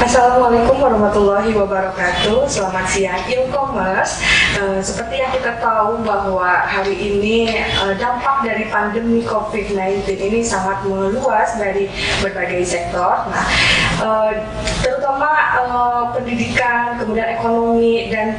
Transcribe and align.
Assalamualaikum 0.00 0.59
warahmatullahi 0.90 1.54
wabarakatuh. 1.54 2.50
Selamat 2.50 2.90
siang, 2.90 3.22
e-commerce. 3.30 4.26
Uh, 4.58 4.82
seperti 4.82 5.22
yang 5.22 5.30
kita 5.30 5.54
tahu 5.62 6.02
bahwa 6.02 6.66
hari 6.66 6.98
ini 6.98 7.62
uh, 7.78 7.94
dampak 7.94 8.42
dari 8.42 8.66
pandemi 8.66 9.22
COVID-19 9.22 10.02
ini 10.10 10.42
sangat 10.42 10.82
meluas 10.82 11.54
dari 11.54 11.86
berbagai 12.18 12.66
sektor. 12.66 13.22
Nah, 13.30 13.46
uh, 14.02 14.34
terutama 14.82 15.30
uh, 15.62 16.02
pendidikan, 16.10 16.98
kemudian 16.98 17.38
ekonomi 17.38 18.10
dan 18.10 18.34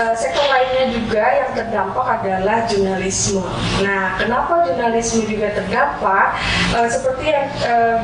uh, 0.00 0.16
sektor 0.16 0.48
lainnya 0.48 0.96
juga 0.96 1.20
yang 1.20 1.52
terdampak 1.52 2.06
adalah 2.24 2.64
jurnalisme. 2.64 3.44
Nah, 3.84 4.16
kenapa 4.16 4.64
jurnalisme 4.64 5.28
juga 5.28 5.52
terdampak? 5.52 6.32
Uh, 6.72 6.88
seperti 6.88 7.28
yang 7.28 7.44
uh, 7.68 8.00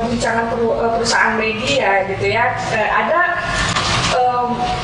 perusahaan 1.00 1.40
media 1.40 2.04
gitu 2.12 2.28
ya. 2.28 2.52
Ada 2.76 3.20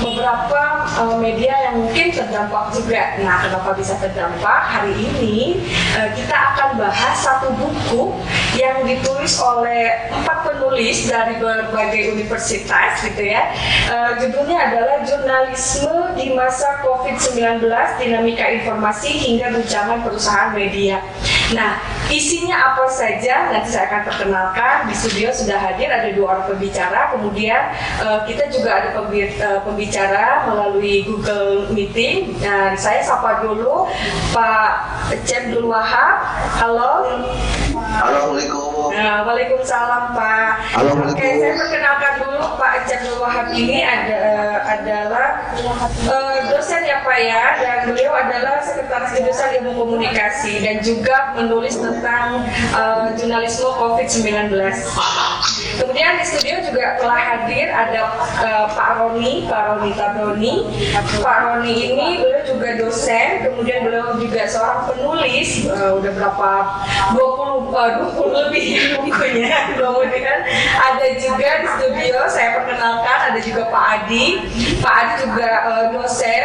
beberapa 0.03 0.89
um, 0.99 1.23
media 1.23 1.55
yang 1.71 1.85
mungkin 1.85 2.11
terdampak 2.11 2.75
juga. 2.75 3.21
Nah, 3.23 3.45
kenapa 3.45 3.71
bisa 3.77 3.95
terdampak? 4.01 4.61
Hari 4.73 4.95
ini 4.97 5.63
uh, 5.95 6.11
kita 6.17 6.37
akan 6.55 6.81
bahas 6.81 7.17
satu 7.21 7.53
buku 7.55 8.17
yang 8.59 8.85
ditulis 8.85 9.39
oleh 9.41 10.11
empat 10.13 10.49
penulis 10.49 11.09
dari 11.09 11.39
berbagai 11.39 12.17
universitas, 12.17 13.01
gitu 13.05 13.23
ya. 13.23 13.53
Uh, 13.89 14.19
judulnya 14.21 14.73
adalah 14.73 14.97
Jurnalisme 15.07 16.17
di 16.19 16.33
Masa 16.35 16.81
COVID-19: 16.85 17.65
Dinamika 18.01 18.47
Informasi 18.51 19.11
hingga 19.13 19.53
Guncangan 19.55 20.03
Perusahaan 20.05 20.51
Media. 20.57 21.01
Nah, 21.53 21.77
isinya 22.09 22.73
apa 22.73 22.89
saja? 22.89 23.53
Nanti 23.53 23.69
saya 23.73 23.89
akan 23.93 24.03
perkenalkan. 24.09 24.89
Di 24.89 24.95
studio 24.97 25.29
sudah 25.29 25.61
hadir 25.61 25.93
ada 25.93 26.09
dua 26.17 26.37
orang 26.37 26.47
pembicara. 26.57 27.13
Kemudian 27.13 27.73
uh, 28.01 28.25
kita 28.25 28.49
juga 28.49 28.81
ada 28.81 28.89
pembicara 29.61 30.49
melalui 30.49 31.05
Google 31.05 31.69
Meeting. 31.77 32.41
Dan 32.41 32.73
saya 32.81 33.05
sapa 33.05 33.45
dulu 33.45 33.85
Pak 34.33 34.73
Cem 35.29 35.53
Wahab. 35.69 36.25
Halo. 36.57 37.05
Assalamualaikum. 37.77 38.72
Nah, 38.91 39.23
Waalaikumsalam 39.23 40.17
Pak. 40.19 40.51
Oke, 41.13 41.29
saya 41.39 41.55
perkenalkan 41.55 42.13
dulu 42.19 42.59
Pak 42.59 42.75
Cem 42.91 43.07
Wahab 43.23 43.55
ini 43.55 43.87
ada 43.87 44.23
adalah 44.67 45.29
uh, 46.11 46.37
dosen 46.51 46.83
ya 46.83 47.05
Pak 47.07 47.19
ya, 47.23 47.45
dan 47.63 47.79
beliau 47.87 48.17
adalah 48.17 48.59
sekretaris 48.65 49.15
jurusan 49.15 49.63
ilmu 49.63 49.73
komunikasi 49.79 50.59
dan 50.65 50.83
juga 50.83 51.37
menulis 51.39 51.79
tentang 51.79 52.43
uh, 52.75 53.15
jurnalisme 53.15 53.69
COVID-19. 53.71 54.51
Kemudian 55.79 56.21
di 56.21 56.25
studio 56.27 56.57
juga 56.67 56.99
telah 56.99 57.21
hadir 57.21 57.71
ada 57.71 58.01
uh, 58.43 58.67
Pak 58.73 58.91
Roni, 58.99 59.47
Pak 59.47 59.61
Roni 59.69 59.91
Tabroni. 59.95 60.55
Pak 61.23 61.39
Roni 61.47 61.75
ini 61.93 62.09
beliau 62.23 62.43
juga 62.47 62.69
dosen, 62.81 63.47
kemudian 63.47 63.87
beliau 63.87 64.17
juga 64.19 64.47
seorang 64.49 64.81
penulis, 64.91 65.69
uh, 65.69 65.99
udah 66.01 66.13
berapa 66.17 66.51
20 67.15 67.75
uh, 67.77 67.91
20 68.17 68.43
lebih 68.49 68.65
bukunya. 68.99 69.77
Kemudian 69.77 70.39
ada 70.79 71.07
juga 71.19 71.49
di 71.63 71.69
studio 71.79 72.17
saya 72.29 72.61
perkenalkan 72.61 73.19
ada 73.33 73.41
juga 73.41 73.63
Pak 73.69 73.85
Adi. 74.05 74.27
Pak 74.81 74.95
Adi 74.95 75.13
juga 75.25 75.51
uh, 75.69 75.85
dosen, 75.95 76.45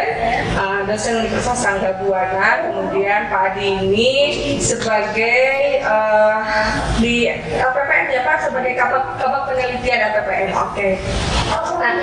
uh, 0.56 0.80
dosen 0.86 1.24
Universitas 1.24 1.58
Sangga 1.58 1.96
Buana. 2.00 2.68
Kemudian 2.68 3.28
Pak 3.28 3.54
Adi 3.54 3.64
ini 3.82 4.12
sebagai 4.60 5.82
uh, 5.84 6.42
di 6.98 7.28
LPPM 7.58 8.06
ya 8.12 8.20
Pak 8.24 8.36
sebagai 8.48 8.72
kabak 8.76 9.04
kabak 9.20 9.42
penelitian 9.52 9.98
LPPM. 10.12 10.50
Oke. 10.54 10.72
Okay. 10.74 10.92
Nah, 11.78 11.94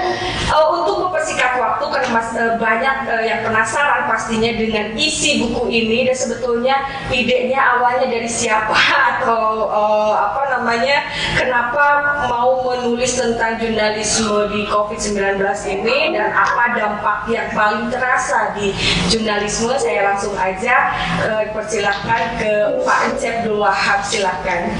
uh, 0.56 0.66
untuk 0.72 1.06
mempersingkat 1.06 1.60
waktu 1.60 1.84
karena 1.92 2.10
mas, 2.16 2.30
uh, 2.34 2.56
banyak 2.56 2.98
uh, 3.12 3.24
yang 3.24 3.44
penasaran 3.44 4.08
pastinya 4.08 4.52
dengan 4.56 4.96
isi 4.96 5.44
buku 5.44 5.68
ini 5.68 6.08
dan 6.08 6.16
sebetulnya 6.16 6.76
idenya 7.12 7.60
awalnya 7.78 8.08
dari 8.08 8.30
siapa 8.30 8.72
atau 9.16 9.68
uh, 9.68 10.15
apa 10.16 10.42
namanya 10.58 11.06
kenapa 11.36 11.86
mau 12.32 12.64
menulis 12.64 13.20
tentang 13.20 13.60
jurnalisme 13.62 14.50
di 14.50 14.66
COVID-19 14.66 15.40
ini 15.70 16.16
dan 16.16 16.34
apa 16.34 16.74
dampak 16.74 17.20
yang 17.30 17.48
paling 17.54 17.92
terasa 17.94 18.56
di 18.58 18.72
jurnalisme 19.12 19.76
saya 19.78 20.16
langsung 20.16 20.34
aja 20.34 20.96
uh, 21.28 21.44
persilahkan 21.54 22.40
ke 22.42 22.52
Pak 22.82 23.00
Encep 23.12 23.46
Abdul 23.46 23.62
Wahab 23.62 24.02
silakan. 24.02 24.74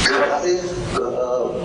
Terima 0.00 0.26
kasih 0.38 0.56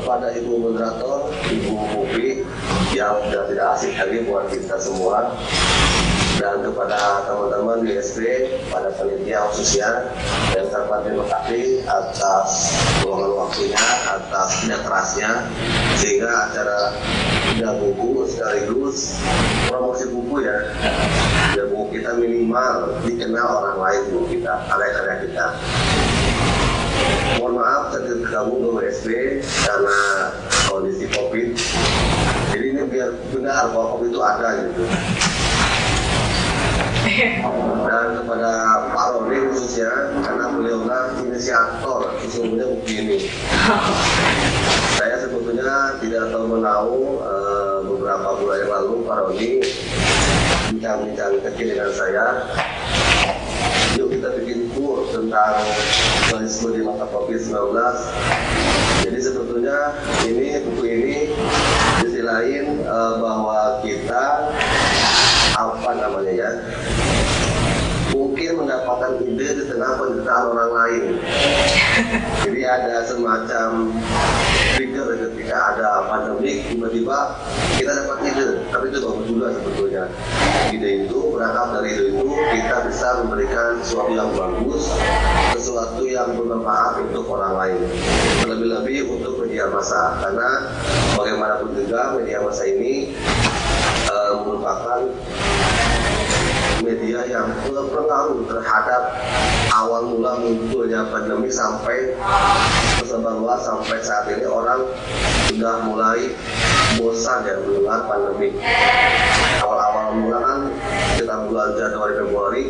kepada 0.03 0.27
Ibu 0.35 0.51
Moderator, 0.59 1.31
Ibu 1.47 1.71
Mubi 1.95 2.43
yang 2.91 3.15
sudah 3.23 3.43
tidak 3.47 3.67
asing 3.79 3.95
lagi 3.95 4.19
buat 4.27 4.51
kita 4.51 4.75
semua 4.83 5.31
dan 6.35 6.59
kepada 6.59 7.23
teman-teman 7.23 7.87
SP 7.95 8.19
pada 8.67 8.91
panitia 8.99 9.39
khususnya 9.47 10.11
dan 10.51 10.67
terima 10.67 11.25
kasih 11.31 11.79
atas 11.87 12.75
ruangan 12.99 13.31
waktunya 13.39 13.83
atas 14.03 14.49
tidak 14.63 14.81
kerasnya 14.83 15.31
sehingga 15.95 16.27
acara 16.27 16.79
tidak 17.55 17.73
buku 17.79 18.27
sekaligus 18.27 19.15
promosi 19.71 20.11
buku 20.11 20.35
ya 20.43 20.57
ya 21.57 21.63
buku 21.71 21.99
kita 21.99 22.11
minimal 22.19 22.99
dikenal 23.07 23.49
orang 23.63 23.77
lain 23.79 24.01
buku 24.11 24.25
kita 24.39 24.53
karya-karya 24.67 25.15
kita. 25.23 25.45
Mohon 27.35 27.53
maaf 27.59 27.83
tergabung 27.91 28.63
dengan 28.63 28.87
SP 28.87 29.07
karena 29.43 29.97
kondisi 30.71 31.05
COVID. 31.11 31.49
Jadi 32.55 32.65
ini 32.71 32.81
biar 32.87 33.11
benar 33.35 33.75
bahwa 33.75 33.99
COVID 33.99 34.09
itu 34.09 34.21
ada 34.23 34.47
gitu 34.63 34.83
dan 37.85 38.07
kepada 38.17 38.51
Pak 38.89 39.07
Roni 39.13 39.37
khususnya 39.53 40.17
karena 40.25 40.45
beliaulah 40.49 41.01
inisiator 41.21 42.17
sesungguhnya 42.25 42.65
begini. 42.81 43.29
Saya 44.97 45.15
sebetulnya 45.21 46.01
tidak 46.01 46.33
tahu 46.33 46.45
menahu 46.49 47.21
uh, 47.21 47.85
beberapa 47.85 48.29
bulan 48.41 48.57
yang 48.65 48.71
lalu 48.73 48.91
Pak 49.05 49.17
Roni 49.21 49.49
bincang-bincang 50.73 51.33
kecil 51.45 51.67
dengan 51.77 51.91
saya. 51.93 52.25
Yuk 53.95 54.11
kita 54.11 54.27
bikin 54.41 54.73
tour 54.73 55.05
tentang 55.13 55.61
jurnalisme 56.27 56.69
di 56.75 56.81
masa 56.83 57.05
COVID-19 57.13 57.79
jadi 59.05 59.19
sebetulnya 59.21 59.77
ini 60.25 60.65
buku 60.65 60.83
ini 60.89 61.15
sisi 62.01 62.25
lain 62.25 62.81
uh, 62.89 63.21
bahwa 63.21 63.79
kita 63.85 64.49
apa 65.55 65.89
namanya 65.95 66.33
ya? 66.35 66.49
Mungkin 68.15 68.63
mendapatkan 68.63 69.19
ide 69.27 69.47
di 69.59 69.63
tengah 69.67 69.99
penderitaan 69.99 70.45
orang 70.55 70.71
lain. 70.71 71.03
Jadi 72.47 72.61
ada 72.63 73.03
semacam 73.03 73.91
trigger 74.75 75.07
ketika 75.19 75.57
ada 75.75 75.87
pandemi 76.07 76.63
tiba-tiba 76.63 77.35
kita 77.75 77.91
dapat 77.91 78.17
ide. 78.31 78.47
Tapi 78.71 78.85
itu 78.91 78.99
bagus 79.03 79.25
juga 79.27 79.47
sebetulnya. 79.59 80.03
Ide 80.71 80.89
itu 81.07 81.17
berangkat 81.31 81.67
dari 81.75 81.87
ide 81.91 82.03
itu 82.15 82.27
kita 82.55 82.75
bisa 82.87 83.07
memberikan 83.23 83.83
sesuatu 83.83 84.11
yang 84.15 84.31
bagus 84.31 84.83
sesuatu 85.55 86.03
yang 86.07 86.39
bermanfaat 86.39 87.03
untuk 87.11 87.27
orang 87.35 87.55
lain. 87.59 87.79
Terlebih-lebih 88.43 89.11
untuk 89.11 89.43
media 89.43 89.67
massa. 89.71 90.23
Karena 90.23 90.71
bagaimanapun 91.19 91.75
juga 91.75 92.15
media 92.15 92.39
massa 92.43 92.63
ini 92.63 93.11
merupakan 94.43 94.99
media 96.83 97.25
yang 97.25 97.47
berpengaruh 97.65 98.45
terhadap 98.45 99.03
awal 99.73 100.05
mula 100.11 100.37
munculnya 100.37 101.07
pandemi 101.09 101.49
sampai 101.49 102.13
tersebar 102.99 103.39
luas 103.39 103.63
sampai 103.65 103.97
saat 104.03 104.29
ini 104.29 104.45
orang 104.45 104.85
sudah 105.49 105.81
mulai 105.87 106.29
bosan 106.99 107.47
ya 107.47 107.55
mendengar 107.63 108.05
pandemi. 108.05 108.53
Awal-awal 109.65 110.19
mula 110.19 110.37
kan 110.43 110.59
kita 111.17 111.35
bulan 111.47 111.69
Januari 111.79 112.13
Februari 112.21 112.63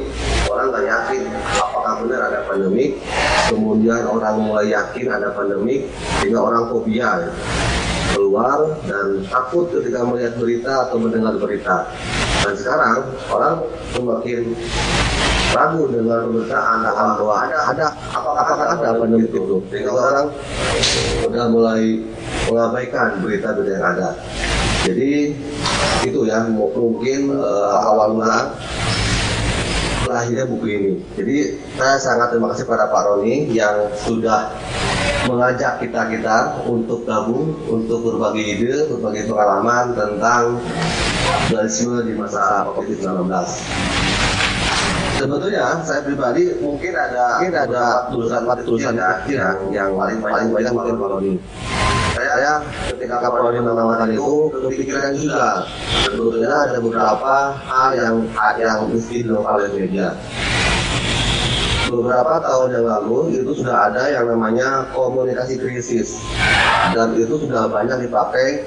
orang 0.47 0.65
nggak 0.71 0.85
yakin 0.85 1.21
apakah 1.59 1.93
benar 2.05 2.21
ada 2.29 2.39
pandemi. 2.47 2.95
Kemudian 3.51 4.05
orang 4.07 4.35
mulai 4.41 4.71
yakin 4.71 5.07
ada 5.11 5.33
pandemi 5.33 5.85
sehingga 6.21 6.39
orang 6.39 6.71
fobia. 6.71 7.09
Ya 7.25 7.31
keluar 8.35 8.67
dan 8.83 9.23
takut 9.31 9.71
ketika 9.71 10.03
melihat 10.03 10.35
berita 10.35 10.91
atau 10.91 10.99
mendengar 10.99 11.39
berita. 11.39 11.87
Dan 12.43 12.51
sekarang 12.59 13.07
orang 13.31 13.63
semakin 13.95 14.51
ragu 15.55 15.87
dengan 15.87 16.27
pemberitaan 16.27 16.83
bahwa 17.15 17.35
ada 17.47 17.57
ada 17.71 17.85
apakah 18.11 18.75
ada 18.75 18.99
pandemi 18.99 19.31
itu. 19.31 19.63
Sehingga 19.71 19.95
orang 19.95 20.27
sudah 21.23 21.45
mulai 21.47 22.03
mengabaikan 22.51 23.23
berita-berita 23.23 23.71
yang 23.71 23.87
ada. 23.95 24.09
Jadi 24.83 25.31
itu 26.03 26.19
yang 26.27 26.51
mungkin 26.59 27.39
uh, 27.39 27.87
awal 27.87 28.19
mula 28.19 28.51
lahirnya 30.11 30.43
buku 30.43 30.65
ini. 30.75 30.91
Jadi 31.15 31.37
saya 31.79 31.97
sangat 32.03 32.35
terima 32.35 32.51
kasih 32.51 32.67
pada 32.67 32.91
Pak 32.91 33.01
Roni 33.07 33.47
yang 33.55 33.89
sudah 33.95 34.51
mengajak 35.25 35.81
kita-kita 35.81 36.61
untuk 36.69 37.03
gabung, 37.03 37.57
untuk 37.65 38.05
berbagi 38.05 38.57
ide, 38.57 38.89
berbagi 38.93 39.25
pengalaman 39.25 39.97
tentang 39.97 40.61
jurnalisme 41.49 42.05
di 42.05 42.13
masa 42.13 42.69
COVID-19. 42.77 43.29
Sebetulnya 45.15 45.79
saya 45.87 46.03
pribadi 46.03 46.59
mungkin 46.59 46.91
ada 46.91 47.39
mungkin 47.39 47.55
ada 47.55 47.83
tulisan-tulisan 48.11 48.99
kecil 48.99 49.39
yang, 49.39 49.57
yang 49.71 49.89
paling 49.95 50.19
paling 50.19 50.49
banyak 50.51 50.71
mungkin 50.75 50.95
kalau 50.99 51.17
ini. 51.23 51.39
Saya, 52.15 52.31
saya 52.35 52.53
ketika 52.91 53.15
Kapolri 53.23 53.59
menawarkan 53.63 54.11
itu 54.11 54.51
kepikiran 54.51 55.15
juga. 55.15 55.67
Sebetulnya 56.03 56.51
ada 56.67 56.77
beberapa 56.83 57.35
hal 57.63 57.89
yang 57.95 58.15
yang 58.59 58.77
mesti 58.91 59.23
dilakukan 59.23 59.55
oleh 59.55 59.69
media 59.71 60.11
beberapa 61.89 62.41
tahun 62.41 62.69
yang 62.73 62.85
lalu 62.85 63.41
itu 63.41 63.51
sudah 63.61 63.91
ada 63.91 64.09
yang 64.09 64.25
namanya 64.29 64.89
komunikasi 64.93 65.59
krisis. 65.61 66.17
Dan 66.93 67.17
itu 67.17 67.41
sudah 67.41 67.69
banyak 67.69 68.09
dipakai 68.09 68.65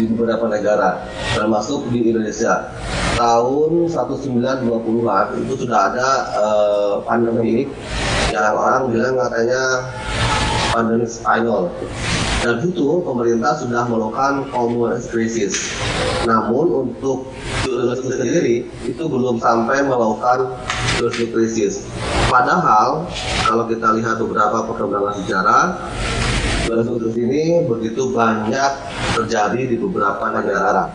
di 0.00 0.08
beberapa 0.16 0.48
negara 0.48 1.04
termasuk 1.36 1.88
di 1.92 2.12
Indonesia. 2.12 2.72
Tahun 3.20 3.92
1920-an 3.92 5.26
itu 5.44 5.54
sudah 5.60 5.78
ada 5.92 6.08
uh, 6.40 6.94
pandemi. 7.04 7.68
Yang 8.30 8.54
orang 8.56 8.82
bilang 8.94 9.14
katanya 9.18 9.62
pandemi 10.72 11.04
Spanyol 11.04 11.68
dan 12.40 12.64
itu 12.64 13.04
pemerintah 13.04 13.52
sudah 13.60 13.84
melakukan 13.84 14.48
komunikasi 14.48 15.08
krisis 15.12 15.76
namun 16.24 16.88
untuk 16.88 17.28
jurnalisme 17.64 18.12
sendiri 18.16 18.64
itu 18.88 19.04
belum 19.04 19.36
sampai 19.36 19.84
melakukan 19.84 20.56
jurnalisme 20.96 21.28
krisis 21.36 21.84
padahal 22.32 23.04
kalau 23.44 23.64
kita 23.68 23.92
lihat 24.00 24.16
beberapa 24.20 24.64
perkembangan 24.64 25.14
sejarah 25.20 25.64
jurnalisme 26.70 27.10
ini 27.18 27.66
begitu 27.66 28.14
banyak 28.14 28.72
terjadi 29.18 29.62
di 29.74 29.76
beberapa 29.76 30.30
negara. 30.30 30.86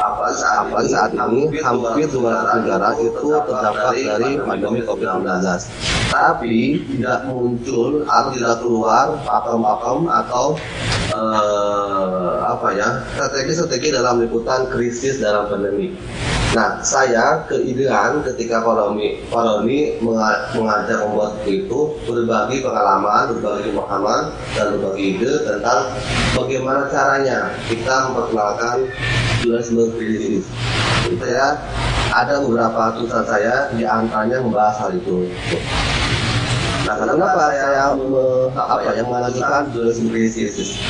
Apalagi 0.00 0.90
saat 0.90 1.12
ini 1.14 1.46
hampir 1.62 2.10
200 2.10 2.60
negara 2.66 2.88
itu 2.98 3.28
terdampak 3.46 3.94
dari 3.94 4.30
pandemi 4.42 4.80
COVID-19. 4.82 5.30
Tapi 6.10 6.82
tidak 6.90 7.30
muncul 7.30 8.02
atau 8.10 8.30
tidak 8.34 8.56
keluar 8.58 9.06
pakem-pakem 9.22 9.98
atau 10.10 10.46
uh, 11.14 12.42
apa 12.50 12.68
ya 12.74 12.88
strategi-strategi 13.14 13.94
dalam 13.94 14.18
liputan 14.18 14.66
krisis 14.74 15.22
dalam 15.22 15.46
pandemi. 15.46 15.94
Nah, 16.50 16.82
saya 16.82 17.46
keidean 17.46 18.26
ketika 18.26 18.58
Paroni, 18.66 19.22
Paroni 19.30 19.94
mengajak 20.02 20.98
membuat 21.06 21.46
itu 21.46 21.94
berbagi 22.10 22.58
pengalaman, 22.58 23.38
berbagi 23.38 23.70
pemahaman, 23.70 24.34
dan 24.58 24.74
berbagi 24.74 25.19
ide 25.20 25.36
tentang 25.44 25.92
bagaimana 26.32 26.88
caranya 26.88 27.52
kita 27.68 28.08
memperkenalkan 28.08 28.88
jurnalisme 29.44 29.92
krisis. 30.00 30.48
Saya 31.20 31.60
ada 32.10 32.40
beberapa 32.40 32.96
tulisan 32.96 33.24
saya 33.28 33.68
di 33.76 33.84
antaranya 33.84 34.40
membahas 34.40 34.80
hal 34.80 34.96
itu. 34.96 35.28
Nah, 36.88 36.96
kenapa 36.96 37.52
saya 37.52 37.92
me, 37.92 38.48
apa 38.56 38.96
yang 38.96 39.06
mengajukan 39.12 39.68
jurnalisme 39.76 40.08
krisis? 40.08 40.80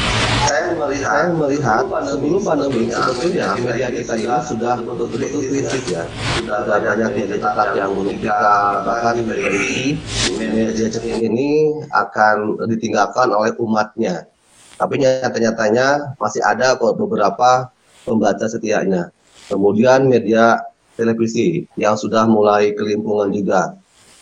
Saya 0.50 0.74
melihat, 0.74 1.06
saya 1.14 1.30
melihat 1.30 1.82
sebelum 2.10 2.42
pandemi 2.42 2.90
sebetulnya 2.90 3.54
media 3.54 3.86
kita 3.86 4.18
ini 4.18 4.38
sudah 4.50 4.82
betul-betul 4.82 5.46
krisis 5.46 5.84
ya. 5.86 6.02
Sudah 6.42 6.66
banyak 6.66 7.38
cetak 7.38 7.70
yang 7.78 7.94
merugikan, 7.94 8.82
bahkan 8.82 9.22
prediksi 9.22 9.94
media 10.42 10.74
cetak 10.74 11.06
ini 11.22 11.70
akan 11.94 12.66
ditinggalkan 12.66 13.30
oleh 13.30 13.54
umatnya. 13.62 14.26
Tapi 14.74 14.98
nyata-nyatanya 14.98 16.18
masih 16.18 16.42
ada 16.42 16.74
beberapa 16.74 17.70
pembaca 18.02 18.50
setianya. 18.50 19.14
Kemudian 19.46 20.10
media 20.10 20.58
televisi 20.98 21.62
yang 21.78 21.94
sudah 21.94 22.26
mulai 22.26 22.74
kelimpungan 22.74 23.30
juga 23.30 23.78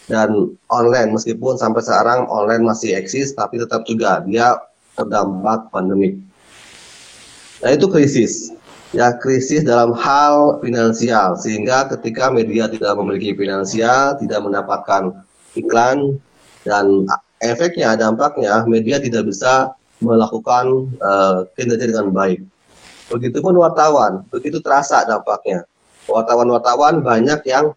dan 0.08 0.56
online 0.72 1.12
meskipun 1.16 1.56
sampai 1.56 1.84
sekarang 1.84 2.28
online 2.28 2.64
masih 2.64 2.96
eksis 2.96 3.36
tapi 3.36 3.60
tetap 3.60 3.84
juga 3.84 4.24
dia 4.24 4.56
terdampak 4.98 5.70
pandemik. 5.70 6.18
Nah 7.62 7.70
itu 7.70 7.86
krisis 7.86 8.50
ya 8.90 9.14
krisis 9.20 9.62
dalam 9.62 9.92
hal 9.92 10.58
finansial 10.64 11.36
sehingga 11.36 11.92
ketika 11.92 12.32
media 12.32 12.66
tidak 12.72 12.96
memiliki 12.96 13.36
finansial 13.36 14.16
tidak 14.16 14.40
mendapatkan 14.40 15.12
iklan 15.52 16.16
dan 16.64 17.04
efeknya 17.44 17.94
dampaknya 17.94 18.64
media 18.64 18.96
tidak 18.98 19.28
bisa 19.28 19.76
melakukan 19.98 20.94
uh, 21.02 21.42
kinerja 21.58 21.90
dengan 21.90 22.14
baik. 22.14 22.38
Begitupun 23.08 23.56
wartawan, 23.56 24.22
begitu 24.28 24.60
terasa 24.62 25.02
dampaknya. 25.08 25.64
Wartawan-wartawan 26.06 27.02
banyak 27.02 27.40
yang 27.48 27.72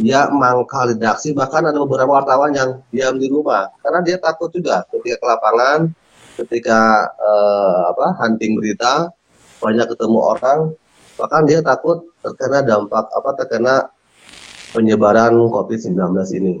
dia 0.00 0.32
mangkal 0.32 0.96
redaksi 0.96 1.36
bahkan 1.36 1.68
ada 1.68 1.76
beberapa 1.76 2.08
wartawan 2.08 2.56
yang 2.56 2.80
diam 2.88 3.20
di 3.20 3.28
rumah 3.28 3.68
karena 3.84 4.00
dia 4.00 4.16
takut 4.16 4.48
juga 4.48 4.88
ketika 4.88 5.20
ke 5.20 5.26
lapangan 5.28 5.92
ketika 6.44 7.10
uh, 7.20 7.92
apa 7.92 8.16
hunting 8.24 8.56
berita 8.56 9.12
banyak 9.60 9.86
ketemu 9.92 10.18
orang 10.18 10.60
bahkan 11.20 11.44
dia 11.44 11.60
takut 11.60 12.00
terkena 12.24 12.64
dampak 12.64 13.12
apa 13.12 13.30
terkena 13.36 13.74
penyebaran 14.72 15.36
COVID-19 15.36 15.98
ini. 16.40 16.54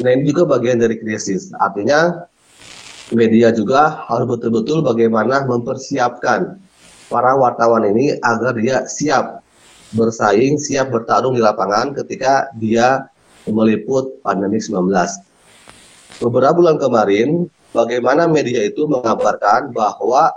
Nah 0.00 0.10
ini 0.14 0.22
juga 0.30 0.56
bagian 0.56 0.78
dari 0.78 0.96
krisis. 1.00 1.50
Artinya 1.56 2.28
media 3.12 3.50
juga 3.50 4.06
harus 4.08 4.26
betul-betul 4.28 4.80
bagaimana 4.86 5.44
mempersiapkan 5.44 6.56
para 7.10 7.36
wartawan 7.36 7.84
ini 7.90 8.16
agar 8.22 8.56
dia 8.56 8.88
siap 8.88 9.44
bersaing, 9.92 10.56
siap 10.56 10.88
bertarung 10.88 11.36
di 11.36 11.42
lapangan 11.44 11.92
ketika 11.92 12.48
dia 12.56 13.04
meliput 13.44 14.22
pandemi 14.24 14.56
19. 14.56 14.88
Beberapa 16.22 16.56
bulan 16.56 16.76
kemarin, 16.80 17.50
bagaimana 17.72 18.28
media 18.28 18.64
itu 18.64 18.84
mengabarkan 18.86 19.72
bahwa 19.72 20.32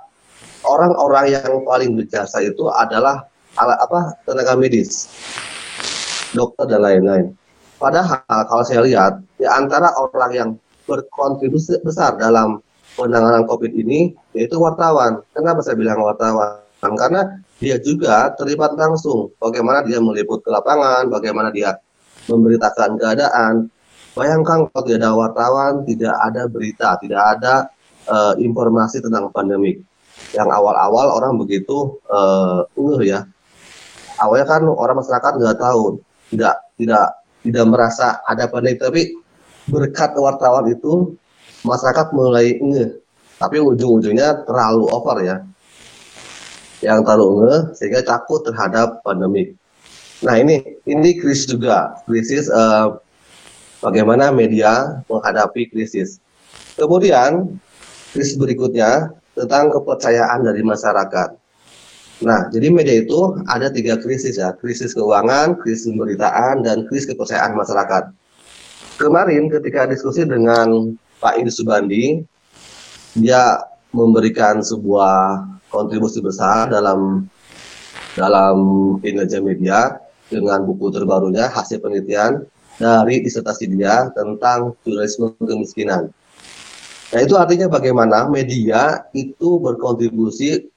orang-orang 0.65 1.35
yang 1.35 1.61
paling 1.63 1.93
berjasa 1.93 2.41
itu 2.41 2.67
adalah 2.71 3.27
alat 3.55 3.79
apa 3.79 3.99
tenaga 4.27 4.57
medis, 4.59 5.07
dokter 6.35 6.67
dan 6.67 6.81
lain-lain. 6.83 7.31
Padahal 7.79 8.23
kalau 8.47 8.63
saya 8.63 8.81
lihat 8.83 9.19
di 9.35 9.45
antara 9.45 9.91
orang 9.99 10.31
yang 10.31 10.49
berkontribusi 10.87 11.79
besar 11.83 12.15
dalam 12.15 12.63
penanganan 12.95 13.43
COVID 13.45 13.71
ini 13.75 14.15
yaitu 14.31 14.55
wartawan. 14.57 15.19
Kenapa 15.35 15.59
saya 15.61 15.75
bilang 15.75 15.99
wartawan? 15.99 16.63
Karena 16.79 17.41
dia 17.57 17.81
juga 17.81 18.29
terlibat 18.37 18.77
langsung 18.77 19.33
bagaimana 19.41 19.81
dia 19.81 19.97
meliput 19.97 20.45
ke 20.45 20.49
lapangan, 20.53 21.09
bagaimana 21.09 21.49
dia 21.49 21.75
memberitakan 22.29 22.99
keadaan. 23.01 23.53
Bayangkan 24.15 24.71
kalau 24.71 24.83
tidak 24.87 25.03
ada 25.03 25.11
wartawan, 25.11 25.83
tidak 25.83 26.15
ada 26.23 26.47
berita, 26.47 26.95
tidak 27.03 27.21
ada 27.35 27.53
uh, 28.07 28.33
informasi 28.39 29.03
tentang 29.03 29.27
pandemik. 29.35 29.83
Yang 30.31 30.49
awal-awal 30.55 31.19
orang 31.19 31.35
begitu 31.35 31.99
uh, 32.07 32.63
ya. 33.03 33.27
Awalnya 34.15 34.47
kan 34.47 34.63
orang 34.71 35.03
masyarakat 35.03 35.31
nggak 35.35 35.59
tahu, 35.59 35.99
tidak 36.31 36.55
tidak 36.79 37.05
tidak 37.43 37.65
merasa 37.67 38.23
ada 38.23 38.47
pandemik, 38.47 38.79
tapi 38.79 39.01
berkat 39.67 40.15
wartawan 40.15 40.71
itu 40.71 41.19
masyarakat 41.67 42.15
mulai 42.15 42.55
ngeh. 42.55 42.95
Tapi 43.35 43.59
ujung-ujungnya 43.59 44.47
terlalu 44.47 44.87
over 44.95 45.19
ya 45.19 45.43
yang 46.79 47.03
terlalu 47.03 47.43
nge 47.43 47.55
sehingga 47.79 48.01
takut 48.03 48.47
terhadap 48.47 49.03
pandemi. 49.03 49.51
Nah 50.23 50.39
ini 50.39 50.63
ini 50.87 51.19
krisis 51.19 51.51
juga 51.51 51.99
krisis 52.07 52.47
uh, 52.47 52.95
bagaimana 53.85 54.33
media 54.33 55.05
menghadapi 55.05 55.69
krisis. 55.69 56.17
Kemudian 56.73 57.61
krisis 58.09 58.33
berikutnya 58.33 59.13
tentang 59.37 59.69
kepercayaan 59.69 60.41
dari 60.41 60.65
masyarakat. 60.65 61.29
Nah, 62.25 62.47
jadi 62.49 62.71
media 62.73 63.05
itu 63.05 63.37
ada 63.45 63.69
tiga 63.69 63.99
krisis 64.01 64.41
ya, 64.41 64.55
krisis 64.57 64.95
keuangan, 64.97 65.59
krisis 65.61 65.91
pemberitaan, 65.91 66.65
dan 66.65 66.87
krisis 66.89 67.13
kepercayaan 67.13 67.53
masyarakat. 67.53 68.09
Kemarin 68.95 69.51
ketika 69.51 69.85
diskusi 69.85 70.23
dengan 70.23 70.95
Pak 71.19 71.43
Idi 71.43 71.51
Subandi, 71.51 72.03
dia 73.19 73.59
memberikan 73.91 74.63
sebuah 74.63 75.43
kontribusi 75.67 76.23
besar 76.23 76.71
dalam 76.71 77.27
dalam 78.15 78.57
kinerja 79.03 79.43
media 79.43 79.99
dengan 80.31 80.63
buku 80.63 80.87
terbarunya 80.95 81.51
hasil 81.51 81.83
penelitian 81.83 82.47
dari 82.75 83.23
disertasi 83.23 83.71
dia 83.71 84.11
tentang 84.11 84.75
jurnalisme 84.83 85.35
kemiskinan. 85.39 86.11
Nah 87.13 87.19
itu 87.21 87.37
artinya 87.39 87.71
bagaimana 87.71 88.27
media 88.27 89.05
itu 89.15 89.61
berkontribusi 89.61 90.67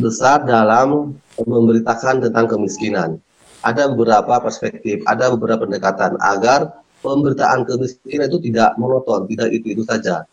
besar 0.00 0.42
dalam 0.48 1.18
memberitakan 1.36 2.24
tentang 2.24 2.46
kemiskinan. 2.48 3.20
Ada 3.64 3.92
beberapa 3.92 4.40
perspektif, 4.44 5.00
ada 5.08 5.32
beberapa 5.32 5.64
pendekatan 5.64 6.20
agar 6.20 6.84
pemberitaan 7.00 7.64
kemiskinan 7.68 8.28
itu 8.28 8.40
tidak 8.50 8.76
monoton, 8.80 9.28
tidak 9.28 9.52
itu-itu 9.52 9.84
saja. 9.84 10.24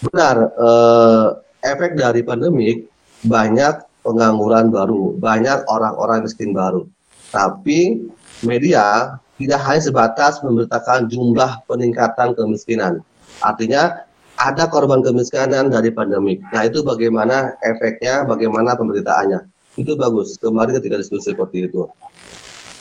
Benar, 0.00 0.36
eh, 0.56 1.26
efek 1.64 1.96
dari 1.96 2.24
pandemik 2.24 2.88
banyak 3.24 3.84
pengangguran 4.00 4.72
baru, 4.72 5.16
banyak 5.20 5.68
orang-orang 5.68 6.24
miskin 6.24 6.56
baru. 6.56 6.88
Tapi 7.28 8.08
media 8.44 9.16
tidak 9.40 9.60
hanya 9.64 9.80
sebatas 9.80 10.44
memberitakan 10.44 11.08
jumlah 11.08 11.64
peningkatan 11.64 12.36
kemiskinan. 12.36 13.00
Artinya 13.40 14.04
ada 14.36 14.68
korban 14.68 15.00
kemiskinan 15.00 15.72
dari 15.72 15.88
pandemik. 15.88 16.44
Nah 16.52 16.68
itu 16.68 16.84
bagaimana 16.84 17.56
efeknya, 17.64 18.28
bagaimana 18.28 18.76
pemberitaannya. 18.76 19.40
Itu 19.80 19.96
bagus. 19.96 20.36
Kemarin 20.36 20.76
ketika 20.76 21.00
diskusi 21.00 21.32
seperti 21.32 21.72
itu. 21.72 21.88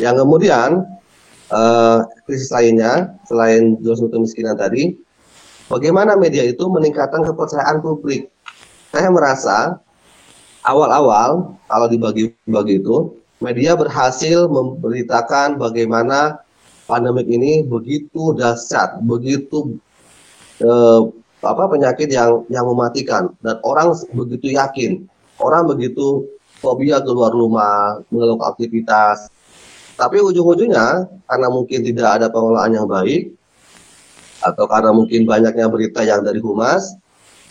Yang 0.03 0.27
kemudian 0.27 0.83
uh, 1.47 2.03
krisis 2.27 2.51
lainnya 2.51 3.15
selain 3.23 3.79
jumlah 3.79 4.11
kemiskinan 4.11 4.59
tadi, 4.59 4.99
bagaimana 5.71 6.19
media 6.19 6.43
itu 6.43 6.67
meningkatkan 6.67 7.23
kepercayaan 7.23 7.79
publik. 7.79 8.27
Saya 8.91 9.07
merasa 9.07 9.79
awal-awal 10.67 11.55
kalau 11.71 11.87
dibagi-bagi 11.87 12.83
itu 12.83 13.15
media 13.39 13.79
berhasil 13.79 14.51
memberitakan 14.51 15.55
bagaimana 15.55 16.43
pandemik 16.89 17.29
ini 17.29 17.61
begitu 17.61 18.33
dahsyat, 18.33 18.97
begitu 19.05 19.77
eh, 20.57 21.01
apa 21.39 21.63
penyakit 21.69 22.09
yang 22.09 22.43
yang 22.49 22.65
mematikan 22.65 23.29
dan 23.45 23.61
orang 23.61 23.93
begitu 24.11 24.57
yakin, 24.57 25.05
orang 25.37 25.69
begitu 25.69 26.25
fobia 26.57 26.97
keluar 27.05 27.29
rumah, 27.29 28.01
melakukan 28.09 28.57
aktivitas. 28.57 29.29
Tapi 29.95 30.17
ujung-ujungnya 30.23 31.05
karena 31.27 31.47
mungkin 31.51 31.85
tidak 31.85 32.19
ada 32.19 32.27
pengelolaan 32.31 32.73
yang 32.73 32.87
baik 32.87 33.35
atau 34.41 34.65
karena 34.65 34.95
mungkin 34.95 35.27
banyaknya 35.27 35.67
berita 35.67 36.01
yang 36.07 36.23
dari 36.23 36.39
humas 36.39 36.95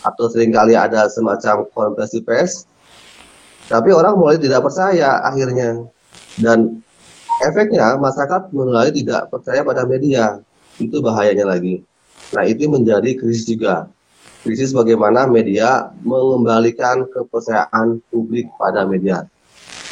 atau 0.01 0.33
sering 0.33 0.51
kali 0.51 0.73
ada 0.73 1.07
semacam 1.13 1.69
konferensi 1.77 2.25
pers 2.25 2.65
tapi 3.69 3.93
orang 3.93 4.17
mulai 4.17 4.41
tidak 4.41 4.65
percaya 4.65 5.21
akhirnya. 5.21 5.85
Dan 6.41 6.81
efeknya 7.43 7.95
masyarakat 7.99 8.51
mulai 8.51 8.91
tidak 8.91 9.31
percaya 9.31 9.63
pada 9.63 9.87
media. 9.87 10.43
Itu 10.79 11.03
bahayanya 11.03 11.55
lagi. 11.55 11.83
Nah 12.35 12.45
itu 12.47 12.71
menjadi 12.71 13.19
krisis 13.19 13.47
juga. 13.47 13.91
Krisis 14.47 14.71
bagaimana 14.71 15.27
media 15.27 15.91
mengembalikan 16.07 17.03
kepercayaan 17.11 17.99
publik 18.11 18.47
pada 18.55 18.87
media. 18.87 19.27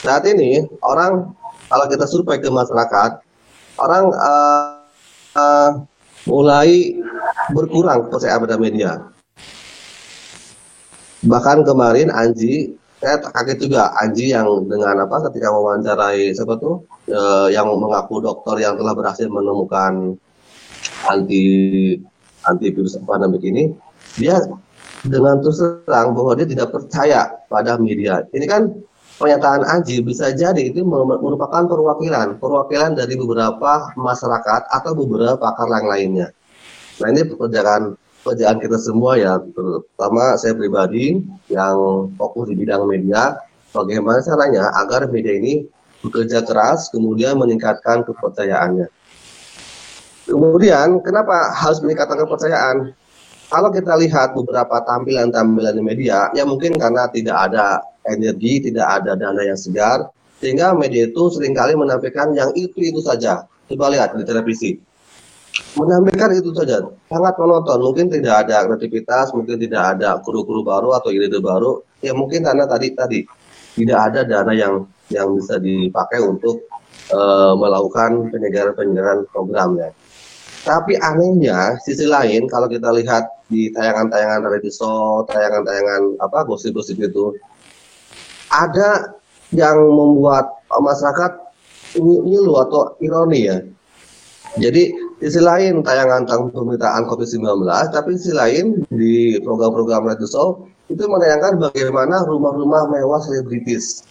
Saat 0.07 0.29
ini 0.31 0.63
orang 0.87 1.35
kalau 1.67 1.87
kita 1.91 2.07
survei 2.07 2.39
ke 2.39 2.47
masyarakat, 2.47 3.19
orang 3.83 4.05
uh, 4.15 4.87
uh, 5.35 5.71
mulai 6.31 6.95
berkurang 7.51 8.07
percaya 8.07 8.39
pada 8.39 8.55
media. 8.55 9.03
Bahkan 11.27 11.67
kemarin 11.67 12.15
Anji 12.15 12.79
saya 13.07 13.23
kaget 13.23 13.71
juga 13.71 13.95
Anji 14.03 14.35
yang 14.35 14.67
dengan 14.67 15.07
apa 15.07 15.31
ketika 15.31 15.55
mewawancarai 15.55 16.35
siapa 16.35 16.59
tuh 16.59 16.83
e, 17.07 17.55
yang 17.55 17.71
mengaku 17.79 18.19
dokter 18.19 18.59
yang 18.67 18.75
telah 18.75 18.99
berhasil 18.99 19.31
menemukan 19.31 20.19
anti 21.07 21.43
anti 22.43 22.67
virus 22.75 22.99
pandemik 23.07 23.47
ini 23.47 23.71
dia 24.19 24.43
dengan 25.07 25.39
terus 25.39 25.63
terang 25.87 26.19
bahwa 26.19 26.35
dia 26.35 26.51
tidak 26.51 26.75
percaya 26.75 27.31
pada 27.47 27.79
media. 27.79 28.27
Ini 28.35 28.43
kan 28.51 28.75
pernyataan 29.23 29.63
Anji 29.63 30.03
bisa 30.03 30.35
jadi 30.35 30.67
itu 30.67 30.83
merupakan 30.83 31.63
perwakilan 31.63 32.43
perwakilan 32.43 32.99
dari 32.99 33.15
beberapa 33.15 33.95
masyarakat 33.95 34.67
atau 34.67 34.93
beberapa 34.99 35.39
pakar 35.39 35.71
yang 35.71 35.87
lainnya. 35.87 36.29
Nah 36.99 37.07
ini 37.15 37.23
pekerjaan 37.23 37.95
pekerjaan 38.27 38.59
kita 38.59 38.75
semua 38.83 39.15
ya, 39.15 39.39
terutama 39.39 40.35
saya 40.35 40.59
pribadi 40.59 41.23
yang 41.47 42.11
fokus 42.19 42.51
di 42.51 42.59
bidang 42.59 42.83
media, 42.91 43.39
bagaimana 43.71 44.19
caranya 44.19 44.75
agar 44.83 45.07
media 45.07 45.39
ini 45.39 45.63
bekerja 46.03 46.43
keras, 46.43 46.91
kemudian 46.91 47.39
meningkatkan 47.39 48.03
kepercayaannya. 48.03 48.91
Kemudian, 50.27 50.99
kenapa 51.07 51.55
harus 51.55 51.79
meningkatkan 51.87 52.19
kepercayaan? 52.27 52.77
Kalau 53.47 53.71
kita 53.71 53.95
lihat 53.95 54.35
beberapa 54.35 54.83
tampilan-tampilan 54.83 55.79
di 55.79 55.83
media, 55.87 56.27
ya 56.35 56.43
mungkin 56.43 56.75
karena 56.75 57.07
tidak 57.15 57.47
ada 57.47 57.79
energi, 58.11 58.59
tidak 58.59 58.91
ada 58.91 59.15
dana 59.15 59.39
yang 59.39 59.55
segar, 59.55 60.11
sehingga 60.43 60.75
media 60.75 61.07
itu 61.07 61.31
sering 61.31 61.55
kali 61.55 61.79
menampilkan 61.79 62.35
yang 62.35 62.51
itu-itu 62.59 62.99
saja. 63.07 63.47
Coba 63.71 63.95
lihat 63.95 64.19
di 64.19 64.27
televisi 64.27 64.83
menampilkan 65.77 66.31
itu 66.37 66.51
saja. 66.53 66.85
Sangat 67.09 67.35
monoton 67.41 67.79
mungkin 67.81 68.07
tidak 68.13 68.47
ada 68.47 68.67
kreativitas 68.67 69.33
mungkin 69.33 69.57
tidak 69.61 69.97
ada 69.97 70.21
kru-kru 70.21 70.61
baru 70.65 70.97
atau 70.97 71.13
ide-ide 71.13 71.41
baru. 71.41 71.81
Ya 72.03 72.13
mungkin 72.13 72.45
karena 72.45 72.65
tadi 72.69 72.93
tadi. 72.93 73.21
Tidak 73.77 73.99
ada 73.99 74.25
dana 74.25 74.57
yang 74.57 74.89
yang 75.13 75.37
bisa 75.37 75.61
dipakai 75.61 76.25
untuk 76.25 76.65
uh, 77.13 77.53
melakukan 77.53 78.33
penyegaran-penyegaran 78.33 79.29
program 79.29 79.77
ya. 79.77 79.93
Tapi 80.65 80.97
anehnya 80.99 81.79
sisi 81.85 82.09
lain 82.09 82.49
kalau 82.49 82.67
kita 82.67 82.91
lihat 82.91 83.29
di 83.47 83.71
tayangan-tayangan 83.71 84.43
reality 84.43 84.73
show 84.73 85.23
tayangan-tayangan 85.31 86.19
apa 86.19 86.43
gosip-gosip 86.49 86.99
itu 86.99 87.37
ada 88.51 89.15
yang 89.55 89.79
membuat 89.79 90.51
masyarakat 90.73 91.33
ngilu 92.01 92.59
atau 92.59 92.99
ironi 92.99 93.41
ya. 93.47 93.63
Jadi 94.57 94.91
sisi 95.21 95.41
lain 95.41 95.81
tayangan 95.81 96.29
tentang 96.29 96.53
pemberitaan 96.53 97.09
COVID-19, 97.09 97.65
tapi 97.93 98.11
sisi 98.21 98.37
lain 98.37 98.85
di 98.93 99.41
program-program 99.41 100.13
radio 100.13 100.29
show 100.29 100.49
itu 100.93 101.03
menayangkan 101.09 101.59
bagaimana 101.59 102.23
rumah-rumah 102.29 102.93
mewah 102.93 103.19
selebritis, 103.25 104.07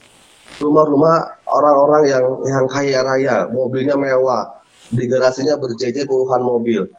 rumah-rumah 0.59 1.39
orang-orang 1.47 2.03
yang 2.09 2.25
yang 2.49 2.65
kaya 2.67 2.99
raya, 3.05 3.35
mobilnya 3.53 3.95
mewah, 3.95 4.49
di 4.91 5.05
garasinya 5.05 5.55
berjejer 5.57 6.05
puluhan 6.09 6.41
mobil. 6.41 6.89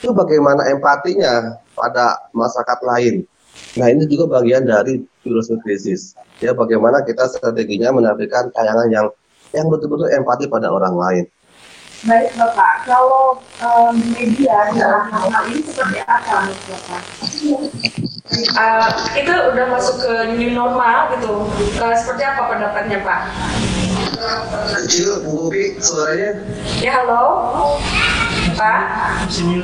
Itu 0.00 0.12
bagaimana 0.12 0.68
empatinya 0.70 1.56
pada 1.72 2.30
masyarakat 2.36 2.78
lain. 2.84 3.14
Nah 3.80 3.88
ini 3.88 4.04
juga 4.08 4.40
bagian 4.40 4.68
dari 4.68 5.00
filosofi 5.24 5.60
krisis. 5.64 6.12
Ya 6.44 6.52
bagaimana 6.52 7.00
kita 7.04 7.28
strateginya 7.32 7.92
menampilkan 7.96 8.52
tayangan 8.52 8.88
yang 8.92 9.06
yang 9.56 9.66
betul-betul 9.72 10.12
empati 10.12 10.46
pada 10.52 10.68
orang 10.68 10.94
lain. 10.94 11.24
Baik 12.04 12.36
Bapak, 12.36 12.84
kalau 12.84 13.40
um, 13.64 13.96
media 14.12 14.68
dalam 14.76 15.08
hal 15.08 15.48
ini 15.48 15.64
seperti 15.64 16.04
apa 16.04 16.44
menurut 16.44 16.60
Bapak? 16.68 17.02
Uh, 18.52 18.88
itu 19.16 19.32
udah 19.32 19.64
masuk 19.72 19.96
ke 20.04 20.12
new 20.36 20.52
normal 20.52 21.08
gitu. 21.16 21.48
Uh, 21.80 21.94
seperti 21.96 22.22
apa 22.28 22.52
pendapatnya 22.52 23.00
Pak? 23.00 23.20
Kecil, 24.84 25.24
Bu 25.24 25.48
Bobi, 25.48 25.80
suaranya. 25.80 26.36
Ya 26.84 27.00
halo, 27.00 27.24
Pak. 28.52 28.80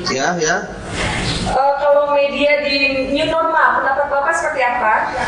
Ya, 0.09 0.33
ya. 0.41 0.57
Uh, 1.53 1.75
kalau 1.85 2.17
media 2.17 2.65
di 2.65 3.13
new 3.13 3.29
normal, 3.29 3.77
pendapat 3.77 4.09
Bapak 4.09 4.33
seperti 4.33 4.65
apa? 4.65 4.93
Ya, 5.13 5.25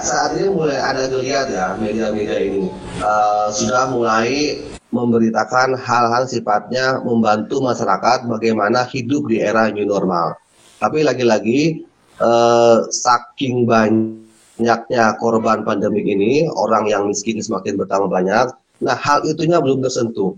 saat 0.00 0.40
ini 0.40 0.48
mulai 0.48 0.80
ada 0.80 1.04
geliat 1.10 1.52
ya 1.52 1.76
media-media 1.76 2.38
ini 2.40 2.72
uh, 3.04 3.52
sudah 3.52 3.92
mulai 3.92 4.56
memberitakan 4.94 5.76
hal-hal 5.76 6.24
sifatnya 6.24 7.04
membantu 7.04 7.60
masyarakat 7.60 8.24
bagaimana 8.24 8.88
hidup 8.88 9.28
di 9.28 9.42
era 9.44 9.68
new 9.68 9.84
normal. 9.84 10.38
Tapi 10.80 11.04
lagi-lagi 11.04 11.84
uh, 12.22 12.86
saking 12.88 13.68
banyaknya 13.68 15.16
korban 15.20 15.66
pandemi 15.66 16.00
ini, 16.06 16.32
orang 16.48 16.88
yang 16.88 17.02
miskin 17.10 17.40
semakin 17.42 17.76
bertambah 17.76 18.08
banyak. 18.08 18.46
Nah, 18.80 18.96
hal 18.96 19.24
itunya 19.24 19.60
belum 19.60 19.84
tersentuh. 19.84 20.36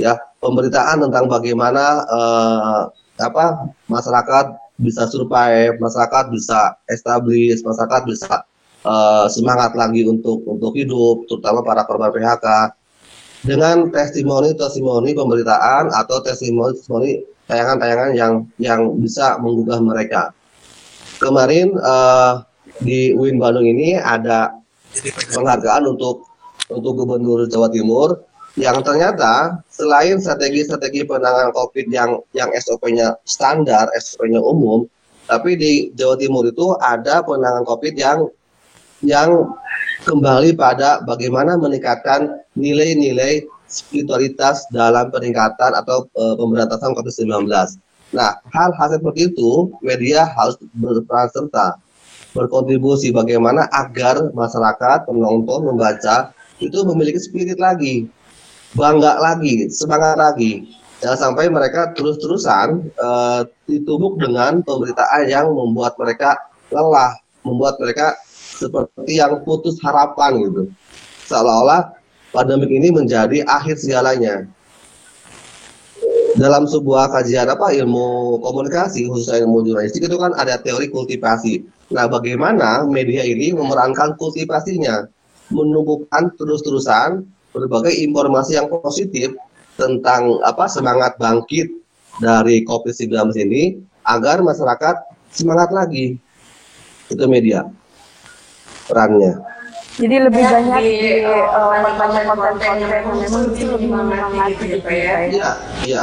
Ya, 0.00 0.16
pemberitaan 0.40 1.04
tentang 1.04 1.28
bagaimana 1.28 2.04
uh, 2.08 2.80
apa 3.20 3.68
masyarakat 3.92 4.56
bisa 4.80 5.04
survive, 5.08 5.76
masyarakat 5.76 6.32
bisa 6.32 6.80
establish, 6.88 7.60
masyarakat 7.60 8.08
bisa 8.08 8.44
uh, 8.86 9.26
semangat 9.30 9.74
lagi 9.74 10.06
untuk 10.06 10.42
untuk 10.46 10.74
hidup, 10.74 11.26
terutama 11.26 11.62
para 11.62 11.86
korban 11.86 12.10
PHK 12.10 12.46
dengan 13.42 13.90
testimoni-testimoni 13.90 15.18
pemberitaan 15.18 15.90
atau 15.90 16.22
testimoni-testimoni 16.22 17.26
tayangan-tayangan 17.50 18.10
yang 18.14 18.32
yang 18.62 18.80
bisa 19.02 19.38
menggugah 19.42 19.82
mereka. 19.82 20.30
Kemarin 21.18 21.74
uh, 21.78 22.42
di 22.82 23.14
UIN 23.14 23.38
Bandung 23.38 23.66
ini 23.66 23.98
ada 23.98 24.54
penghargaan 25.34 25.90
untuk 25.90 26.26
untuk 26.70 27.02
Gubernur 27.02 27.44
Jawa 27.50 27.68
Timur 27.68 28.22
yang 28.54 28.84
ternyata 28.84 29.64
selain 29.72 30.20
strategi-strategi 30.20 31.08
penanganan 31.08 31.56
COVID 31.56 31.86
yang 31.88 32.20
yang 32.36 32.52
SOP-nya 32.52 33.16
standar, 33.24 33.88
SOP-nya 33.96 34.40
umum, 34.44 34.84
tapi 35.24 35.56
di 35.56 35.72
Jawa 35.96 36.20
Timur 36.20 36.44
itu 36.44 36.76
ada 36.76 37.24
penanganan 37.24 37.64
COVID 37.64 37.94
yang 37.96 38.28
yang 39.02 39.50
kembali 40.06 40.54
pada 40.54 41.02
bagaimana 41.02 41.58
meningkatkan 41.58 42.42
nilai-nilai 42.54 43.46
spiritualitas 43.66 44.66
dalam 44.70 45.08
peningkatan 45.10 45.74
atau 45.74 46.06
e, 46.12 46.22
pemberantasan 46.38 46.94
COVID-19. 46.94 47.48
Nah, 48.12 48.30
hal-hal 48.52 48.88
seperti 48.92 49.32
itu 49.32 49.72
media 49.80 50.28
harus 50.28 50.60
berperan 50.76 51.32
serta 51.32 51.80
berkontribusi 52.32 53.12
bagaimana 53.12 53.68
agar 53.68 54.32
masyarakat 54.32 55.08
penonton 55.08 55.68
membaca 55.68 56.32
itu 56.60 56.78
memiliki 56.88 57.20
spirit 57.20 57.60
lagi, 57.60 58.08
bangga 58.72 59.20
lagi, 59.20 59.68
semangat 59.68 60.16
lagi. 60.16 60.64
Jangan 61.02 61.18
sampai 61.18 61.50
mereka 61.50 61.90
terus-terusan 61.98 62.94
uh, 62.94 63.42
ditumbuk 63.66 64.22
dengan 64.22 64.62
pemberitaan 64.62 65.26
yang 65.26 65.50
membuat 65.50 65.98
mereka 65.98 66.38
lelah, 66.70 67.18
membuat 67.42 67.76
mereka 67.82 68.14
seperti 68.62 69.18
yang 69.18 69.42
putus 69.42 69.82
harapan 69.82 70.38
gitu. 70.46 70.62
Seolah-olah 71.26 71.98
pandemi 72.30 72.78
ini 72.78 72.94
menjadi 72.94 73.42
akhir 73.42 73.82
segalanya. 73.82 74.46
Dalam 76.32 76.64
sebuah 76.64 77.12
kajian 77.12 77.44
apa 77.44 77.76
ilmu 77.76 78.40
komunikasi 78.40 79.04
khususnya 79.04 79.44
ilmu 79.44 79.68
jurnalistik 79.68 80.08
itu 80.08 80.16
kan 80.16 80.32
ada 80.32 80.56
teori 80.56 80.88
kultivasi. 80.88 81.60
Nah, 81.92 82.08
bagaimana 82.08 82.88
media 82.88 83.20
ini 83.20 83.52
memerankan 83.52 84.16
kultivasinya, 84.16 85.12
menumbuhkan 85.52 86.32
terus-terusan 86.40 87.28
berbagai 87.52 87.92
informasi 88.00 88.56
yang 88.56 88.72
positif 88.72 89.36
tentang 89.76 90.40
apa 90.40 90.72
semangat 90.72 91.20
bangkit 91.20 91.68
dari 92.16 92.64
COVID-19 92.64 93.12
ini 93.44 93.76
agar 94.08 94.40
masyarakat 94.40 95.04
semangat 95.28 95.68
lagi. 95.68 96.16
Itu 97.12 97.28
media 97.28 97.68
perannya. 98.92 99.32
Jadi 99.92 100.16
lebih 100.24 100.40
ya, 100.40 100.50
banyak 100.56 100.80
di 100.84 101.20
konten-konten 102.00 102.76
yang 102.80 102.92
memang 102.92 103.44
itu 103.52 103.64
lebih 103.68 103.88
menyemangati 103.92 104.64
gitu 104.76 104.88
ya. 104.88 105.16
Iya, 105.28 105.50
iya. 105.84 106.02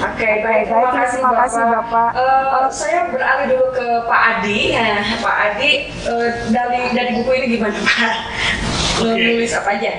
Oke, 0.00 0.24
okay, 0.24 0.34
baik. 0.40 0.64
Terima 0.72 0.90
kasih, 0.96 1.20
Terima 1.20 1.32
kasih 1.44 1.60
Bapak. 1.60 2.08
Bapak. 2.16 2.66
Uh, 2.66 2.68
saya 2.72 3.12
beralih 3.12 3.46
dulu 3.52 3.66
ke 3.76 3.86
Pak 4.08 4.22
Adi. 4.32 4.60
Nah, 4.72 5.04
Pak 5.20 5.36
Adi 5.44 5.70
uh, 6.08 6.28
dari 6.48 6.80
dari 6.96 7.10
buku 7.20 7.30
ini 7.36 7.46
gimana 7.60 7.76
Pak? 7.76 8.14
Okay. 9.00 9.36
Nulis 9.36 9.52
apa 9.52 9.76
aja? 9.76 9.92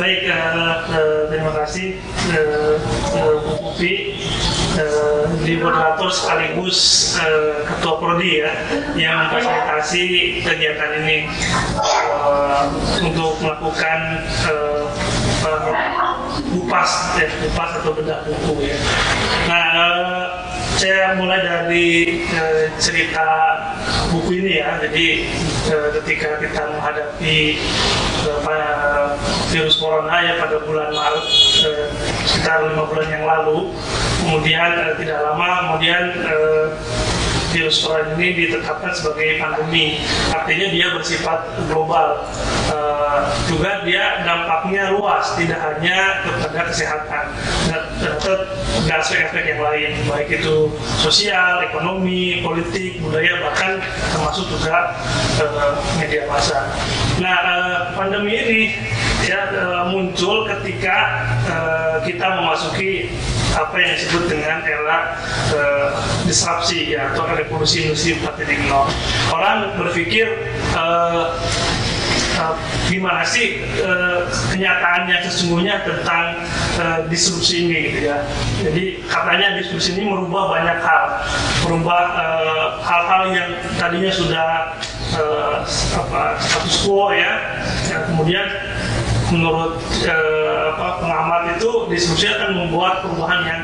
Baik, 0.00 0.20
uh, 0.28 0.76
uh, 0.88 1.20
terima 1.28 1.52
kasih 1.62 2.00
uh, 2.32 2.74
uh, 3.12 3.34
Bu 3.44 3.52
Pupi, 3.60 4.16
uh, 4.78 5.24
di 5.42 5.58
moderator 5.58 6.08
sekaligus 6.12 7.12
uh, 7.20 7.64
Ketua 7.66 7.94
Prodi 7.98 8.44
ya, 8.44 8.52
yang 8.94 9.26
memfasilitasi 9.26 10.04
kegiatan 10.44 10.90
ini 11.04 11.28
uh, 12.22 12.70
untuk 13.02 13.40
melakukan 13.42 13.98
uh, 14.48 14.84
bupas, 16.52 16.90
ya, 17.18 17.28
bupas 17.42 17.70
atau 17.82 17.92
bedah 17.96 18.20
buku 18.26 18.70
ya. 18.70 18.78
Nah, 19.46 19.66
uh, 19.74 20.24
saya 20.76 21.16
mulai 21.16 21.40
dari 21.40 22.20
uh, 22.36 22.68
cerita 22.76 23.26
buku 24.12 24.44
ini 24.44 24.60
ya. 24.60 24.76
Jadi 24.84 25.24
uh, 25.72 25.88
ketika 26.00 26.36
kita 26.42 26.62
menghadapi 26.68 27.56
uh, 28.28 29.16
virus 29.48 29.80
corona 29.80 30.20
ya 30.20 30.36
pada 30.36 30.60
bulan 30.66 30.92
Maret 30.92 31.26
uh, 31.64 31.88
sekitar 32.26 32.66
lima 32.66 32.84
bulan 32.90 33.08
yang 33.08 33.24
lalu, 33.24 33.70
kemudian 34.22 34.70
uh, 34.74 34.92
tidak 34.98 35.18
lama 35.22 35.48
kemudian 35.62 36.02
uh, 36.26 36.66
virus 37.56 37.80
corona 37.80 38.12
ini 38.20 38.36
ditetapkan 38.36 38.92
sebagai 38.92 39.40
pandemi. 39.40 40.04
Artinya 40.28 40.68
dia 40.68 40.86
bersifat 40.92 41.40
global. 41.72 42.20
Uh, 42.68 43.32
juga 43.48 43.80
dia 43.88 44.20
dampaknya 44.28 44.92
luas, 44.92 45.32
tidak 45.40 45.56
hanya 45.64 46.20
kepada 46.20 46.60
kesehatan, 46.68 47.24
terdapat 48.02 48.40
aspek-aspek 48.92 49.56
yang 49.56 49.62
lain, 49.64 49.90
baik 50.04 50.28
itu 50.42 50.68
sosial, 51.00 51.64
ekonomi, 51.64 52.44
politik, 52.44 53.00
budaya, 53.00 53.40
bahkan 53.40 53.80
termasuk 54.12 54.44
juga 54.52 54.92
uh, 55.40 55.80
media 55.96 56.28
massa. 56.28 56.76
Nah, 57.22 57.38
uh, 57.40 57.76
pandemi 57.96 58.36
ini 58.36 58.62
ya 59.24 59.48
uh, 59.56 59.82
muncul 59.88 60.44
ketika 60.44 61.24
uh, 61.48 61.96
kita 62.04 62.26
memasuki 62.36 63.10
apa 63.56 63.74
yang 63.80 63.90
disebut 63.96 64.24
dengan 64.28 64.60
era 64.60 65.16
uh, 65.56 65.88
disrupsi 66.28 66.92
ya 66.92 67.12
atau 67.12 67.24
revolusi 67.32 67.88
industri 67.88 68.20
4.0. 68.20 68.68
Orang 69.32 69.80
berpikir 69.80 70.28
uh, 70.76 71.32
uh, 72.36 72.54
gimana 72.86 73.24
sih 73.24 73.64
uh, 73.80 74.28
kenyataannya 74.52 75.24
sesungguhnya 75.24 75.82
tentang 75.88 76.44
uh, 76.76 77.00
disrupsi 77.08 77.66
ini 77.66 77.76
gitu 77.90 78.00
ya. 78.12 78.18
Jadi 78.60 78.84
katanya 79.08 79.56
disrupsi 79.56 79.96
ini 79.96 80.04
merubah 80.04 80.52
banyak 80.52 80.78
hal, 80.84 81.04
merubah 81.64 82.02
hal-hal 82.84 83.22
uh, 83.24 83.32
yang 83.32 83.50
tadinya 83.80 84.12
sudah 84.12 84.48
uh, 85.16 85.56
apa 85.96 86.22
status 86.40 86.76
quo 86.84 87.10
ya, 87.12 87.32
yang 87.88 88.02
kemudian 88.12 88.46
menurut 89.34 89.74
uh, 90.06 90.76
apa, 90.76 90.86
pengamat 91.02 91.42
itu 91.58 91.70
disrupsi 91.90 92.26
akan 92.30 92.50
membuat 92.66 93.02
perubahan 93.02 93.40
yang 93.42 93.60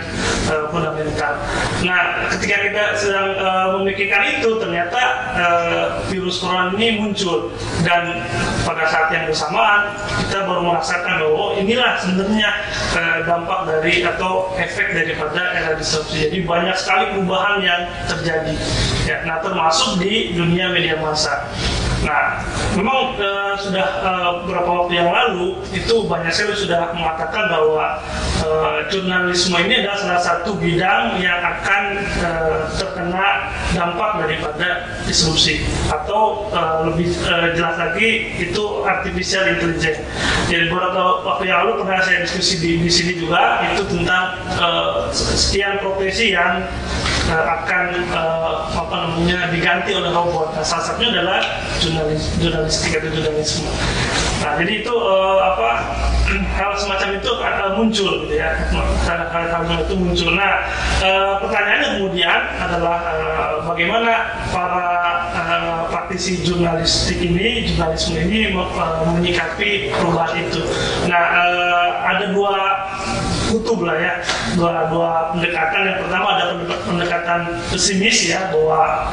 uh, 0.50 0.66
fundamental. 0.74 1.38
Nah, 1.86 2.26
ketika 2.34 2.56
kita 2.66 2.82
sedang 2.98 3.28
uh, 3.38 3.66
memikirkan 3.78 4.22
itu, 4.38 4.58
ternyata 4.58 5.00
uh, 5.38 5.84
virus 6.10 6.42
corona 6.42 6.74
ini 6.74 6.98
muncul 6.98 7.54
dan 7.86 8.26
pada 8.66 8.84
saat 8.90 9.08
yang 9.14 9.24
bersamaan 9.30 9.94
kita 10.26 10.46
baru 10.46 10.62
merasakan 10.66 11.12
bahwa 11.22 11.36
oh, 11.38 11.50
inilah 11.54 11.98
sebenarnya 11.98 12.50
uh, 12.98 13.18
dampak 13.26 13.60
dari 13.68 14.02
atau 14.02 14.50
efek 14.58 14.94
daripada 14.94 15.54
era 15.54 15.72
disrupsi. 15.78 16.26
Jadi 16.26 16.42
banyak 16.42 16.74
sekali 16.74 17.14
perubahan 17.14 17.62
yang 17.62 17.80
terjadi. 18.10 18.54
Ya, 19.06 19.26
nah 19.26 19.38
termasuk 19.42 19.98
di 20.02 20.34
dunia 20.34 20.70
media 20.70 20.98
massa. 20.98 21.46
Nah, 22.02 22.42
memang 22.74 23.14
uh, 23.14 23.54
sudah 23.54 23.86
uh, 24.02 24.30
beberapa 24.42 24.70
waktu 24.74 24.98
yang 24.98 25.14
lalu 25.14 25.54
itu 25.70 26.02
banyak 26.10 26.34
sekali 26.34 26.58
sudah 26.58 26.90
mengatakan 26.98 27.46
bahwa 27.46 28.02
uh, 28.42 28.82
jurnalisme 28.90 29.54
ini 29.62 29.86
adalah 29.86 29.98
salah 30.02 30.22
satu 30.22 30.58
bidang 30.58 31.22
yang 31.22 31.38
akan 31.38 32.02
terkena 32.74 33.54
dampak 33.70 34.18
daripada 34.18 34.90
disrupsi 35.06 35.62
atau 35.88 36.50
lebih 36.90 37.14
jelas 37.54 37.78
lagi 37.78 38.34
itu 38.42 38.82
artificial 38.82 39.46
intelligence. 39.46 40.02
Jadi 40.50 40.68
beberapa 40.68 41.22
waktu 41.22 41.48
yang 41.48 41.64
lalu 41.64 41.86
pernah 41.86 42.02
saya 42.02 42.26
diskusi 42.26 42.58
di, 42.58 42.70
di 42.82 42.90
sini 42.90 43.22
juga 43.22 43.62
itu 43.72 43.86
tentang 43.86 44.36
sekian 45.14 45.78
profesi 45.78 46.34
yang 46.34 46.66
akan 47.30 47.84
uh, 48.10 48.66
apa 48.74 48.94
namanya 49.06 49.48
diganti 49.54 49.94
oleh 49.94 50.10
robot. 50.10 50.54
Nah, 50.58 50.64
salah 50.64 50.84
satunya 50.90 51.22
adalah 51.22 51.40
jurnalis, 51.78 52.34
jurnalistik 52.42 52.98
atau 52.98 53.10
jurnalisme. 53.14 53.70
Nah, 54.42 54.58
jadi 54.58 54.72
itu 54.82 54.90
uh, 54.90 55.38
apa 55.38 55.70
hal 56.58 56.72
semacam 56.74 57.08
itu 57.14 57.30
akan 57.30 57.70
muncul 57.78 58.10
gitu 58.26 58.34
ya. 58.34 58.50
Hal-hal 59.06 59.86
itu 59.86 59.94
muncul. 59.94 60.30
Nah, 60.34 60.66
uh, 60.98 61.34
pertanyaannya 61.46 61.88
kemudian 61.98 62.40
adalah 62.58 62.98
uh, 63.06 63.56
bagaimana 63.70 64.12
para 64.50 64.88
uh, 65.30 65.80
praktisi 65.94 66.42
jurnalistik 66.42 67.22
ini, 67.22 67.70
jurnalisme 67.70 68.18
ini 68.18 68.50
uh, 68.58 69.06
menyikapi 69.14 69.94
perubahan 69.94 70.42
itu. 70.42 70.66
Nah, 71.06 71.22
uh, 71.38 71.88
ada 72.02 72.24
dua 72.34 72.54
kutub 73.52 73.84
lah 73.84 73.96
ya. 74.00 74.14
Dua 74.56 74.88
dua 74.88 75.36
pendekatan. 75.36 75.80
Yang 75.84 75.98
pertama 76.08 76.26
ada 76.40 76.44
pendekatan 76.88 77.40
pesimis 77.68 78.32
ya 78.32 78.48
bahwa 78.48 79.12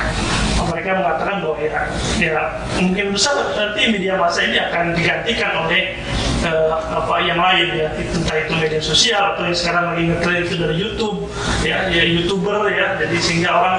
mereka 0.68 0.90
mengatakan 1.00 1.36
bahwa 1.44 1.58
ya, 1.62 1.80
ya 2.20 2.36
mungkin 2.82 3.16
besar 3.16 3.36
nanti 3.56 3.82
media 3.88 4.20
massa 4.20 4.44
ini 4.44 4.58
akan 4.60 4.92
digantikan 4.98 5.52
oleh 5.66 5.96
uh, 6.44 6.76
apa 7.04 7.16
yang 7.24 7.40
lain 7.40 7.68
ya. 7.76 7.90
Entah 7.96 8.38
itu 8.40 8.54
media 8.56 8.82
sosial 8.82 9.36
atau 9.36 9.48
yang 9.48 9.58
sekarang 9.58 9.84
lagi 9.94 10.04
ngetrend 10.12 10.40
itu 10.48 10.56
dari 10.60 10.76
YouTube 10.76 11.18
ya 11.64 11.88
ya 11.92 12.04
youtuber 12.04 12.68
ya. 12.72 12.96
Jadi 13.00 13.18
sehingga 13.20 13.50
orang 13.52 13.78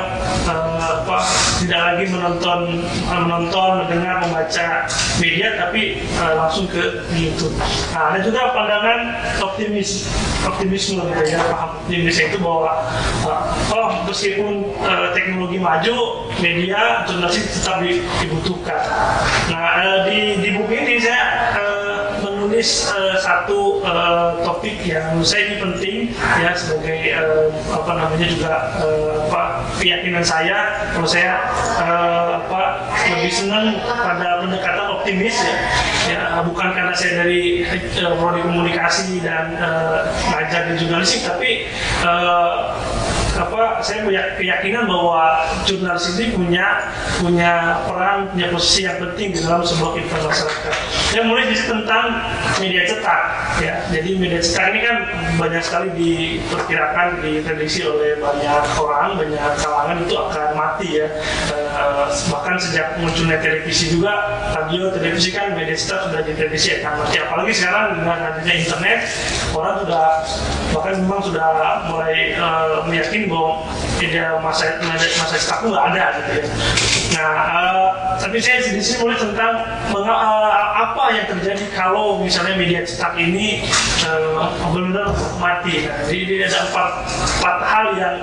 uh, 0.48 1.04
apa 1.04 1.18
tidak 1.64 1.80
lagi 1.80 2.04
menonton 2.12 2.60
menonton 3.08 3.70
mendengar 3.84 4.14
membaca 4.24 4.66
media 5.18 5.48
tapi 5.58 6.00
uh, 6.20 6.34
langsung 6.46 6.66
ke 6.68 7.04
YouTube. 7.16 7.54
Nah 7.92 8.14
ada 8.14 8.18
juga 8.24 8.52
pandangan 8.52 8.98
optimis 9.40 10.08
optimisme 10.44 11.00
gitu 11.00 11.24
ya. 11.26 11.40
Paham 11.50 11.70
optimis 11.84 12.16
itu 12.20 12.38
bahwa 12.40 12.84
uh, 13.26 13.42
oh 13.72 13.88
meskipun 14.06 14.68
uh, 14.84 15.12
teknologi 15.16 15.58
maju 15.60 15.96
media 16.40 16.69
jurnalistik 17.06 17.46
tetap 17.50 17.82
dibutuhkan. 18.22 18.82
Nah 19.50 19.66
uh, 19.82 19.98
di 20.06 20.38
di 20.38 20.48
buku 20.54 20.72
ini 20.72 20.94
saya 21.02 21.50
uh, 21.56 21.90
menulis 22.20 22.90
uh, 22.92 23.16
satu 23.18 23.82
uh, 23.82 24.38
topik 24.44 24.82
yang 24.84 25.14
menurut 25.14 25.28
saya 25.28 25.42
ini 25.48 25.56
penting 25.58 25.96
ya 26.38 26.50
sebagai 26.54 27.00
uh, 27.16 27.48
apa 27.74 27.90
namanya 27.96 28.26
juga 28.28 28.52
uh, 28.78 29.26
apa 29.30 29.42
keyakinan 29.80 30.24
saya. 30.24 30.86
Kalau 30.94 31.08
saya 31.08 31.48
uh, 31.80 32.44
apa 32.44 32.62
lebih 33.16 33.32
senang 33.32 33.80
pada 33.84 34.44
pendekatan 34.44 34.86
optimis 35.00 35.36
ya, 35.40 35.56
ya 36.10 36.22
bukan 36.44 36.70
karena 36.76 36.94
saya 36.94 37.24
dari 37.24 37.64
uh, 38.04 38.14
komunikasi 38.18 39.22
dan 39.24 39.56
uh, 39.56 40.06
ngajar 40.34 40.70
di 40.70 40.74
jurnalistik 40.78 41.24
tapi 41.24 41.66
uh, 42.04 42.76
apa 43.40 43.80
saya 43.80 44.04
punya 44.04 44.22
keyakinan 44.36 44.84
bahwa 44.84 45.48
jurnalis 45.64 46.12
ini 46.20 46.36
punya 46.36 46.66
punya 47.16 47.80
peran 47.88 48.28
punya 48.28 48.46
posisi 48.52 48.84
yang 48.84 49.00
penting 49.00 49.32
di 49.32 49.40
dalam 49.40 49.64
sebuah 49.64 49.96
kehidupan 49.96 50.20
masyarakat. 50.28 50.74
Yang 51.16 51.24
mulai 51.24 51.44
dari 51.48 51.64
tentang 51.64 52.04
media 52.60 52.82
cetak 52.84 53.20
ya. 53.64 53.74
Jadi 53.88 54.10
media 54.20 54.40
cetak 54.44 54.64
ini 54.72 54.80
kan 54.84 54.96
banyak 55.40 55.62
sekali 55.64 55.88
diperkirakan 55.96 57.06
diprediksi 57.24 57.80
oleh 57.88 58.20
banyak 58.20 58.62
orang, 58.76 59.16
banyak 59.16 59.52
kalangan 59.56 59.96
itu 60.04 60.14
akan 60.20 60.48
mati 60.52 60.88
ya. 61.00 61.06
Eh, 61.48 62.06
bahkan 62.28 62.60
sejak 62.60 63.00
munculnya 63.00 63.40
televisi 63.40 63.96
juga, 63.96 64.12
radio, 64.52 64.92
televisi 64.92 65.32
kan 65.32 65.56
media 65.56 65.76
cetak 65.76 66.12
sudah 66.12 66.20
diprediksi 66.20 66.76
akan 66.82 66.92
mati. 67.00 67.16
Apalagi 67.16 67.52
sekarang 67.56 68.04
dengan 68.04 68.18
adanya 68.20 68.54
internet, 68.54 68.98
orang 69.56 69.74
sudah 69.80 70.06
bahkan 70.76 70.94
memang 71.00 71.20
sudah 71.24 71.48
mulai 71.88 72.36
eh, 72.36 72.78
meyakini 72.84 73.29
bahwa 73.30 73.64
media 74.02 74.34
masa 74.42 74.76
masa 74.82 75.36
itu 75.38 75.66
nggak 75.70 75.84
ada 75.94 76.04
gitu 76.18 76.30
ya. 76.42 76.46
Nah, 77.14 77.32
eh, 77.46 77.86
tapi 78.18 78.36
saya 78.42 78.58
di 78.62 78.82
sini 78.82 79.02
mulai 79.02 79.18
tentang 79.18 79.52
eh, 79.94 80.52
apa 80.80 81.04
yang 81.14 81.26
terjadi 81.30 81.64
kalau 81.72 82.18
misalnya 82.18 82.58
media 82.58 82.82
cetak 82.82 83.14
ini 83.16 83.62
eh, 84.02 84.40
benar-benar 84.74 85.14
mati. 85.38 85.86
Nah, 85.86 86.02
jadi 86.10 86.50
ada 86.50 86.58
empat, 86.70 86.90
empat 87.38 87.56
hal 87.62 87.86
yang 87.94 88.16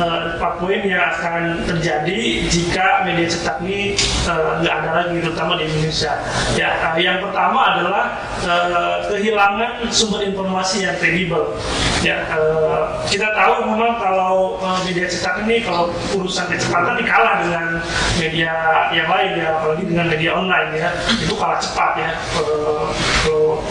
eh, 0.00 0.20
empat 0.36 0.52
poin 0.62 0.80
yang 0.82 1.02
akan 1.14 1.42
terjadi 1.66 2.20
jika 2.48 3.04
media 3.04 3.26
cetak 3.28 3.56
ini 3.64 3.94
nggak 4.28 4.74
ada 4.84 4.90
lagi, 5.04 5.16
terutama 5.20 5.58
di 5.60 5.64
Indonesia. 5.68 6.12
Ya, 6.54 6.70
eh, 6.94 7.04
yang 7.04 7.20
pertama 7.20 7.76
adalah 7.76 8.04
eh, 8.46 8.96
kehilangan 9.12 9.88
sumber 9.90 10.24
informasi 10.24 10.86
yang 10.86 10.96
kredibel. 10.96 11.52
Ya, 12.06 12.22
eh, 12.30 12.82
kita 13.10 13.34
tahu 13.34 13.74
memang 13.74 13.98
kalau 13.98 14.37
eh, 14.60 14.78
media 14.86 15.06
cetak 15.06 15.44
ini 15.46 15.62
kalau 15.64 15.90
urusan 16.14 16.46
kecepatan 16.50 16.98
ini 16.98 17.04
kalah 17.04 17.34
dengan 17.44 17.66
media 18.18 18.52
yang 18.94 19.08
lain 19.08 19.30
ya, 19.38 19.48
apalagi 19.58 19.84
dengan 19.86 20.06
media 20.08 20.30
online 20.34 20.70
ya, 20.74 20.88
itu 21.18 21.34
kalah 21.34 21.58
cepat 21.60 21.92
ya. 21.98 22.10
Eh, 22.40 22.86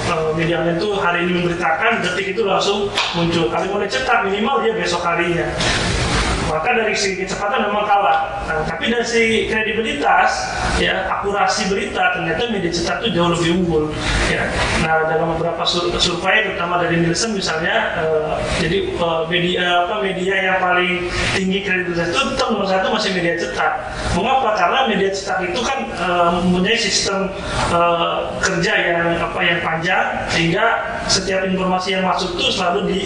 Kalau 0.08 0.32
eh, 0.32 0.34
media 0.38 0.62
online 0.62 0.77
itu 0.80 0.89
hari 0.97 1.19
ini 1.25 1.32
memberitakan, 1.41 2.03
detik 2.03 2.38
itu 2.38 2.41
langsung 2.45 2.88
muncul. 3.17 3.49
Kalau 3.49 3.65
mulai 3.73 3.89
cetak 3.89 4.27
minimal 4.27 4.63
dia 4.63 4.73
besok 4.77 5.01
harinya 5.03 5.47
maka 6.47 6.69
dari 6.73 6.95
segi 6.95 7.23
kecepatan 7.23 7.67
memang 7.67 7.83
kalah. 7.83 8.47
Nah, 8.47 8.63
tapi 8.63 8.88
dari 8.88 9.03
segi 9.03 9.51
kredibilitas, 9.51 10.47
ya 10.79 11.07
akurasi 11.19 11.67
berita 11.67 12.15
ternyata 12.15 12.47
media 12.49 12.71
cetak 12.71 13.03
itu 13.03 13.19
jauh 13.19 13.31
lebih 13.36 13.49
unggul. 13.62 13.83
Ya. 14.31 14.47
Nah 14.83 15.12
dalam 15.12 15.36
beberapa 15.36 15.63
sur 15.67 15.91
survei, 15.99 16.47
terutama 16.47 16.79
dari 16.79 17.03
Nielsen 17.03 17.36
misalnya, 17.36 17.99
eh, 17.99 18.33
jadi 18.63 18.77
eh, 18.95 19.21
media 19.27 19.65
apa 19.88 19.95
media 19.99 20.36
yang 20.39 20.57
paling 20.63 21.12
tinggi 21.36 21.60
kredibilitas 21.67 22.15
itu 22.15 22.21
nomor 22.39 22.65
satu 22.65 22.95
masih 22.95 23.12
media 23.12 23.36
cetak. 23.36 23.73
Mengapa? 24.15 24.55
Karena 24.55 24.79
media 24.88 25.12
cetak 25.12 25.51
itu 25.51 25.60
kan 25.62 25.79
eh, 25.91 26.29
mempunyai 26.41 26.77
sistem 26.79 27.27
eh, 27.75 28.17
kerja 28.39 28.73
yang 28.73 29.03
apa 29.19 29.39
yang 29.43 29.60
panjang 29.60 30.05
sehingga 30.31 30.65
setiap 31.12 31.43
informasi 31.43 31.99
yang 31.99 32.03
masuk 32.07 32.39
itu 32.39 32.55
selalu 32.55 32.79
di 32.88 32.99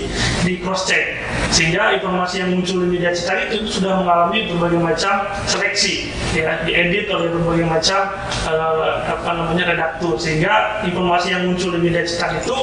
di 0.45 0.54
cross 0.62 0.86
check 0.86 1.21
sehingga 1.51 1.95
informasi 1.99 2.41
yang 2.43 2.49
muncul 2.56 2.82
di 2.84 2.88
media 2.97 3.12
cetak 3.12 3.31
itu 3.48 3.67
sudah 3.67 4.02
mengalami 4.02 4.50
berbagai 4.52 4.80
macam 4.80 5.15
seleksi 5.48 6.12
ya 6.32 6.63
diedit 6.63 7.12
oleh 7.12 7.28
berbagai 7.32 7.67
macam 7.67 8.02
eh, 8.48 8.91
apa 9.08 9.30
namanya 9.36 9.63
redaktur. 9.76 10.15
Sehingga 10.17 10.84
informasi 10.88 11.36
yang 11.36 11.48
muncul 11.48 11.76
di 11.76 11.80
media 11.80 12.04
cetak 12.04 12.44
itu 12.44 12.58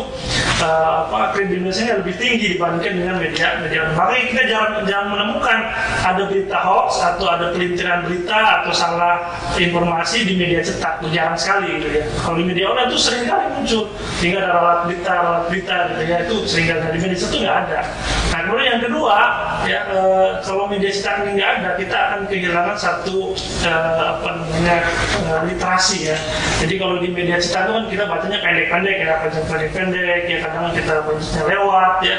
eh, 0.64 0.90
apa 1.06 1.36
kredibilitasnya 1.36 2.00
lebih 2.00 2.14
tinggi 2.16 2.56
dibandingkan 2.56 2.92
dengan 2.98 3.16
media 3.20 3.60
media 3.62 3.80
makanya 3.94 4.24
kita 4.30 4.42
jangan 4.48 4.70
jangan 4.84 5.06
menemukan 5.14 5.58
ada 6.04 6.22
berita 6.26 6.58
hoax 6.64 6.88
atau 7.00 7.26
ada 7.28 7.46
pelintiran 7.54 8.06
berita 8.08 8.38
atau 8.62 8.72
salah 8.74 9.14
informasi 9.54 10.24
di 10.24 10.34
media 10.34 10.60
cetak. 10.64 11.00
Itu 11.02 11.08
jarang 11.14 11.38
sekali 11.38 11.78
gitu 11.78 11.88
ya. 12.02 12.04
Kalau 12.24 12.36
di 12.40 12.44
media 12.48 12.70
online 12.72 12.88
itu 12.90 12.98
sering 12.98 13.24
kali 13.28 13.46
muncul 13.54 13.82
sehingga 14.18 14.38
ada 14.42 14.50
ralat 14.56 14.78
berita 14.88 15.12
ralat 15.14 15.44
berita 15.52 15.76
gitu 15.94 16.02
ya. 16.08 16.16
Itu 16.26 16.34
sering 16.48 16.66
kali 16.66 16.80
di 16.96 17.00
media 17.00 17.16
cetak 17.16 17.28
itu 17.28 17.38
nggak 17.44 17.56
ada. 17.68 17.80
Nah 18.32 18.38
kemudian 18.44 18.68
yang 18.74 18.82
kedua 18.82 19.16
ya 19.68 19.80
eh, 19.92 20.30
kalau 20.42 20.57
media 20.66 20.90
cetak 20.90 21.22
ini 21.22 21.38
nggak 21.38 21.50
ada 21.60 21.70
kita 21.78 21.96
akan 21.96 22.20
kehilangan 22.26 22.74
satu 22.74 23.36
eh, 23.62 24.02
apa 24.18 24.28
namanya 24.34 24.76
eh, 25.28 25.40
literasi 25.46 26.10
ya. 26.10 26.16
Jadi 26.58 26.74
kalau 26.80 26.98
di 26.98 27.08
media 27.14 27.38
cetak 27.38 27.68
itu 27.68 27.72
kan 27.76 27.84
kita 27.86 28.04
bacanya 28.10 28.38
pendek-pendek 28.42 28.96
ya 28.98 29.14
panjang 29.22 29.46
pendek-pendek 29.46 30.22
ya 30.26 30.38
kadang 30.42 30.74
kita 30.74 30.94
bacanya 31.06 31.42
lewat 31.46 31.94
ya 32.02 32.16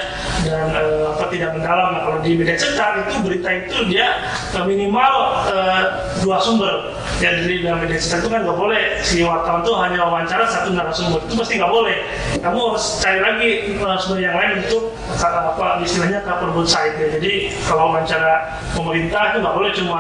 dan 0.48 0.68
eh, 0.72 1.04
apa 1.12 1.26
tidak 1.34 1.50
mendalam. 1.58 1.88
Nah 1.92 2.02
kalau 2.08 2.20
di 2.24 2.32
media 2.38 2.56
cetak 2.56 2.92
itu 3.10 3.16
berita 3.26 3.50
itu 3.52 3.78
dia 3.90 4.08
eh, 4.56 4.64
minimal 4.64 5.14
eh, 5.52 5.84
dua 6.22 6.38
sumber. 6.40 6.96
Ya 7.20 7.36
jadi 7.36 7.68
dalam 7.68 7.84
media 7.84 8.00
cetak 8.00 8.24
itu 8.24 8.30
kan 8.30 8.46
nggak 8.46 8.58
boleh. 8.58 8.84
Si 9.04 9.26
wartawan 9.26 9.66
tuh 9.66 9.76
hanya 9.82 10.06
wawancara 10.06 10.46
satu 10.48 10.72
narasumber 10.72 11.20
itu 11.26 11.34
pasti 11.34 11.54
nggak 11.58 11.74
boleh. 11.74 11.98
Kamu 12.40 12.60
harus 12.72 12.86
cari 13.02 13.20
lagi 13.20 13.50
narasumber 13.76 14.22
yang 14.22 14.38
lain 14.38 14.62
untuk 14.62 14.94
apa 15.18 15.82
istilahnya 15.82 16.22
cover 16.22 16.54
both 16.54 16.70
ya. 16.70 17.08
Jadi 17.18 17.52
kalau 17.66 17.92
wawancara 17.92 18.29
pemerintah 18.74 19.22
itu 19.34 19.38
nggak 19.42 19.56
boleh 19.56 19.72
cuma 19.76 19.98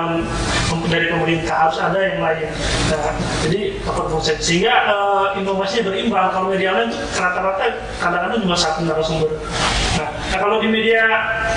dari 0.89 1.08
pemerintah 1.10 1.56
harus 1.68 1.78
ada 1.80 2.00
yang 2.00 2.20
lain. 2.22 2.48
Nah, 2.92 3.13
jadi 3.46 3.60
both 3.86 4.24
side 4.26 4.42
sehingga 4.42 4.74
eh, 4.89 5.26
informasinya 5.42 5.89
berimbang. 5.89 6.28
Kalau 6.34 6.48
media 6.52 6.76
lain 6.76 6.89
rata-rata 6.94 7.65
kadang-kadang 8.02 8.39
cuma 8.44 8.58
satu 8.58 8.86
narasumber. 8.86 9.32
Nah, 9.98 10.10
nah 10.30 10.38
kalau 10.38 10.62
di 10.62 10.70
media 10.70 11.04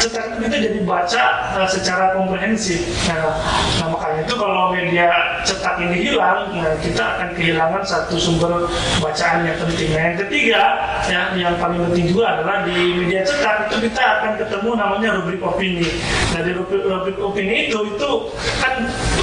cetak 0.00 0.40
itu 0.40 0.56
jadi 0.56 0.80
baca 0.82 1.24
eh, 1.60 1.68
secara 1.68 2.16
komprehensif. 2.16 2.88
Nah, 3.06 3.36
nah 3.78 3.86
makanya 3.92 4.24
itu 4.24 4.34
kalau 4.34 4.72
media 4.72 5.08
cetak 5.44 5.76
ini 5.84 6.10
hilang 6.10 6.50
nah 6.56 6.74
kita 6.80 7.02
akan 7.02 7.28
kehilangan 7.36 7.82
satu 7.84 8.16
sumber 8.16 8.66
bacaan 8.98 9.44
yang 9.46 9.58
penting. 9.60 9.88
Nah 9.92 10.02
yang 10.12 10.18
ketiga 10.26 10.62
ya, 11.06 11.20
yang 11.36 11.54
paling 11.60 11.80
penting 11.90 12.16
juga 12.16 12.38
adalah 12.38 12.64
di 12.64 12.96
media 12.96 13.20
cetak 13.22 13.68
itu 13.68 13.88
kita 13.90 14.02
akan 14.02 14.32
ketemu 14.40 14.70
namanya 14.74 15.08
rubrik 15.20 15.40
opini. 15.44 15.88
Nah 16.32 16.40
di 16.42 16.50
rubrik, 16.56 16.82
rubrik 16.82 17.18
opini 17.20 17.70
itu 17.70 17.78
itu 17.92 18.10
kan 18.58 18.74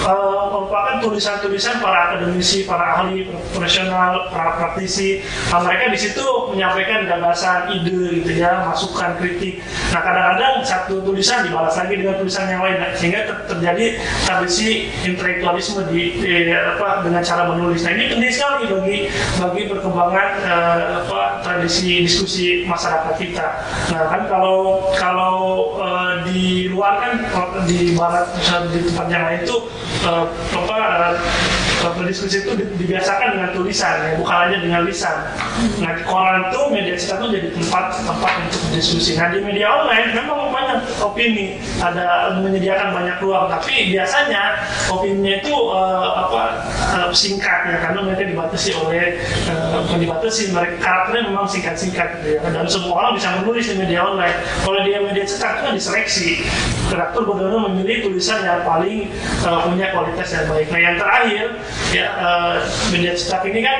eh, 0.06 0.44
merupakan 0.50 0.96
tulisan-tulisan 1.00 1.80
para 1.80 2.12
akademisi 2.12 2.64
para 2.64 3.00
ahli 3.00 3.28
profesional 3.52 4.28
para 4.32 4.56
praktisi. 4.58 5.22
Nah, 5.52 5.60
mereka 5.64 5.92
di 5.92 6.00
situ 6.00 6.26
menyampaikan 6.52 7.06
gagasan 7.06 7.72
ide 7.76 8.22
gitu 8.24 8.32
ya 8.40 8.64
masukan 8.66 9.16
kritik. 9.20 9.62
Nah 9.92 10.02
kadang-kadang 10.02 10.62
satu 10.64 11.02
tulisan 11.02 11.46
dibalas 11.46 11.76
lagi 11.76 11.94
dengan 12.00 12.16
tulisan 12.18 12.46
yang 12.48 12.62
lain. 12.64 12.78
Nah, 12.80 12.90
sehingga 12.96 13.26
ter- 13.28 13.46
terjadi 13.56 13.86
tradisi 14.26 14.88
intelektualisme 15.04 15.86
di, 15.90 16.16
di- 16.18 16.52
apa 16.54 17.04
dengan 17.04 17.22
cara 17.22 17.44
menulis. 17.50 17.82
Nah 17.86 17.92
ini 17.94 18.06
penting 18.12 18.32
sekali 18.32 18.64
bagi 18.70 18.98
bagi 19.38 19.62
perkembangan 19.68 20.28
eh, 20.46 20.80
apa 21.06 21.22
tradisi 21.44 22.06
diskusi 22.06 22.64
masyarakat 22.66 23.14
kita. 23.18 23.48
Nah 23.94 24.02
kan 24.10 24.22
kalau 24.30 24.90
kalau 24.96 25.38
eh, 25.82 25.99
luar 26.80 26.96
kan 27.04 27.12
di 27.68 27.92
barat 28.00 28.32
di 28.72 28.80
tempat 28.88 29.08
yang 29.12 29.24
lain 29.28 29.44
itu 29.44 29.58
eh, 30.08 30.26
apa 30.56 30.78
eh, 31.84 31.92
berdiskusi 32.00 32.48
itu 32.48 32.56
di- 32.56 32.72
dibiasakan 32.80 33.36
dengan 33.36 33.50
tulisan 33.52 34.00
ya 34.00 34.16
bukan 34.16 34.36
hanya 34.48 34.58
dengan 34.64 34.82
lisan. 34.88 35.16
Nah 35.84 35.92
koran 36.08 36.48
itu 36.48 36.62
media 36.72 36.96
cetak 36.96 37.20
itu 37.20 37.28
jadi 37.36 37.50
tempat 37.52 38.00
tempat 38.00 38.32
untuk 38.48 38.59
berdiskusi 38.70 39.18
nah 39.18 39.34
di 39.34 39.42
media 39.42 39.68
online 39.82 40.14
memang 40.14 40.54
banyak 40.54 40.80
opini. 41.02 41.58
Ada 41.82 42.38
menyediakan 42.40 42.94
banyak 42.94 43.18
ruang 43.20 43.50
tapi 43.50 43.90
biasanya 43.92 44.62
opininya 44.88 45.42
itu 45.42 45.54
eh, 45.54 46.10
apa 46.14 46.42
eh, 46.96 47.10
singkat 47.12 47.60
ya 47.74 47.78
karena 47.82 48.00
mereka 48.06 48.24
dibatasi 48.30 48.70
oleh 48.78 49.18
eh, 49.50 49.78
bukan 49.90 50.00
dibatasi 50.00 50.54
mereka 50.54 50.76
karakternya 50.80 51.24
memang 51.34 51.46
singkat-singkat 51.50 52.08
gitu 52.22 52.28
ya. 52.38 52.40
Dan 52.46 52.66
semua 52.70 52.94
orang 53.06 53.12
bisa 53.18 53.34
menulis 53.42 53.66
di 53.66 53.76
media 53.76 54.06
online. 54.06 54.38
Kalau 54.62 54.80
dia 54.86 54.98
media 55.02 55.26
cetak 55.26 55.50
itu 55.50 55.62
kan 55.66 55.74
diseleksi. 55.74 56.30
Redaktur 56.90 57.22
benar-benar 57.30 57.62
memilih 57.70 58.10
tulisan 58.10 58.46
yang 58.46 58.62
paling 58.64 59.10
eh, 59.18 59.60
punya 59.66 59.88
kualitas 59.92 60.30
yang 60.32 60.46
baik. 60.48 60.68
Nah 60.70 60.80
yang 60.80 60.96
terakhir 61.02 61.46
ya 61.90 62.08
eh, 62.08 62.56
media 62.94 63.14
cetak 63.18 63.42
ini 63.50 63.60
kan 63.66 63.80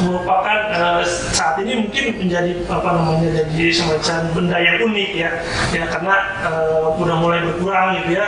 merupakan 0.00 0.58
eh, 0.72 1.02
saat 1.06 1.60
ini 1.62 1.86
mungkin 1.86 2.04
menjadi 2.20 2.64
apa 2.68 2.88
namanya 2.96 3.28
jadi 3.44 3.72
semacam 3.72 4.18
benda 4.32 4.58
yang 4.58 4.76
unik 4.80 5.10
ya. 5.14 5.30
Ya 5.72 5.84
karena 5.88 6.14
eh, 6.44 7.00
udah 7.00 7.16
mulai 7.20 7.40
berkurang 7.44 8.00
gitu 8.02 8.16
ya 8.16 8.26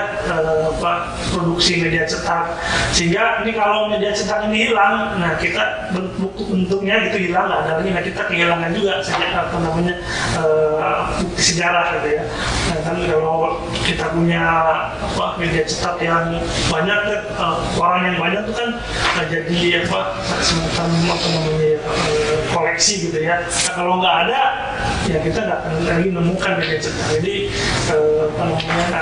apa 0.73 1.17
produksi 1.33 1.83
media 1.83 2.05
cetak. 2.05 2.57
Sehingga 2.93 3.45
ini 3.45 3.53
kalau 3.57 3.89
media 3.89 4.13
cetak 4.13 4.49
ini 4.49 4.71
hilang 4.71 5.17
nah 5.19 5.37
kita 5.41 5.93
bentuk 5.93 6.37
bentuknya 6.49 7.09
gitu 7.11 7.33
hilang 7.33 7.49
ada 7.49 7.81
lagi. 7.81 7.91
Nah 7.93 8.03
kita 8.05 8.23
kehilangan 8.29 8.71
juga 8.73 9.01
sejak 9.05 9.33
apa 9.33 9.57
namanya 9.61 9.95
bukti 11.21 11.43
sejarah 11.53 11.99
gitu 12.01 12.09
ya. 12.21 12.23
Nah, 12.73 12.81
kan 12.85 12.97
kalau 13.05 13.61
kita 13.85 14.07
punya 14.15 14.43
apa 14.97 15.27
media 15.37 15.65
cetak 15.67 15.99
yang 16.01 16.39
banyak 16.71 17.01
eh, 17.13 17.57
orang 17.77 18.01
yang 18.13 18.17
banyak 18.21 18.41
itu 18.47 18.53
kan 18.55 18.71
jadi 19.29 19.85
apa 19.85 20.01
semacam 20.41 20.87
apa 21.11 21.27
namanya 21.37 21.62
eh, 21.79 22.39
koleksi 22.51 23.09
gitu 23.09 23.19
ya. 23.23 23.43
Nah, 23.43 23.73
kalau 23.75 24.03
nggak 24.03 24.17
ada 24.29 24.41
ya 25.11 25.19
kita 25.19 25.39
nggak 25.43 25.59
akan 25.63 25.73
lagi 25.83 26.09
menemukan 26.15 26.51
media 26.59 26.79
cetak 26.79 27.07
jadi 27.19 27.35
eh, 27.91 28.23
apa 28.33 28.43
namanya 28.49 29.01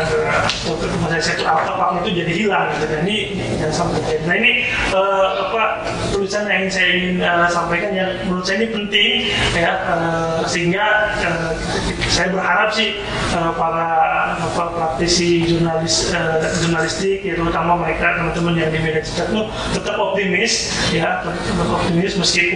untuk 0.68 0.88
masa 1.01 1.18
satu 1.20 1.44
apa 1.44 2.01
itu 2.05 2.11
jadi 2.25 2.33
hilang 2.33 2.66
gitu. 2.77 2.85
Nah, 2.90 3.01
ini 3.05 3.18
yang 3.61 3.73
sampai 3.73 4.01
nah 4.27 4.35
ini 4.37 4.66
eh, 4.92 5.29
apa 5.49 5.62
tulisan 6.12 6.49
yang 6.49 6.66
saya 6.73 6.88
ingin 6.96 7.23
eh, 7.23 7.49
sampaikan 7.49 7.92
yang 7.94 8.11
menurut 8.27 8.44
saya 8.44 8.64
ini 8.64 8.68
penting 8.73 9.11
ya 9.55 9.73
eh, 9.87 10.38
sehingga 10.49 10.85
eh, 11.20 11.53
saya 12.11 12.29
berharap 12.35 12.70
sih 12.75 12.99
eh, 13.35 13.53
para 13.55 13.88
apa 14.40 14.64
praktisi 14.75 15.46
jurnalis 15.46 16.11
eh, 16.11 16.42
jurnalistik 16.64 17.23
ya 17.23 17.38
terutama 17.38 17.79
mereka 17.79 18.18
teman-teman 18.18 18.55
yang 18.59 18.70
di 18.75 18.79
media 18.83 19.03
cetak 19.05 19.31
itu 19.31 19.42
tetap 19.77 19.96
optimis 20.01 20.75
ya 20.90 21.23
tetap 21.23 21.68
optimis 21.70 22.12
meskipun 22.18 22.50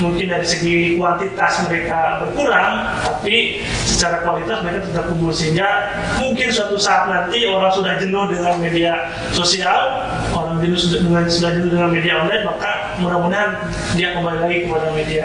mungkin 0.00 0.26
dari 0.28 0.46
segi 0.46 0.96
kuantitas 0.96 1.66
mereka 1.66 2.22
berkurang 2.22 2.86
tapi 3.04 3.60
secara 3.84 4.22
kualitas 4.22 4.62
mereka 4.62 4.86
tetap 4.86 5.04
tumbuh. 5.08 5.32
Sehingga 5.34 5.68
mungkin 6.16 6.48
suatu 6.48 6.76
saat 6.78 7.08
nanti 7.08 7.44
orang 7.46 7.72
sudah 7.72 7.98
jenuh 7.98 8.24
dengan 8.30 8.54
media 8.58 8.92
sosial 9.32 10.06
orang 10.32 10.60
jenuh 10.60 10.78
sudah 10.78 10.98
dengan 11.02 11.22
sudah 11.26 11.50
jenuh 11.56 11.70
dengan 11.72 11.90
media 11.90 12.12
online 12.22 12.44
maka 12.46 12.70
mudah-mudahan 12.98 13.50
dia 13.94 14.14
kembali 14.14 14.38
lagi 14.42 14.56
kepada 14.66 14.88
media. 14.92 15.24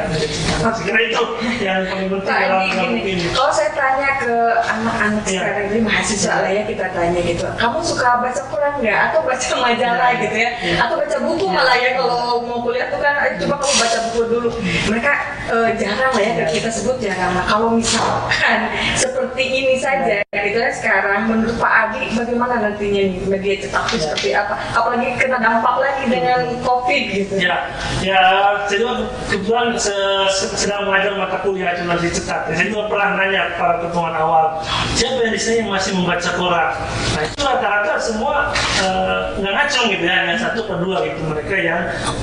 Kira 0.83 0.99
itu 1.05 1.23
yang 1.61 1.85
paling 1.87 2.09
penting 2.11 2.33
dalam 2.33 2.93
ini 2.97 3.27
kalau 3.31 3.51
saya 3.53 3.71
tanya 3.73 4.09
ke 4.19 4.33
anak-anak 4.63 5.21
Iya. 5.23 5.39
sekarang 5.39 5.65
ini 5.71 5.79
mahasiswa 5.81 6.33
lah 6.43 6.51
ya 6.51 6.63
kita 6.67 6.85
tanya 6.91 7.19
gitu, 7.23 7.45
kamu 7.55 7.79
suka 7.79 8.19
baca 8.19 8.41
koran 8.51 8.73
nggak? 8.79 8.99
Atau 9.09 9.21
baca 9.23 9.49
majalah 9.55 10.09
Iya. 10.11 10.21
gitu 10.27 10.37
ya, 10.37 10.49
Iya. 10.59 10.75
atau 10.83 10.95
baca 10.99 11.17
buku 11.23 11.45
malah 11.47 11.77
ya 11.77 11.89
kalau 11.95 12.43
mau 12.43 12.59
kuliah 12.61 12.87
tuh 12.91 12.99
kan, 12.99 13.13
"Eh, 13.23 13.33
coba 13.39 13.55
kamu 13.61 13.73
baca 13.79 13.92
buku 14.09 14.21
dulu. 14.27 14.49
Mereka 14.89 15.11
eh, 15.49 15.69
jarang 15.75 16.11
lah 16.11 16.21
ya 16.21 16.31
Iya. 16.33 16.45
kita 16.49 16.69
sebut 16.69 16.97
jarang. 16.97 17.31
Nah 17.33 17.45
kalau 17.45 17.69
misalkan 17.71 18.59
seperti 19.01 19.43
ini 19.43 19.75
saja 19.77 20.23
gitu 20.33 20.57
ya 20.57 20.71
sekarang, 20.71 21.29
menurut 21.29 21.55
Pak 21.55 21.73
Adi 21.89 22.11
bagaimana 22.13 22.59
nantinya 22.59 23.01
nih 23.05 23.19
media 23.23 23.55
cetak 23.59 23.83
itu 23.87 23.95
Iya. 23.95 24.03
seperti 24.05 24.29
apa? 24.33 24.53
Apalagi 24.73 25.07
kena 25.15 25.37
dampak 25.37 25.75
lagi 25.77 26.03
dengan 26.07 26.39
COVID 26.61 27.03
gitu. 27.11 27.33
Ya, 27.37 27.55
ya 28.01 28.21
saya 28.65 28.77
juga 28.77 28.93
kebetulan 29.27 29.75
se- 29.75 30.27
se- 30.29 30.55
sedang 30.55 30.87
mengajar 30.87 31.13
mata 31.15 31.37
kuliah 31.41 31.73
jurnalistik 31.73 32.23
cetak. 32.23 32.49
Saya 32.49 32.67
juga 32.67 32.87
pernah 32.87 33.15
nanya 33.15 33.55
para 33.55 33.79
pertemuan 33.79 34.13
awal, 34.13 34.59
siapa 34.93 35.19
yang 35.21 35.33
di 35.33 35.41
sini 35.41 35.55
yang 35.63 35.71
masih 35.71 35.91
membaca 35.93 36.29
koran? 36.35 36.69
Nah 37.13 37.21
itu 37.23 37.39
rata-rata 37.39 37.93
semua 37.97 38.51
eh, 38.79 39.19
nggak 39.37 39.53
ngacung 39.53 39.85
gitu 39.89 40.03
ya, 40.03 40.15
hanya 40.23 40.35
satu 40.37 40.59
per 40.65 40.77
dua 40.79 41.03
gitu 41.03 41.21
mereka 41.23 41.55
yang 41.55 41.81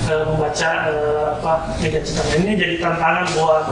eh, 0.09 0.24
membaca 0.26 0.68
eh, 0.88 1.24
apa 1.37 1.52
media 1.81 2.01
cetak. 2.01 2.27
Ini 2.40 2.53
jadi 2.57 2.75
tantangan 2.81 3.27
buat 3.37 3.64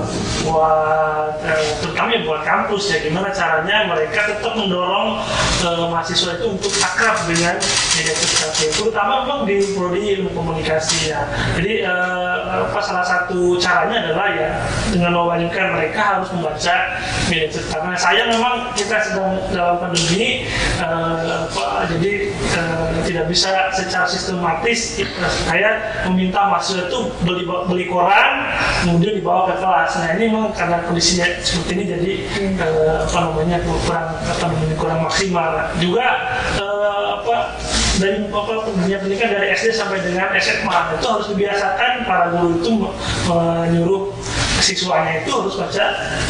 buat 0.49 1.33
eh, 1.45 1.65
terutama 1.83 2.09
ya 2.15 2.21
buat 2.25 2.43
kampus 2.43 2.83
ya 2.95 2.99
gimana 3.03 3.29
caranya 3.33 3.89
mereka 3.89 4.29
tetap 4.29 4.53
mendorong 4.57 5.21
eh, 5.65 5.87
mahasiswa 5.91 6.41
itu 6.41 6.47
untuk 6.57 6.73
akrab 6.81 7.17
dengan 7.29 7.55
media 7.97 8.15
cetak 8.15 8.53
ya. 8.59 8.69
terutama 8.75 9.13
memang 9.27 9.41
di 9.45 9.57
prodi 9.75 10.01
ilmu 10.19 10.31
komunikasi 10.33 11.13
ya 11.13 11.27
jadi 11.59 11.85
eh, 11.85 12.39
apa 12.69 12.81
salah 12.81 13.07
satu 13.07 13.59
caranya 13.61 14.09
adalah 14.09 14.29
ya 14.33 14.51
dengan 14.95 15.11
mewajibkan 15.15 15.75
mereka 15.77 16.01
harus 16.17 16.29
membaca 16.33 16.75
media 17.29 17.49
cetak 17.51 17.81
nah 17.85 17.99
saya 17.99 18.31
memang 18.31 18.73
kita 18.75 18.97
sedang 19.05 19.37
dalam 19.53 19.77
pandemi 19.83 20.49
eh, 20.81 21.39
jadi 21.93 22.13
eh, 22.33 22.87
tidak 23.09 23.25
bisa 23.31 23.73
secara 23.73 24.07
sistematis 24.09 25.01
eh, 25.01 25.09
saya 25.49 25.71
meminta 26.09 26.49
mahasiswa 26.49 26.89
itu 26.89 27.01
beli 27.25 27.45
beli 27.69 27.85
koran 27.87 28.49
kemudian 28.83 29.21
dibawa 29.21 29.53
ke 29.53 29.61
kelas. 29.61 29.91
Nah 30.01 30.09
ini 30.17 30.25
memang 30.33 30.51
karena 30.57 30.81
kondisinya 30.89 31.27
seperti 31.45 31.73
ini 31.77 31.85
jadi 31.85 32.13
eh, 32.59 32.97
apa 33.05 33.19
namanya 33.29 33.61
kurang 33.63 34.07
apa 34.17 34.45
namanya 34.49 34.77
kurang 34.81 34.99
maksimal. 35.05 35.51
Juga 35.77 36.07
eh, 36.57 37.05
apa 37.21 37.35
dari 37.99 38.25
apa 38.31 38.53
dunia 38.73 38.97
pendidikan 39.03 39.31
dari 39.35 39.53
SD 39.53 39.75
sampai 39.75 40.01
dengan 40.01 40.31
SMA 40.39 40.79
itu 40.97 41.07
harus 41.07 41.27
dibiasakan 41.29 41.93
para 42.07 42.25
guru 42.33 42.57
itu 42.57 42.71
me- 42.73 42.95
menyuruh 43.29 44.03
siswanya 44.59 45.23
itu 45.23 45.31
harus 45.31 45.55
baca 45.55 45.85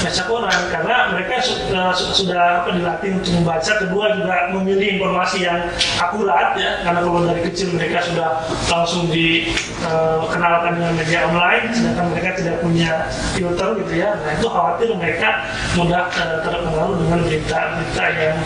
baca 0.05 0.23
koran 0.29 0.61
karena 0.71 0.95
mereka 1.13 1.35
su- 1.41 1.65
eh, 1.69 1.93
su- 1.97 2.13
sudah 2.25 2.63
apa, 2.65 2.77
dilatih 2.77 3.19
untuk 3.19 3.33
membaca. 3.41 3.73
Kedua 3.79 4.05
juga 4.15 4.35
memilih 4.53 4.99
informasi 4.99 5.45
yang 5.47 5.65
akurat 5.99 6.55
ya. 6.57 6.83
Karena 6.85 7.01
kalau 7.03 7.23
dari 7.25 7.43
kecil 7.47 7.73
mereka 7.75 8.05
sudah 8.05 8.29
langsung 8.69 9.09
dikenalkan 9.09 10.73
dengan 10.77 10.93
media 10.95 11.21
online 11.29 11.71
sedangkan 11.73 12.07
mereka 12.13 12.31
tidak 12.37 12.57
punya 12.61 12.91
filter 13.35 13.69
gitu 13.81 13.93
ya. 13.97 14.11
Nah 14.19 14.31
itu 14.37 14.47
khawatir 14.47 14.89
mereka 14.95 15.29
mudah 15.75 16.03
eh, 16.13 16.39
terpengaruh 16.45 16.97
dengan 17.01 17.19
berita-berita 17.25 18.05
yang 18.15 18.37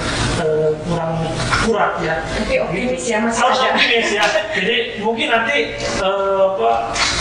eh, 0.41 0.69
kurang 0.87 1.13
akurat 1.51 1.93
ya. 2.01 2.15
Tapi 2.23 2.55
optimis 2.61 3.05
ya 3.05 3.19
Mas 3.23 3.37
harus 3.37 3.59
optimis 3.61 4.09
ya. 4.13 4.25
Jadi 4.55 4.77
mungkin 5.03 5.29
nanti 5.31 5.57
eh, 5.81 6.41
apa 6.43 6.71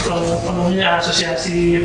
eh, 0.08 0.30
apa 0.36 0.50
namanya 0.52 0.88
asosiasi 1.00 1.84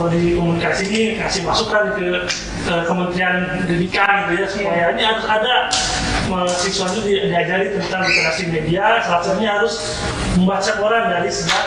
prodi 0.00 0.32
komunikasi 0.32 0.82
ini 0.88 1.02
kasih 1.20 1.44
masukan 1.44 1.92
ke 1.92 2.24
eh, 2.64 2.82
Kementerian 2.88 3.60
Pendidikan 3.60 4.32
gitu 4.32 4.40
ya 4.40 4.46
supaya 4.48 4.84
ini 4.96 5.02
harus 5.04 5.26
ada 5.28 5.54
mahasiswa 6.30 6.86
itu 6.88 7.00
di- 7.02 7.22
diajari 7.26 7.66
tentang 7.74 8.00
literasi 8.02 8.42
media 8.48 9.02
salah 9.02 9.20
satunya 9.20 9.50
harus 9.52 9.74
membaca 10.34 10.70
koran 10.78 11.10
dari 11.10 11.28
sejak 11.28 11.64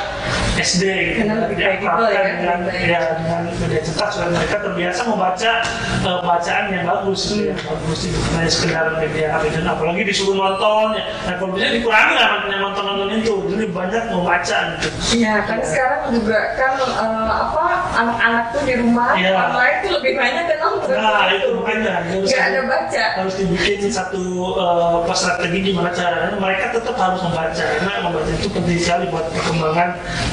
SD 0.53 0.83
gitu. 0.85 1.25
Karena 1.25 1.35
lebih 1.43 1.57
kredibel 1.57 2.05
ya, 2.07 2.21
dengan 2.29 2.59
ya 2.69 2.99
dengan 3.17 3.41
media 3.51 3.81
cetak 3.81 4.07
supaya 4.07 4.29
mereka 4.31 4.57
terbiasa 4.61 5.01
membaca 5.03 5.51
eh, 5.99 6.19
bacaan 6.21 6.63
yang 6.69 6.85
bagus 6.85 7.19
gitu 7.25 7.49
ya 7.49 7.55
bagus 7.57 7.99
itu 8.05 8.19
hanya 8.31 8.47
sekedar 8.47 8.85
media 8.95 9.27
dan 9.33 9.65
apalagi 9.65 10.01
disuruh 10.05 10.37
nonton 10.37 10.93
ya. 10.93 11.03
Nah 11.25 11.33
kalau 11.35 11.51
bisa 11.51 11.73
dikurangi 11.73 12.13
lah 12.13 12.27
yang 12.45 12.61
nonton 12.61 12.83
nonton 12.85 13.09
itu. 13.17 13.35
Jadi 13.49 13.65
banyak 13.67 14.03
membaca 14.13 14.57
gitu. 14.77 14.87
Iya, 15.13 15.33
kan 15.43 15.59
sekarang 15.59 16.01
juga 16.13 16.37
kan 16.53 16.71
eh, 16.77 17.29
apa 17.33 17.65
anak-anak 17.97 18.45
tuh 18.53 18.61
di 18.63 18.73
rumah 18.77 19.09
Iya. 19.17 19.33
online 19.33 19.77
tuh 19.81 19.91
lebih 19.97 20.11
banyak 20.15 20.43
kan 20.47 20.57
nonton. 20.61 20.95
nah 20.95 21.25
itu 21.27 21.47
makanya 21.51 21.91
harus 22.05 22.29
ada 22.31 22.61
baca. 22.63 23.05
harus 23.17 23.35
dibikin 23.35 23.89
satu 23.89 24.21
eh, 24.57 24.91
apa 25.03 25.13
strategi 25.13 25.71
gimana 25.71 25.89
caranya 25.93 26.35
mereka 26.37 26.73
tetap 26.73 26.95
harus 26.95 27.21
membaca 27.21 27.63
karena 27.63 27.91
membaca 28.05 28.31
itu 28.31 28.47
penting 28.49 28.79
sekali 28.79 29.05
buat 29.09 29.25
perkembangan 29.31 29.89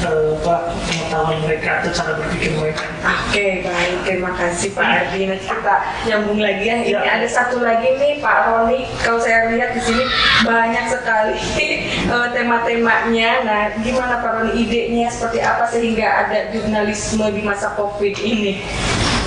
eh, 0.07 0.29
apa 0.41 0.55
pengetahuan 0.89 1.39
mereka 1.45 1.71
atau 1.83 1.91
cara 1.93 2.13
berpikir 2.19 2.53
mereka 2.57 2.85
Oke, 3.31 3.63
baik. 3.63 3.99
Terima 4.05 4.35
kasih 4.35 4.75
Pak 4.75 4.83
Ardi. 4.85 5.31
Nanti 5.31 5.47
kita 5.47 5.77
nyambung 6.11 6.43
lagi 6.43 6.67
ya. 6.67 6.77
Ini 6.83 6.91
Iya. 6.91 7.01
ada 7.23 7.29
satu 7.31 7.63
lagi 7.63 7.87
nih 7.97 8.19
Pak 8.19 8.37
Roni. 8.51 8.91
Kalau 9.01 9.23
saya 9.23 9.55
lihat 9.55 9.71
di 9.73 9.81
sini 9.81 10.05
banyak 10.43 10.85
sekali 10.91 11.39
eh, 12.11 12.29
tema-temanya. 12.35 13.31
Nah, 13.47 13.63
gimana 13.81 14.19
Pak 14.19 14.31
Roni 14.35 14.53
idenya 14.67 15.07
seperti 15.09 15.39
apa 15.41 15.65
sehingga 15.71 16.27
ada 16.27 16.51
jurnalisme 16.51 17.23
di 17.31 17.43
masa 17.47 17.71
COVID 17.79 18.15
ini? 18.19 18.61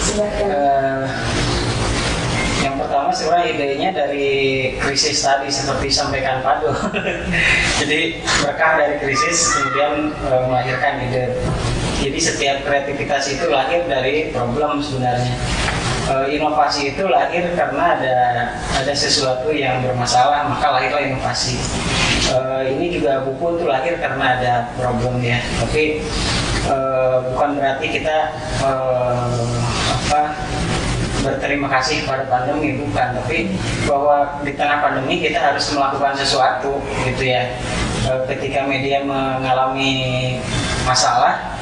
Silakan. 0.04 0.52
Eh, 0.52 1.02
pertama 1.08 1.43
sebenarnya 3.14 3.48
idenya 3.54 3.90
dari 3.94 4.30
krisis 4.82 5.22
tadi 5.22 5.48
seperti 5.48 5.88
sampaikan 5.94 6.42
Pado. 6.42 6.74
Jadi 7.80 8.20
berkah 8.42 8.82
dari 8.82 8.98
krisis 9.00 9.54
kemudian 9.56 10.12
eh, 10.12 10.42
melahirkan 10.50 11.06
ide. 11.08 11.38
Jadi 12.04 12.20
setiap 12.20 12.58
kreativitas 12.68 13.32
itu 13.32 13.48
lahir 13.48 13.86
dari 13.88 14.34
problem 14.34 14.82
sebenarnya. 14.82 15.38
Eh, 16.04 16.36
inovasi 16.36 16.92
itu 16.92 17.08
lahir 17.08 17.48
karena 17.56 17.96
ada 17.96 18.16
ada 18.76 18.94
sesuatu 18.94 19.54
yang 19.56 19.80
bermasalah 19.86 20.52
maka 20.52 20.76
lahirlah 20.76 21.06
inovasi. 21.06 21.56
Eh, 22.34 22.76
ini 22.76 23.00
juga 23.00 23.24
buku 23.24 23.62
itu 23.62 23.66
lahir 23.70 23.96
karena 24.02 24.26
ada 24.42 24.54
problem 24.76 25.22
ya. 25.24 25.40
Tapi 25.62 26.04
bukan 27.34 27.60
berarti 27.60 27.88
kita 27.92 28.32
apa 30.08 30.32
berterima 31.24 31.72
kasih 31.72 32.04
kepada 32.04 32.28
pandemi 32.28 32.76
bukan 32.78 33.16
tapi 33.24 33.56
bahwa 33.88 34.44
di 34.44 34.52
tengah 34.54 34.84
pandemi 34.84 35.24
kita 35.24 35.40
harus 35.40 35.72
melakukan 35.72 36.14
sesuatu 36.20 36.84
gitu 37.08 37.24
ya. 37.24 37.56
E, 38.04 38.12
ketika 38.36 38.68
media 38.68 39.00
mengalami 39.08 40.36
masalah 40.84 41.56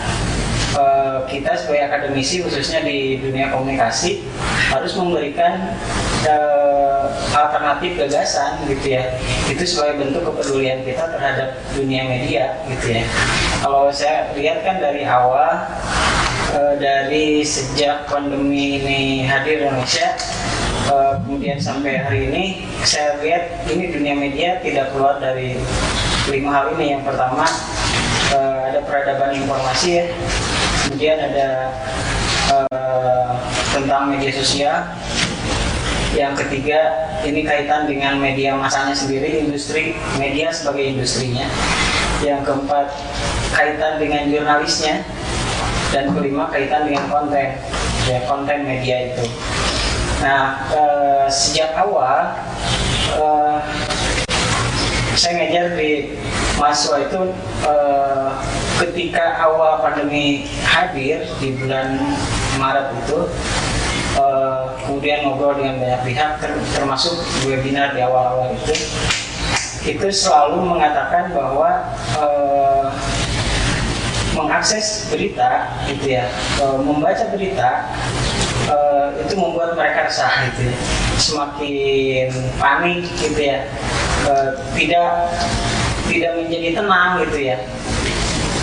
e, 0.74 0.84
kita 1.30 1.54
sebagai 1.54 1.94
akademisi 1.94 2.42
khususnya 2.42 2.82
di 2.82 3.22
dunia 3.22 3.54
komunikasi 3.54 4.26
harus 4.74 4.98
memberikan 4.98 5.78
e, 6.26 6.36
alternatif 7.38 8.02
gagasan 8.02 8.66
gitu 8.66 8.98
ya. 8.98 9.14
Itu 9.46 9.62
sebagai 9.64 10.02
bentuk 10.02 10.26
kepedulian 10.26 10.82
kita 10.82 11.06
terhadap 11.14 11.62
dunia 11.78 12.02
media 12.10 12.58
gitu 12.66 12.98
ya. 12.98 13.06
Kalau 13.62 13.94
saya 13.94 14.34
lihat 14.34 14.66
kan 14.66 14.82
dari 14.82 15.06
awal 15.06 15.70
Eh, 16.50 16.76
dari 16.82 17.46
sejak 17.46 18.10
pandemi 18.10 18.82
ini 18.82 19.24
hadir 19.30 19.62
di 19.62 19.64
Indonesia 19.70 20.18
eh, 20.90 21.14
kemudian 21.22 21.62
sampai 21.62 22.02
hari 22.02 22.28
ini 22.28 22.44
saya 22.82 23.22
lihat 23.22 23.70
ini 23.70 23.94
dunia 23.94 24.18
media 24.18 24.58
tidak 24.60 24.90
keluar 24.92 25.22
dari 25.22 25.56
lima 26.34 26.50
hal 26.50 26.66
ini. 26.76 26.98
Yang 26.98 27.14
pertama 27.14 27.46
eh, 28.34 28.60
ada 28.74 28.80
peradaban 28.84 29.38
informasi 29.38 29.88
ya. 30.02 30.06
Kemudian 30.90 31.18
ada 31.22 31.50
tentang 33.72 34.12
media 34.12 34.32
sosial. 34.36 34.92
Yang 36.12 36.44
ketiga 36.44 37.08
ini 37.24 37.48
kaitan 37.48 37.88
dengan 37.88 38.20
media 38.20 38.52
masanya 38.60 38.92
sendiri 38.92 39.48
industri 39.48 39.96
media 40.20 40.52
sebagai 40.52 40.84
industrinya. 40.84 41.48
Yang 42.20 42.52
keempat 42.52 42.92
kaitan 43.56 44.04
dengan 44.04 44.28
jurnalisnya 44.28 45.08
dan 45.92 46.12
kelima 46.16 46.48
kaitan 46.50 46.88
dengan 46.88 47.06
konten. 47.12 47.60
Ya 48.10 48.20
konten 48.26 48.66
media 48.66 49.14
itu. 49.14 49.26
Nah 50.24 50.58
eh, 50.74 51.26
sejak 51.30 51.78
awal 51.78 52.34
eh, 53.20 53.58
saya 55.14 55.34
ngajar 55.38 55.76
di 55.76 56.18
mahasiswa 56.58 56.98
itu 57.06 57.22
eh, 57.68 58.30
ketika 58.82 59.38
awal 59.46 59.84
pandemi 59.86 60.50
hadir 60.66 61.22
di 61.38 61.54
bulan 61.60 62.00
Maret 62.58 62.90
itu 63.06 63.20
eh, 64.18 64.64
kemudian 64.86 65.28
ngobrol 65.28 65.58
dengan 65.58 65.78
banyak 65.78 66.02
pihak 66.10 66.42
ter- 66.42 66.66
termasuk 66.74 67.22
webinar 67.46 67.94
di 67.94 68.02
awal-awal 68.02 68.50
itu 68.56 68.74
itu 69.82 70.08
selalu 70.14 70.62
mengatakan 70.62 71.34
bahwa 71.34 71.86
eh, 72.18 72.86
mengakses 74.46 75.08
berita 75.14 75.70
gitu 75.90 76.18
ya. 76.18 76.26
Eh, 76.62 76.78
membaca 76.82 77.24
berita 77.34 77.70
eh, 78.68 79.08
itu 79.26 79.34
membuat 79.38 79.78
mereka 79.78 80.10
resah 80.10 80.34
gitu 80.52 80.70
ya. 80.70 80.76
Semakin 81.22 82.28
panik 82.58 83.06
gitu 83.22 83.40
ya. 83.40 83.66
Eh, 84.28 84.50
tidak 84.78 85.10
tidak 86.10 86.32
menjadi 86.44 86.70
tenang 86.76 87.10
gitu 87.26 87.38
ya. 87.40 87.58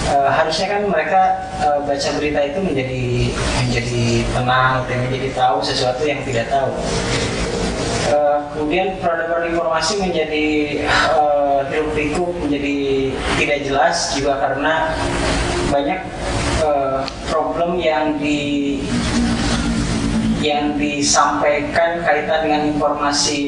Eh, 0.09 0.31
harusnya 0.33 0.67
kan 0.73 0.83
mereka 0.89 1.21
eh, 1.61 1.79
baca 1.85 2.09
berita 2.17 2.41
itu 2.41 2.59
menjadi 2.65 3.05
menjadi 3.61 4.05
tenang 4.33 4.71
gitu 4.81 4.89
ya, 4.89 4.99
menjadi 5.05 5.29
tahu 5.37 5.57
sesuatu 5.61 6.03
yang 6.09 6.21
tidak 6.25 6.49
tahu. 6.49 6.73
Eh, 8.09 8.39
kemudian 8.57 8.97
peradaban 9.05 9.53
informasi 9.53 10.01
menjadi 10.01 10.47
hiruk 11.69 11.93
pikuk 11.93 12.33
menjadi 12.41 12.77
tidak 13.37 13.59
jelas 13.69 13.97
juga 14.17 14.41
karena 14.41 14.97
banyak 15.69 16.01
eh, 16.65 17.01
problem 17.29 17.77
yang 17.77 18.17
di 18.17 18.81
yang 20.39 20.79
disampaikan 20.79 21.99
kaitan 22.07 22.47
dengan 22.47 22.63
informasi 22.71 23.43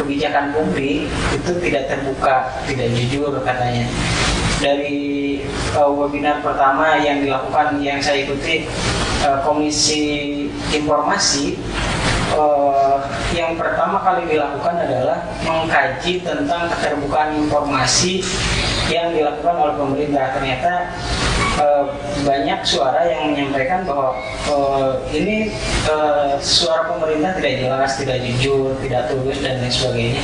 kebijakan 0.00 0.56
publik 0.56 1.04
itu 1.36 1.52
tidak 1.60 1.84
terbuka, 1.92 2.48
tidak 2.64 2.88
jujur 2.96 3.32
katanya. 3.44 3.84
Dari 4.62 5.42
uh, 5.74 5.90
webinar 5.90 6.38
pertama 6.40 6.96
yang 7.02 7.20
dilakukan 7.20 7.82
yang 7.82 7.98
saya 7.98 8.22
ikuti 8.24 8.64
uh, 9.26 9.42
Komisi 9.42 10.46
Informasi 10.70 11.58
uh, 12.36 13.00
yang 13.32 13.56
pertama 13.56 13.96
kali 14.04 14.28
dilakukan 14.28 14.76
adalah 14.76 15.24
mengkaji 15.44 16.20
tentang 16.20 16.68
keterbukaan 16.68 17.32
informasi 17.48 18.20
yang 18.92 19.16
dilakukan 19.16 19.56
oleh 19.56 19.74
pemerintah. 19.80 20.36
Ternyata 20.36 20.72
eh, 21.56 21.84
banyak 22.28 22.60
suara 22.60 23.00
yang 23.08 23.32
menyampaikan 23.32 23.88
bahwa 23.88 24.20
eh, 24.52 24.92
ini 25.16 25.36
eh, 25.88 26.32
suara 26.44 26.92
pemerintah 26.92 27.40
tidak 27.40 27.54
jelas, 27.64 27.90
tidak 27.96 28.18
jujur, 28.20 28.76
tidak 28.84 29.08
tulus 29.08 29.40
dan 29.40 29.64
lain 29.64 29.72
sebagainya. 29.72 30.22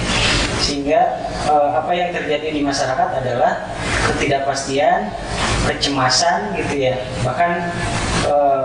Sehingga 0.61 1.01
eh, 1.49 1.69
apa 1.81 1.93
yang 1.97 2.13
terjadi 2.13 2.49
di 2.53 2.61
masyarakat 2.61 3.09
adalah 3.25 3.73
ketidakpastian, 4.13 5.09
kecemasan 5.65 6.53
gitu 6.61 6.93
ya. 6.93 6.95
Bahkan 7.25 7.51
eh, 8.29 8.65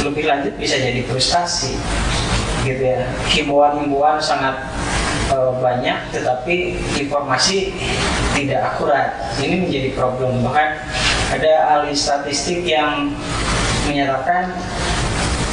lebih 0.00 0.24
lanjut 0.24 0.54
bisa 0.56 0.80
jadi 0.80 1.04
frustasi 1.04 1.76
gitu 2.62 2.82
ya. 2.82 3.06
Himbauan-himbauan 3.30 4.18
sangat 4.22 4.62
eh, 5.30 5.52
banyak 5.58 5.98
tetapi 6.14 6.78
informasi 7.02 7.74
tidak 8.34 8.74
akurat. 8.74 9.14
Ini 9.38 9.66
menjadi 9.66 9.90
problem. 9.94 10.42
Bahkan 10.46 10.68
ada 11.32 11.52
ahli 11.78 11.96
statistik 11.96 12.64
yang 12.66 13.12
menyatakan 13.88 14.52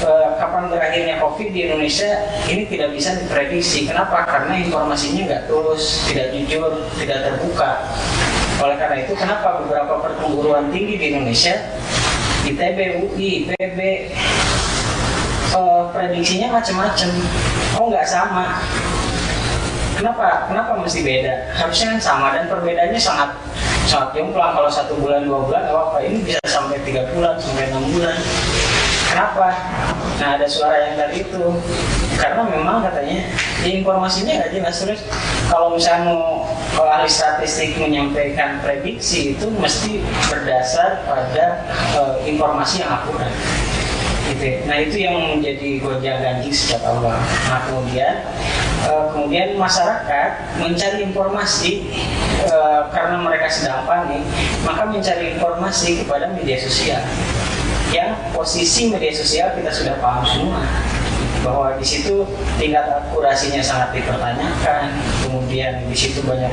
eh, 0.06 0.30
kapan 0.38 0.70
berakhirnya 0.70 1.16
COVID 1.20 1.50
di 1.50 1.60
Indonesia 1.70 2.10
ini 2.46 2.70
tidak 2.70 2.94
bisa 2.94 3.18
diprediksi. 3.18 3.90
Kenapa? 3.90 4.26
Karena 4.26 4.62
informasinya 4.62 5.22
nggak 5.26 5.44
tulus, 5.50 6.06
tidak 6.08 6.32
jujur, 6.36 6.88
tidak 7.02 7.26
terbuka. 7.26 7.84
Oleh 8.60 8.76
karena 8.76 9.08
itu, 9.08 9.16
kenapa 9.16 9.64
beberapa 9.64 10.04
perguruan 10.04 10.68
tinggi 10.68 11.00
di 11.00 11.06
Indonesia, 11.16 11.56
ITB, 12.44 13.08
UI, 13.08 13.48
IPB, 13.48 13.80
eh, 15.56 15.82
prediksinya 15.94 16.48
macam-macam. 16.54 17.10
Oh 17.78 17.86
nggak 17.90 18.08
sama. 18.08 18.62
Kenapa? 20.00 20.48
Kenapa 20.48 20.80
mesti 20.80 21.04
beda? 21.04 21.52
Harusnya 21.60 21.96
kan 21.96 22.00
sama 22.00 22.28
dan 22.32 22.48
perbedaannya 22.48 23.02
sangat 23.02 23.36
sangat 23.84 24.16
jomplang. 24.16 24.56
Kalau 24.56 24.72
satu 24.72 24.96
bulan 24.96 25.28
dua 25.28 25.44
bulan 25.44 25.68
nggak 25.68 25.76
apa-apa. 25.76 25.98
Ini 26.08 26.18
bisa 26.24 26.40
sampai 26.48 26.80
tiga 26.88 27.04
bulan, 27.12 27.36
sampai 27.36 27.68
enam 27.68 27.84
bulan. 27.92 28.16
Kenapa? 29.10 29.48
Nah 30.22 30.38
ada 30.38 30.48
suara 30.48 30.78
yang 30.88 30.96
dari 31.02 31.26
itu 31.26 31.42
karena 32.20 32.44
memang 32.46 32.84
katanya 32.84 33.26
ya, 33.64 33.72
informasinya 33.80 34.44
nggak 34.44 34.52
jelas 34.60 34.76
terus 34.84 35.02
kalau 35.48 35.72
misalnya 35.74 36.12
mau 36.12 36.46
kalau 36.76 36.92
ahli 36.92 37.08
statistik 37.08 37.80
menyampaikan 37.80 38.60
prediksi 38.60 39.34
itu 39.34 39.48
mesti 39.56 40.04
berdasar 40.28 41.08
pada 41.08 41.64
eh, 41.96 42.16
informasi 42.28 42.84
yang 42.84 42.92
akurat 42.92 43.32
gitu 44.30 44.44
ya. 44.46 44.58
Nah 44.70 44.78
itu 44.78 44.98
yang 45.02 45.16
menjadi 45.38 45.70
gonjang 45.82 46.18
ganjing 46.22 46.54
sejak 46.54 46.82
awal. 46.86 47.18
Nah 47.18 47.60
kemudian 47.66 48.14
eh, 48.86 49.06
kemudian 49.14 49.48
masyarakat 49.58 50.30
mencari 50.62 50.98
informasi 51.04 51.90
eh, 52.46 52.82
karena 52.94 53.18
mereka 53.20 53.48
sedang 53.50 53.84
panik, 53.90 54.22
maka 54.64 54.86
mencari 54.86 55.38
informasi 55.38 56.06
kepada 56.06 56.30
media 56.38 56.58
sosial. 56.62 57.02
Yang 57.90 58.22
posisi 58.38 58.94
media 58.94 59.10
sosial 59.10 59.58
kita 59.58 59.74
sudah 59.74 59.98
paham 59.98 60.22
semua 60.22 60.62
bahwa 61.40 61.72
di 61.80 61.86
situ 61.88 62.28
tingkat 62.60 62.84
akurasinya 62.86 63.64
sangat 63.64 63.96
dipertanyakan, 63.96 64.92
kemudian 65.30 65.86
di 65.86 65.94
situ 65.94 66.26
banyak 66.26 66.50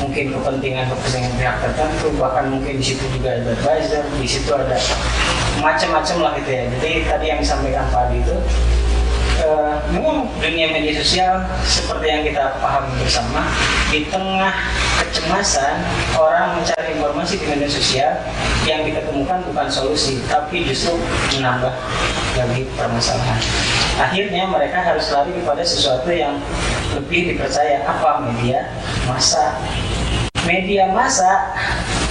mungkin 0.00 0.32
kepentingan 0.32 0.88
kepentingan 0.88 1.32
pihak 1.36 1.56
tertentu, 1.60 2.08
bahkan 2.16 2.48
mungkin 2.48 2.80
di 2.80 2.84
situ 2.84 3.04
juga 3.12 3.36
ada 3.36 3.52
advisor, 3.52 4.00
di 4.16 4.24
situ 4.24 4.48
ada 4.56 4.80
macam-macam 5.60 6.16
lah 6.24 6.32
gitu 6.40 6.50
ya. 6.50 6.64
Jadi 6.80 6.90
tadi 7.04 7.24
yang 7.28 7.40
disampaikan 7.44 7.84
Pak 7.92 8.08
Adi 8.08 8.24
itu 8.24 8.36
memang 9.90 10.30
dunia 10.38 10.70
media 10.70 10.94
sosial 11.02 11.42
seperti 11.66 12.06
yang 12.10 12.22
kita 12.22 12.58
pahami 12.62 12.90
bersama 13.02 13.46
di 13.90 14.06
tengah 14.10 14.54
kecemasan 15.02 15.82
orang 16.18 16.58
mencari 16.58 16.98
informasi 16.98 17.42
di 17.42 17.46
media 17.50 17.70
sosial 17.70 18.12
yang 18.66 18.86
kita 18.86 19.02
temukan 19.06 19.42
bukan 19.50 19.66
solusi 19.70 20.22
tapi 20.30 20.66
justru 20.66 20.98
menambah 21.34 21.74
lagi 22.34 22.66
permasalahan. 22.74 23.40
Akhirnya 23.94 24.50
mereka 24.50 24.82
harus 24.82 25.06
lari 25.14 25.30
kepada 25.38 25.62
sesuatu 25.62 26.10
yang 26.10 26.42
lebih 26.98 27.34
dipercaya. 27.34 27.86
Apa 27.86 28.26
media? 28.26 28.74
Massa 29.06 29.54
media 30.44 30.88
massa 30.92 31.52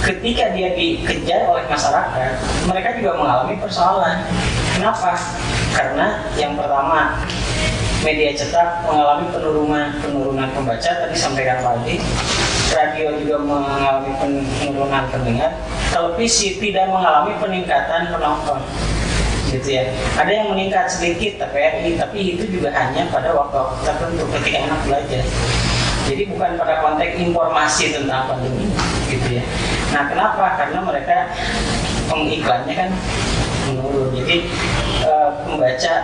ketika 0.04 0.52
dia 0.52 0.74
dikejar 0.76 1.48
oleh 1.48 1.64
masyarakat 1.70 2.30
mereka 2.68 2.88
juga 3.00 3.12
mengalami 3.16 3.54
persoalan. 3.56 4.16
Kenapa? 4.76 5.16
Karena 5.72 6.20
yang 6.36 6.58
pertama 6.58 7.24
media 8.04 8.36
cetak 8.36 8.84
mengalami 8.84 9.26
penurunan 9.32 9.88
penurunan 10.04 10.48
pembaca 10.52 10.90
tadi 10.92 11.16
sampaikan 11.16 11.64
pagi 11.64 11.96
radio 12.74 13.16
juga 13.16 13.36
mengalami 13.40 14.10
penurunan 14.20 15.04
pendengar. 15.08 15.50
Televisi 15.94 16.58
tidak 16.58 16.90
mengalami 16.90 17.32
peningkatan 17.38 18.12
penonton 18.12 18.60
gitu 19.54 19.68
ya. 19.78 19.86
Ada 20.18 20.30
yang 20.42 20.46
meningkat 20.50 20.90
sedikit 20.90 21.46
TVRI 21.46 21.94
tapi 21.94 22.18
itu 22.34 22.44
juga 22.50 22.74
hanya 22.74 23.06
pada 23.08 23.30
waktu-waktu 23.30 23.76
tertentu 23.86 24.26
ketika 24.36 24.58
anak 24.66 24.80
belajar 24.82 25.22
jadi 26.04 26.22
bukan 26.28 26.60
pada 26.60 26.84
konteks 26.84 27.16
informasi 27.16 27.96
tentang 27.96 28.28
pandemi 28.28 28.68
gitu 29.08 29.40
ya. 29.40 29.44
Nah 29.96 30.02
kenapa? 30.12 30.44
Karena 30.60 30.78
mereka 30.84 31.32
pengiklannya 32.08 32.74
kan 32.76 32.90
menurun. 33.68 34.12
Jadi 34.12 34.36
eh, 35.00 35.30
pembaca 35.48 35.94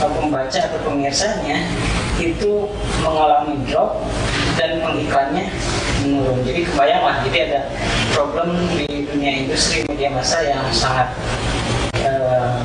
eh, 0.00 0.10
pembaca 0.16 0.58
atau 0.58 0.80
pemirsanya 0.84 1.58
itu 2.16 2.72
mengalami 3.04 3.60
drop 3.68 4.00
dan 4.56 4.80
pengiklannya 4.80 5.44
menurun. 6.04 6.40
Jadi 6.48 6.60
kebayanglah 6.72 7.20
jadi 7.28 7.38
ada 7.52 7.60
problem 8.16 8.56
di 8.72 9.04
dunia 9.04 9.44
industri 9.44 9.84
media 9.84 10.08
massa 10.08 10.40
yang 10.40 10.64
sangat 10.72 11.12
eh, 12.00 12.56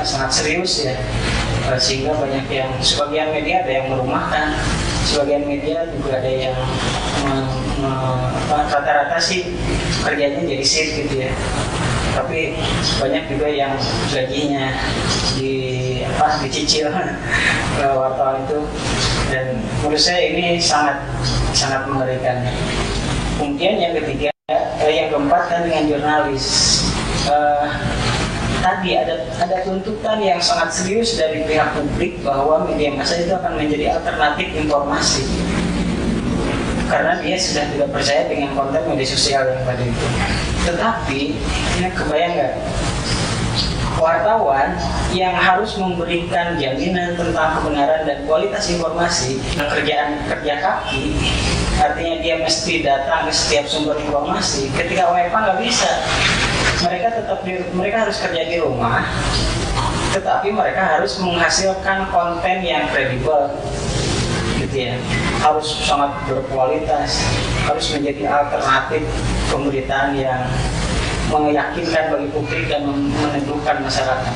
sangat 0.00 0.30
serius 0.32 0.88
ya. 0.88 0.96
Eh, 0.96 1.49
sehingga 1.78 2.16
banyak 2.18 2.46
yang 2.50 2.70
sebagian 2.82 3.30
media 3.30 3.62
ada 3.62 3.72
yang 3.72 3.86
merumahkan 3.92 4.58
sebagian 5.06 5.44
media 5.46 5.86
juga 5.90 6.22
ada 6.22 6.30
yang 6.30 6.56
rata-rata 8.50 9.18
sih 9.18 9.54
kerjanya 10.02 10.42
jadi 10.44 10.64
shift 10.64 10.92
gitu 11.06 11.14
ya. 11.26 11.32
Tapi 12.10 12.58
banyak 12.98 13.24
juga 13.30 13.48
yang 13.48 13.72
gajinya 14.10 14.74
di 15.38 15.54
apa 16.02 16.42
dicicil 16.42 16.90
ke 17.78 17.86
wartawan 17.86 18.42
itu. 18.44 18.58
Dan 19.30 19.62
menurut 19.82 20.02
saya 20.02 20.34
ini 20.34 20.58
sangat 20.58 20.98
sangat 21.54 21.86
mengerikan. 21.86 22.42
Kemudian 23.38 23.78
yang 23.78 23.94
ketiga 24.02 24.28
eh, 24.50 24.90
yang 24.90 25.08
keempat 25.14 25.42
kan 25.46 25.60
dengan 25.64 25.86
jurnalis. 25.86 26.46
Eh, 27.30 27.66
tadi 28.60 28.92
ada 28.94 29.24
ada 29.40 29.56
tuntutan 29.64 30.20
yang 30.20 30.38
sangat 30.38 30.70
serius 30.70 31.16
dari 31.16 31.42
pihak 31.48 31.72
publik 31.72 32.20
bahwa 32.20 32.68
media 32.68 32.92
massa 32.92 33.16
itu 33.16 33.32
akan 33.32 33.56
menjadi 33.56 33.96
alternatif 33.96 34.52
informasi 34.54 35.24
karena 36.92 37.16
dia 37.22 37.38
sudah 37.38 37.64
tidak 37.70 37.88
percaya 37.94 38.22
dengan 38.26 38.50
konten 38.52 38.82
media 38.90 39.08
sosial 39.08 39.46
yang 39.46 39.62
pada 39.62 39.82
itu. 39.82 40.06
Tetapi 40.66 41.20
ini 41.78 41.88
kebayang 41.94 42.32
nggak? 42.36 42.54
Wartawan 44.00 44.80
yang 45.12 45.34
harus 45.36 45.76
memberikan 45.76 46.56
jaminan 46.56 47.20
tentang 47.20 47.60
kebenaran 47.60 48.08
dan 48.08 48.24
kualitas 48.24 48.70
informasi 48.72 49.36
kerjaan 49.60 50.24
kerja 50.24 50.56
kaki 50.56 51.20
artinya 51.76 52.16
dia 52.24 52.36
mesti 52.40 52.80
datang 52.80 53.28
ke 53.28 53.32
setiap 53.32 53.64
sumber 53.68 54.00
informasi 54.00 54.72
ketika 54.72 55.04
WFA 55.10 55.38
nggak 55.42 55.58
bisa 55.60 55.90
mereka 56.84 57.08
tetap 57.12 57.38
di, 57.44 57.60
mereka 57.76 58.08
harus 58.08 58.16
kerja 58.20 58.42
di 58.46 58.56
rumah 58.60 59.04
tetapi 60.10 60.50
mereka 60.50 60.98
harus 60.98 61.20
menghasilkan 61.22 62.10
konten 62.10 62.56
yang 62.66 62.88
kredibel 62.90 63.52
gitu 64.58 64.76
ya 64.90 64.94
harus 65.40 65.66
sangat 65.86 66.12
berkualitas 66.28 67.24
harus 67.64 67.86
menjadi 67.96 68.28
alternatif 68.28 69.02
pemberitaan 69.48 70.18
yang 70.18 70.42
meyakinkan 71.30 72.10
bagi 72.10 72.28
publik 72.34 72.66
dan 72.66 72.90
menentukan 72.90 73.78
masyarakat 73.86 74.34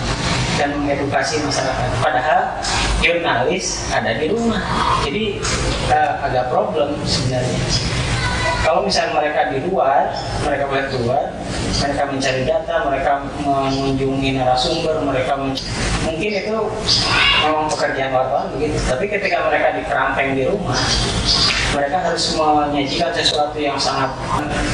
dan 0.54 0.70
mengedukasi 0.78 1.42
masyarakat. 1.42 1.88
Padahal 1.98 2.54
jurnalis 3.02 3.90
ada 3.90 4.14
di 4.14 4.30
rumah, 4.30 4.62
jadi 5.02 5.42
uh, 5.90 6.12
agak 6.22 6.54
problem 6.54 6.94
sebenarnya. 7.02 7.58
Kalau 8.64 8.80
misalnya 8.80 9.12
mereka 9.12 9.52
di 9.52 9.60
luar, 9.68 10.08
mereka 10.40 10.64
boleh 10.64 10.86
keluar, 10.88 11.22
mereka 11.84 12.02
mencari 12.08 12.42
data, 12.48 12.74
mereka 12.88 13.12
mengunjungi 13.44 14.40
narasumber, 14.40 15.04
mereka 15.04 15.36
men 15.36 15.52
mungkin 16.04 16.30
itu 16.32 16.56
memang 17.44 17.68
pekerjaan 17.68 18.12
wartawan 18.16 18.48
begitu. 18.56 18.80
Tapi 18.88 19.04
ketika 19.12 19.44
mereka 19.52 19.76
di 19.76 19.82
kerangkeng 19.84 20.32
di 20.32 20.44
rumah, 20.48 20.80
mereka 21.74 21.98
harus 22.06 22.38
menyajikan 22.38 23.10
sesuatu 23.10 23.58
yang 23.58 23.74
sangat 23.76 24.08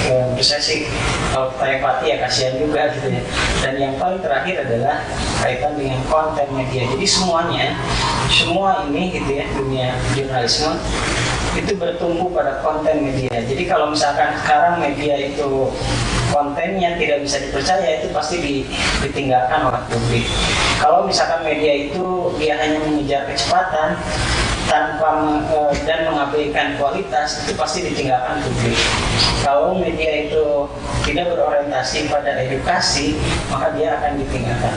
eh, 0.07 0.28
bisa 0.36 0.61
sih 0.61 0.84
kalau 1.32 1.49
ya 2.05 2.20
kasihan 2.20 2.61
juga 2.61 2.93
gitu 2.93 3.09
ya 3.09 3.22
dan 3.64 3.74
yang 3.80 3.95
paling 3.97 4.20
terakhir 4.20 4.68
adalah 4.68 5.01
kaitan 5.41 5.80
dengan 5.80 6.01
konten 6.12 6.47
media 6.53 6.84
jadi 6.93 7.07
semuanya 7.09 7.66
semua 8.28 8.84
ini 8.86 9.16
gitu 9.16 9.30
ya 9.32 9.47
dunia 9.57 9.88
jurnalisme 10.12 10.76
itu 11.61 11.73
bertumbuh 11.77 12.29
pada 12.33 12.65
konten 12.65 13.05
media 13.05 13.33
jadi 13.45 13.63
kalau 13.69 13.93
misalkan 13.93 14.33
sekarang 14.41 14.81
media 14.81 15.15
itu 15.21 15.69
kontennya 16.31 16.97
tidak 16.97 17.27
bisa 17.27 17.37
dipercaya 17.43 18.01
itu 18.01 18.09
pasti 18.15 18.65
ditinggalkan 19.05 19.61
oleh 19.69 19.83
publik 19.93 20.25
kalau 20.81 21.05
misalkan 21.05 21.45
media 21.45 21.91
itu 21.91 22.33
dia 22.41 22.57
hanya 22.57 22.81
mengejar 22.81 23.29
kecepatan 23.29 24.01
tanpa 24.71 25.43
uh, 25.51 25.75
dan 25.83 26.07
mengabaikan 26.07 26.79
kualitas 26.79 27.43
itu 27.43 27.59
pasti 27.59 27.91
ditinggalkan 27.91 28.39
publik. 28.39 28.79
Kalau 29.43 29.75
media 29.75 30.31
itu 30.31 30.71
tidak 31.03 31.35
berorientasi 31.35 32.07
pada 32.07 32.39
edukasi, 32.39 33.19
maka 33.51 33.75
dia 33.75 33.99
akan 33.99 34.23
ditinggalkan. 34.23 34.75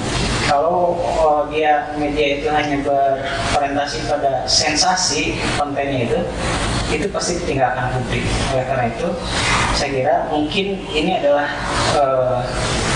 Kalau 0.53 0.93
uh, 1.17 1.49
dia 1.49 1.89
media 1.97 2.37
itu 2.37 2.45
hanya 2.45 2.77
berorientasi 2.85 4.05
pada 4.05 4.45
sensasi 4.45 5.41
kontennya 5.57 6.05
itu, 6.05 6.19
itu 6.93 7.09
pasti 7.09 7.41
ditinggalkan 7.41 7.89
publik. 7.89 8.21
Oleh 8.53 8.65
karena 8.69 8.85
itu, 8.93 9.09
saya 9.73 9.89
kira 9.89 10.15
mungkin 10.29 10.77
ini 10.93 11.17
adalah 11.17 11.49
uh, 11.97 12.45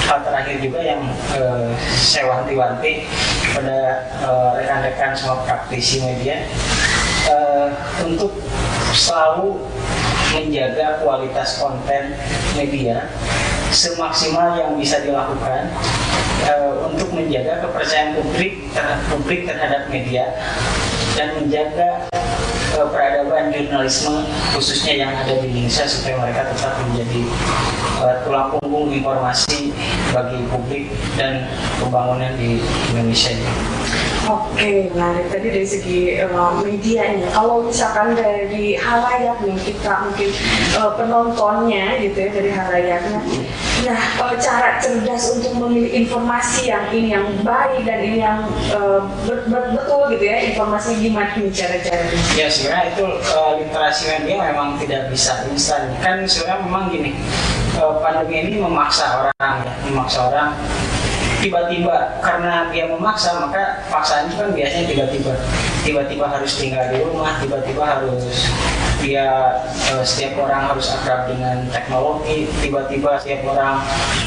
hal 0.05 0.21
terakhir 0.21 0.61
juga 0.61 0.85
yang 0.85 1.01
uh, 1.33 1.73
saya 1.97 2.29
wanti-wanti 2.29 3.09
pada 3.57 4.05
rekan-rekan 4.61 5.09
uh, 5.09 5.17
semua 5.17 5.41
praktisi 5.41 6.05
media 6.05 6.45
uh, 7.25 7.73
untuk 8.05 8.37
selalu 8.93 9.57
menjaga 10.37 11.01
kualitas 11.01 11.57
konten 11.57 12.13
media 12.53 13.09
semaksimal 13.71 14.55
yang 14.55 14.71
bisa 14.79 15.03
dilakukan 15.03 15.71
uh, 16.47 16.87
untuk 16.87 17.11
menjaga 17.13 17.63
kepercayaan 17.67 18.15
publik 18.17 18.71
terhadap 18.71 19.01
publik 19.11 19.39
terhadap 19.45 19.81
media 19.91 20.25
dan 21.17 21.33
menjaga 21.35 22.07
uh, 22.77 22.87
peradaban 22.89 23.49
jurnalisme 23.51 24.23
khususnya 24.55 24.93
yang 25.07 25.11
ada 25.11 25.33
di 25.41 25.49
Indonesia 25.51 25.85
supaya 25.89 26.15
mereka 26.21 26.41
tetap 26.53 26.73
menjadi 26.87 27.21
uh, 28.03 28.15
tulang 28.23 28.47
punggung 28.57 28.93
informasi 28.93 29.73
bagi 30.13 30.39
publik 30.47 30.93
dan 31.19 31.47
pembangunan 31.81 32.31
di 32.39 32.61
Indonesia 32.93 33.33
Oke, 34.27 34.91
menarik 34.91 35.31
tadi 35.31 35.47
dari 35.55 35.63
segi 35.63 36.19
uh, 36.19 36.59
media 36.59 37.15
ini. 37.15 37.31
Kalau 37.31 37.63
misalkan 37.63 38.11
dari 38.11 38.75
halayak 38.75 39.39
nih 39.39 39.55
kita 39.55 40.03
mungkin 40.03 40.29
uh, 40.75 40.91
penontonnya 40.99 41.95
gitu 42.03 42.27
ya 42.27 42.29
dari 42.35 42.51
halayaknya. 42.51 43.23
Nah, 43.87 43.99
uh, 44.19 44.35
cara 44.35 44.83
cerdas 44.83 45.31
untuk 45.31 45.55
memilih 45.55 46.03
informasi 46.03 46.67
yang 46.67 46.91
ini 46.91 47.15
yang 47.15 47.23
baik 47.39 47.87
dan 47.87 48.03
ini 48.03 48.19
yang 48.19 48.43
uh, 48.75 49.07
ber, 49.23 49.47
ber, 49.47 49.63
betul 49.71 50.11
gitu 50.11 50.25
ya 50.27 50.43
informasi 50.51 50.99
gimana 50.99 51.31
nih 51.31 51.47
cara-caranya? 51.47 52.19
Ya 52.35 52.47
sebenarnya 52.51 52.85
itu 52.99 53.05
uh, 53.31 53.51
literasi 53.63 54.03
media 54.11 54.35
memang 54.43 54.75
tidak 54.75 55.07
bisa 55.07 55.47
instan. 55.47 55.87
Kan 56.03 56.27
sebenarnya 56.27 56.67
memang 56.67 56.91
gini, 56.91 57.15
uh, 57.79 57.95
pandemi 58.03 58.43
ini 58.43 58.59
memaksa 58.59 59.23
orang 59.23 59.53
ya, 59.63 59.71
memaksa 59.87 60.19
orang 60.27 60.51
tiba-tiba 61.47 62.19
karena 62.19 62.67
dia 62.75 62.91
memaksa 62.91 63.39
maka 63.39 63.87
paksaan 63.87 64.27
itu 64.27 64.35
kan 64.35 64.51
biasanya 64.51 64.85
tiba-tiba. 64.91 65.33
Tiba-tiba 65.87 66.25
harus 66.27 66.51
tinggal 66.59 66.83
di 66.91 66.99
rumah 66.99 67.39
tiba-tiba 67.39 67.83
harus 67.87 68.51
dia 68.99 69.55
uh, 69.93 70.03
setiap 70.03 70.41
orang 70.43 70.67
harus 70.67 70.91
akrab 70.91 71.31
dengan 71.31 71.63
teknologi 71.71 72.49
tiba-tiba 72.59 73.15
setiap 73.21 73.47
orang 73.55 73.79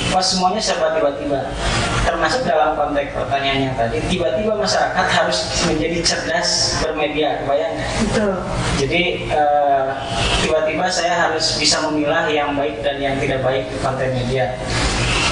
pas 0.09 0.25
semuanya 0.25 0.63
serba 0.63 0.97
tiba-tiba. 0.97 1.53
Termasuk 2.01 2.49
dalam 2.49 2.73
konteks 2.81 3.13
pertanyaannya 3.13 3.77
tadi 3.77 3.99
tiba-tiba 4.09 4.57
masyarakat 4.57 5.07
harus 5.13 5.39
menjadi 5.69 5.99
cerdas 6.01 6.81
bermedia 6.81 7.45
kebayang 7.45 7.75
Betul. 8.09 8.33
jadi 8.81 9.03
uh, 9.37 9.87
tiba-tiba 10.41 10.87
saya 10.89 11.29
harus 11.29 11.61
bisa 11.61 11.85
memilah 11.85 12.25
yang 12.33 12.57
baik 12.57 12.81
dan 12.81 12.97
yang 12.97 13.15
tidak 13.21 13.45
baik 13.45 13.69
di 13.69 13.77
konten 13.85 14.09
media 14.17 14.57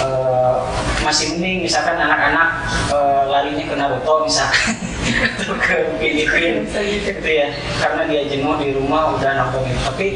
uh, 0.02 0.62
masih 1.02 1.36
mending 1.36 1.64
misalkan 1.64 1.96
anak-anak 1.98 2.62
uh, 2.92 3.26
larinya 3.30 3.64
ke 3.64 3.74
Naruto 3.74 4.26
misalkan. 4.26 4.74
Atau 5.08 5.56
ke 5.56 5.88
Filipina 5.96 6.80
gitu. 6.84 7.24
Ya. 7.24 7.48
Karena 7.80 8.04
dia 8.04 8.28
jenuh 8.28 8.60
di 8.60 8.76
rumah 8.76 9.16
udah 9.16 9.40
nonton 9.40 9.64
itu 9.64 9.80
tapi 9.88 10.06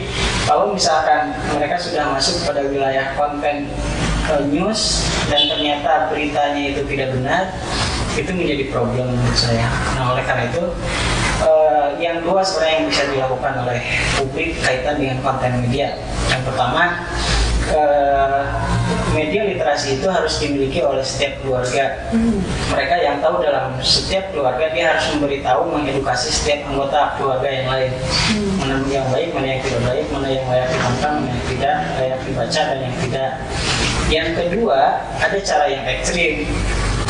kalau 0.44 0.74
misalkan 0.74 1.32
mereka 1.56 1.80
sudah 1.80 2.12
masuk 2.12 2.44
pada 2.44 2.60
wilayah 2.68 3.16
konten 3.16 3.66
uh, 4.28 4.44
news 4.52 5.08
dan 5.32 5.48
ternyata 5.48 6.12
beritanya 6.12 6.76
itu 6.76 6.82
tidak 6.86 7.08
benar 7.16 7.48
itu 8.12 8.30
menjadi 8.36 8.64
problem 8.68 9.08
menurut 9.08 9.38
saya. 9.38 9.64
Nah 9.96 10.12
oleh 10.12 10.24
karena 10.28 10.44
itu 10.52 10.64
uh, 11.40 11.96
yang 11.96 12.20
dua 12.20 12.44
sebenarnya 12.44 12.74
yang 12.76 12.88
bisa 12.92 13.02
dilakukan 13.08 13.52
oleh 13.64 13.80
publik 14.20 14.60
kaitan 14.60 15.00
dengan 15.00 15.18
konten 15.24 15.64
media. 15.64 15.96
Yang 16.28 16.42
pertama 16.52 16.82
uh, 17.72 18.42
media 19.12 19.44
literasi 19.44 20.00
itu 20.00 20.06
harus 20.08 20.40
dimiliki 20.40 20.80
oleh 20.80 21.04
setiap 21.04 21.40
keluarga. 21.44 22.08
Hmm. 22.10 22.40
Mereka 22.72 22.94
yang 23.04 23.16
tahu 23.20 23.44
dalam 23.44 23.76
setiap 23.84 24.32
keluarga 24.32 24.72
dia 24.72 24.96
harus 24.96 25.06
memberitahu, 25.16 25.68
mengedukasi 25.68 26.28
setiap 26.32 26.68
anggota 26.72 27.16
keluarga 27.20 27.48
yang 27.48 27.68
lain. 27.68 27.90
Hmm. 28.32 28.52
Mana 28.60 28.74
yang 28.88 29.06
baik, 29.12 29.28
mana 29.36 29.46
yang 29.46 29.60
tidak 29.64 29.82
baik, 29.84 30.06
mana 30.12 30.28
yang 30.32 30.46
layak 30.48 30.68
ditonton, 30.72 31.12
mana 31.20 31.30
yang 31.32 31.46
tidak 31.48 31.76
layak 32.00 32.18
dibaca 32.24 32.60
dan 32.60 32.78
yang 32.80 32.96
tidak. 33.04 33.30
Yang 34.12 34.28
kedua, 34.36 34.80
ada 35.20 35.38
cara 35.40 35.64
yang 35.72 35.84
ekstrim 35.88 36.34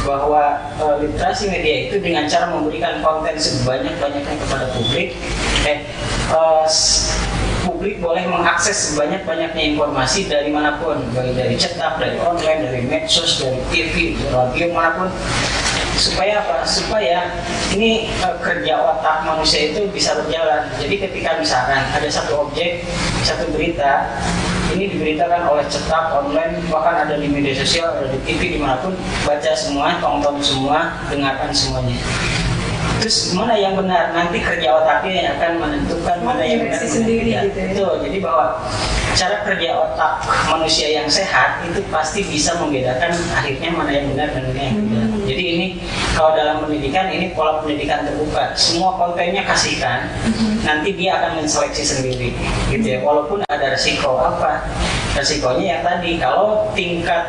bahwa 0.03 0.59
uh, 0.83 0.99
literasi 0.99 1.47
media 1.47 1.87
itu 1.87 2.03
dengan 2.03 2.27
cara 2.27 2.51
memberikan 2.51 2.99
konten 3.07 3.39
sebanyak-banyaknya 3.39 4.35
kepada 4.35 4.67
publik 4.75 5.15
eh 5.63 5.87
uh, 6.35 6.67
publik 7.63 8.03
boleh 8.03 8.27
mengakses 8.27 8.93
sebanyak-banyaknya 8.93 9.75
informasi 9.75 10.27
dari 10.27 10.51
mana 10.51 10.77
pun, 10.83 10.99
baik 11.15 11.39
dari 11.39 11.55
cetak, 11.55 11.99
dari 12.03 12.19
online, 12.19 12.61
dari 12.67 12.81
medsos, 12.85 13.39
dari 13.39 13.59
TV, 13.71 14.19
dari 14.19 14.31
radio 14.31 14.67
mana 14.75 14.91
pun. 14.99 15.09
Supaya 15.97 16.43
apa? 16.43 16.67
Supaya 16.67 17.31
ini 17.77 18.11
uh, 18.25 18.37
kerja 18.43 18.81
otak 18.81 19.29
manusia 19.29 19.71
itu 19.71 19.87
bisa 19.93 20.19
berjalan. 20.19 20.67
Jadi 20.81 20.95
ketika 20.99 21.39
misalkan 21.39 21.85
ada 21.95 22.09
satu 22.11 22.49
objek, 22.49 22.83
satu 23.23 23.47
berita 23.55 24.11
ini 24.73 24.89
diberitakan 24.89 25.53
oleh 25.53 25.65
cetak 25.69 26.17
online 26.17 26.65
bahkan 26.73 27.05
ada 27.05 27.21
di 27.21 27.29
media 27.29 27.53
sosial 27.53 27.93
ada 27.93 28.09
di 28.09 28.19
TV 28.25 28.57
di 28.57 28.59
mana 28.59 28.81
pun 28.81 28.97
baca 29.29 29.53
semua 29.53 30.01
tonton 30.01 30.41
semua 30.41 30.97
dengarkan 31.13 31.53
semuanya 31.53 32.01
terus 33.03 33.35
mana 33.35 33.59
yang 33.59 33.75
benar 33.75 34.15
nanti 34.15 34.39
kerja 34.39 34.79
otaknya 34.79 35.13
yang 35.13 35.29
akan 35.35 35.51
menentukan 35.59 36.19
mana 36.23 36.43
yang 36.47 36.71
benar 36.71 36.79
sendiri 36.87 37.35
yang 37.35 37.51
gitu 37.51 37.59
ya. 37.59 37.67
Betul, 37.75 37.93
jadi 38.07 38.17
bahwa 38.23 38.47
cara 39.13 39.37
kerja 39.43 39.69
otak 39.75 40.13
manusia 40.49 40.89
yang 40.89 41.11
sehat 41.11 41.67
itu 41.67 41.83
pasti 41.91 42.23
bisa 42.23 42.55
membedakan 42.63 43.11
akhirnya 43.35 43.71
mana 43.75 43.91
yang 43.91 44.07
benar 44.15 44.31
dan 44.31 44.43
mana 44.49 44.61
yang 44.63 44.77
tidak. 44.79 45.05
Hmm. 45.11 45.21
Jadi 45.27 45.43
ini 45.43 45.67
kalau 46.15 46.31
dalam 46.39 46.63
pendidikan 46.63 47.07
ini 47.11 47.35
pola 47.35 47.59
pendidikan 47.59 48.07
terbuka, 48.07 48.55
semua 48.55 48.95
kontennya 48.97 49.43
kasihkan, 49.43 50.07
Hmm. 50.23 50.63
nanti 50.63 50.95
dia 50.95 51.19
akan 51.19 51.43
menseleksi 51.43 51.83
sendiri, 51.83 52.31
gitu 52.71 52.87
ya. 52.87 52.99
Walaupun 53.03 53.43
ada 53.51 53.75
resiko 53.75 54.17
apa? 54.17 54.63
Resikonya 55.19 55.79
yang 55.79 55.83
tadi 55.83 56.17
kalau 56.17 56.71
tingkat 56.73 57.27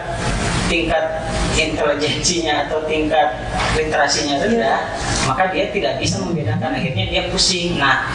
tingkat 0.74 1.06
intelijensinya 1.54 2.66
atau 2.66 2.82
tingkat 2.90 3.38
literasinya 3.78 4.42
rendah, 4.42 4.82
maka 5.30 5.54
dia 5.54 5.70
tidak 5.70 6.02
bisa 6.02 6.18
membedakan. 6.26 6.74
Akhirnya 6.74 7.06
dia 7.14 7.30
pusing. 7.30 7.78
Nah, 7.78 8.10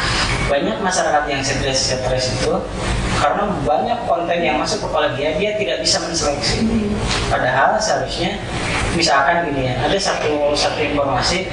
banyak 0.51 0.83
masyarakat 0.83 1.25
yang 1.31 1.39
stres 1.39 1.95
stres 1.95 2.35
itu 2.35 2.59
karena 3.23 3.47
banyak 3.63 3.99
konten 4.11 4.39
yang 4.43 4.59
masuk 4.59 4.91
kepala 4.91 5.15
dia, 5.15 5.39
dia 5.39 5.55
tidak 5.55 5.79
bisa 5.87 6.03
menseleksi. 6.03 6.67
Padahal 7.31 7.79
seharusnya, 7.79 8.43
misalkan 8.99 9.47
gini 9.47 9.71
ya, 9.71 9.75
ada 9.79 9.95
satu 9.95 10.51
satu 10.59 10.83
informasi 10.83 11.47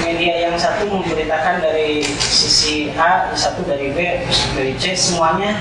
media 0.00 0.48
yang 0.48 0.56
satu 0.56 0.88
memberitakan 0.88 1.60
dari 1.60 2.00
sisi 2.16 2.88
A, 2.96 3.28
satu 3.36 3.62
dari 3.68 3.92
B, 3.92 4.24
dari 4.56 4.72
C, 4.80 4.96
semuanya 4.96 5.60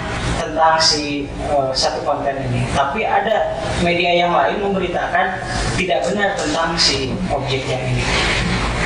tentang 0.60 0.76
si 0.76 1.24
eh, 1.24 1.72
satu 1.72 2.04
konten 2.04 2.36
ini. 2.36 2.68
Tapi 2.76 3.08
ada 3.08 3.56
media 3.80 4.12
yang 4.12 4.36
lain 4.36 4.60
memberitakan 4.60 5.40
tidak 5.80 6.04
benar 6.12 6.36
tentang 6.36 6.76
si 6.76 7.16
objek 7.32 7.64
yang 7.64 7.80
ini. 7.80 8.04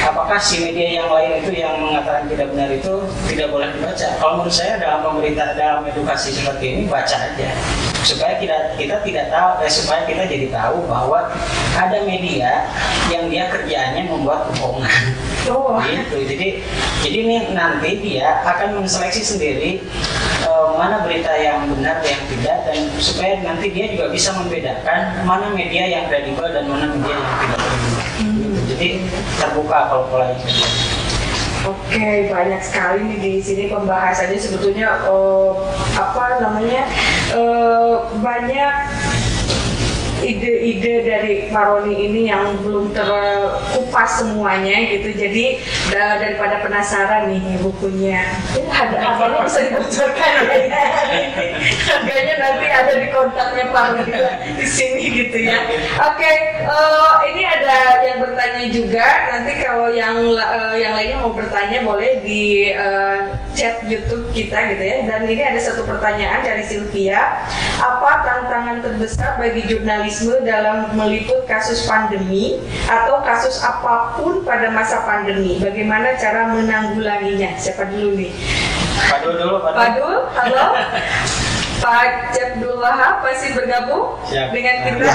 Apakah 0.05 0.37
si 0.37 0.61
media 0.61 1.01
yang 1.01 1.09
lain 1.09 1.41
itu 1.41 1.57
yang 1.57 1.81
mengatakan 1.81 2.29
tidak 2.29 2.53
benar 2.53 2.69
itu 2.69 2.93
tidak 3.25 3.49
boleh 3.49 3.73
dibaca? 3.73 4.07
Kalau 4.21 4.33
menurut 4.37 4.53
saya 4.53 4.77
dalam 4.77 5.01
pemerintah 5.01 5.57
dalam 5.57 5.81
edukasi 5.89 6.29
seperti 6.29 6.65
ini 6.77 6.81
baca 6.85 7.17
aja 7.17 7.49
supaya 8.05 8.37
kita 8.37 8.77
kita 8.77 9.01
tidak 9.01 9.33
tahu 9.33 9.65
eh, 9.65 9.71
supaya 9.73 10.05
kita 10.05 10.29
jadi 10.29 10.47
tahu 10.53 10.85
bahwa 10.85 11.33
ada 11.73 12.05
media 12.05 12.69
yang 13.09 13.33
dia 13.33 13.49
kerjaannya 13.49 14.13
membuat 14.13 14.45
kebohongan 14.53 14.93
Oh. 15.43 15.75
gitu 15.83 16.23
jadi 16.23 16.63
jadi 17.03 17.17
ini 17.27 17.35
nanti 17.51 17.99
dia 17.99 18.39
akan 18.47 18.79
menseleksi 18.79 19.19
sendiri 19.19 19.83
mana 20.79 21.03
berita 21.03 21.31
yang 21.35 21.67
benar 21.67 21.99
yang 22.05 22.21
tidak 22.31 22.57
dan 22.63 22.77
supaya 22.97 23.43
nanti 23.43 23.67
dia 23.75 23.91
juga 23.91 24.07
bisa 24.09 24.31
membedakan 24.39 25.27
mana 25.27 25.51
media 25.51 25.83
yang 25.85 26.07
kredibel 26.07 26.47
dan 26.47 26.65
mana 26.71 26.87
media 26.89 27.15
yang 27.15 27.33
tidak 27.43 27.59
kredibel. 27.59 27.99
Gitu. 28.23 28.59
jadi 28.73 28.87
terbuka 29.41 29.79
kalau 29.91 30.05
pola 30.07 30.31
itu. 30.31 30.47
Oke, 31.63 32.27
banyak 32.27 32.59
sekali 32.59 33.07
nih 33.07 33.19
di 33.23 33.33
sini 33.39 33.63
pembahasannya. 33.71 34.35
Sebetulnya 34.35 34.99
eh, 35.07 35.51
apa 35.95 36.43
namanya 36.43 36.83
eh, 37.31 37.95
banyak 38.19 38.73
ide-ide 40.23 40.93
dari 41.03 41.33
Maroni 41.51 42.07
ini 42.07 42.21
yang 42.31 42.55
belum 42.63 42.95
terkupas 42.95 44.23
semuanya 44.23 44.79
gitu. 44.87 45.11
Jadi 45.13 45.59
da- 45.91 46.17
daripada 46.17 46.63
penasaran 46.63 47.29
nih 47.29 47.59
bukunya, 47.59 48.23
ya, 48.55 48.63
harga 48.71 48.97
harganya 48.97 49.39
bisa 49.43 49.59
dibocorkan 49.67 50.31
ya. 50.47 50.83
Harganya 51.93 52.35
nanti 52.39 52.65
ada 52.67 52.93
di 52.99 53.07
kontaknya 53.11 53.65
Pak 53.69 53.85
Rudi 53.93 54.13
di 54.59 54.67
sini 54.67 55.03
gitu 55.11 55.37
ya. 55.43 55.59
Oke, 56.11 56.31
eh, 56.63 57.11
ini 57.33 57.43
ada 57.43 58.03
yang 58.03 58.17
bertanya 58.23 58.65
juga. 58.71 59.07
Nanti 59.31 59.51
kalau 59.61 59.91
yang 59.91 60.15
eh, 60.33 60.75
yang 60.79 60.93
lainnya 60.95 61.17
mau 61.21 61.35
bertanya 61.35 61.83
boleh 61.83 62.23
di 62.23 62.71
eh, 62.71 63.17
chat 63.53 63.83
YouTube 63.85 64.31
kita 64.31 64.73
gitu 64.73 64.83
ya. 64.83 64.97
Dan 65.07 65.27
ini 65.27 65.43
ada 65.43 65.59
satu 65.59 65.83
pertanyaan 65.83 66.41
dari 66.41 66.63
Sylvia. 66.63 67.43
Apa 67.79 68.23
tantangan 68.23 68.79
terbesar 68.83 69.35
bagi 69.37 69.63
jurnalisme 70.13 70.45
dalam 70.45 70.93
meliput 70.93 71.41
kasus 71.49 71.89
pandemi 71.89 72.61
atau 72.85 73.17
kasus 73.25 73.57
apa 73.65 74.13
pun 74.13 74.45
pada 74.45 74.69
masa 74.69 75.01
pandemi? 75.09 75.57
Bagaimana 75.57 76.13
cara 76.21 76.53
menanggulanginya? 76.53 77.57
Siapa 77.57 77.89
dulu 77.89 78.21
nih? 78.21 78.29
Pak 79.09 79.17
Dul 79.25 79.33
dulu 79.41 79.55
Pak 79.57 79.73
Dul. 79.73 79.81
Pak 79.81 79.89
Dul, 79.97 80.17
halo. 80.37 80.65
Pak 81.83 82.31
Jabdul 82.31 82.79
Wahab 82.79 83.27
masih 83.27 83.59
bergabung 83.59 84.15
Siap. 84.29 84.55
dengan 84.55 84.75
kita? 84.87 85.13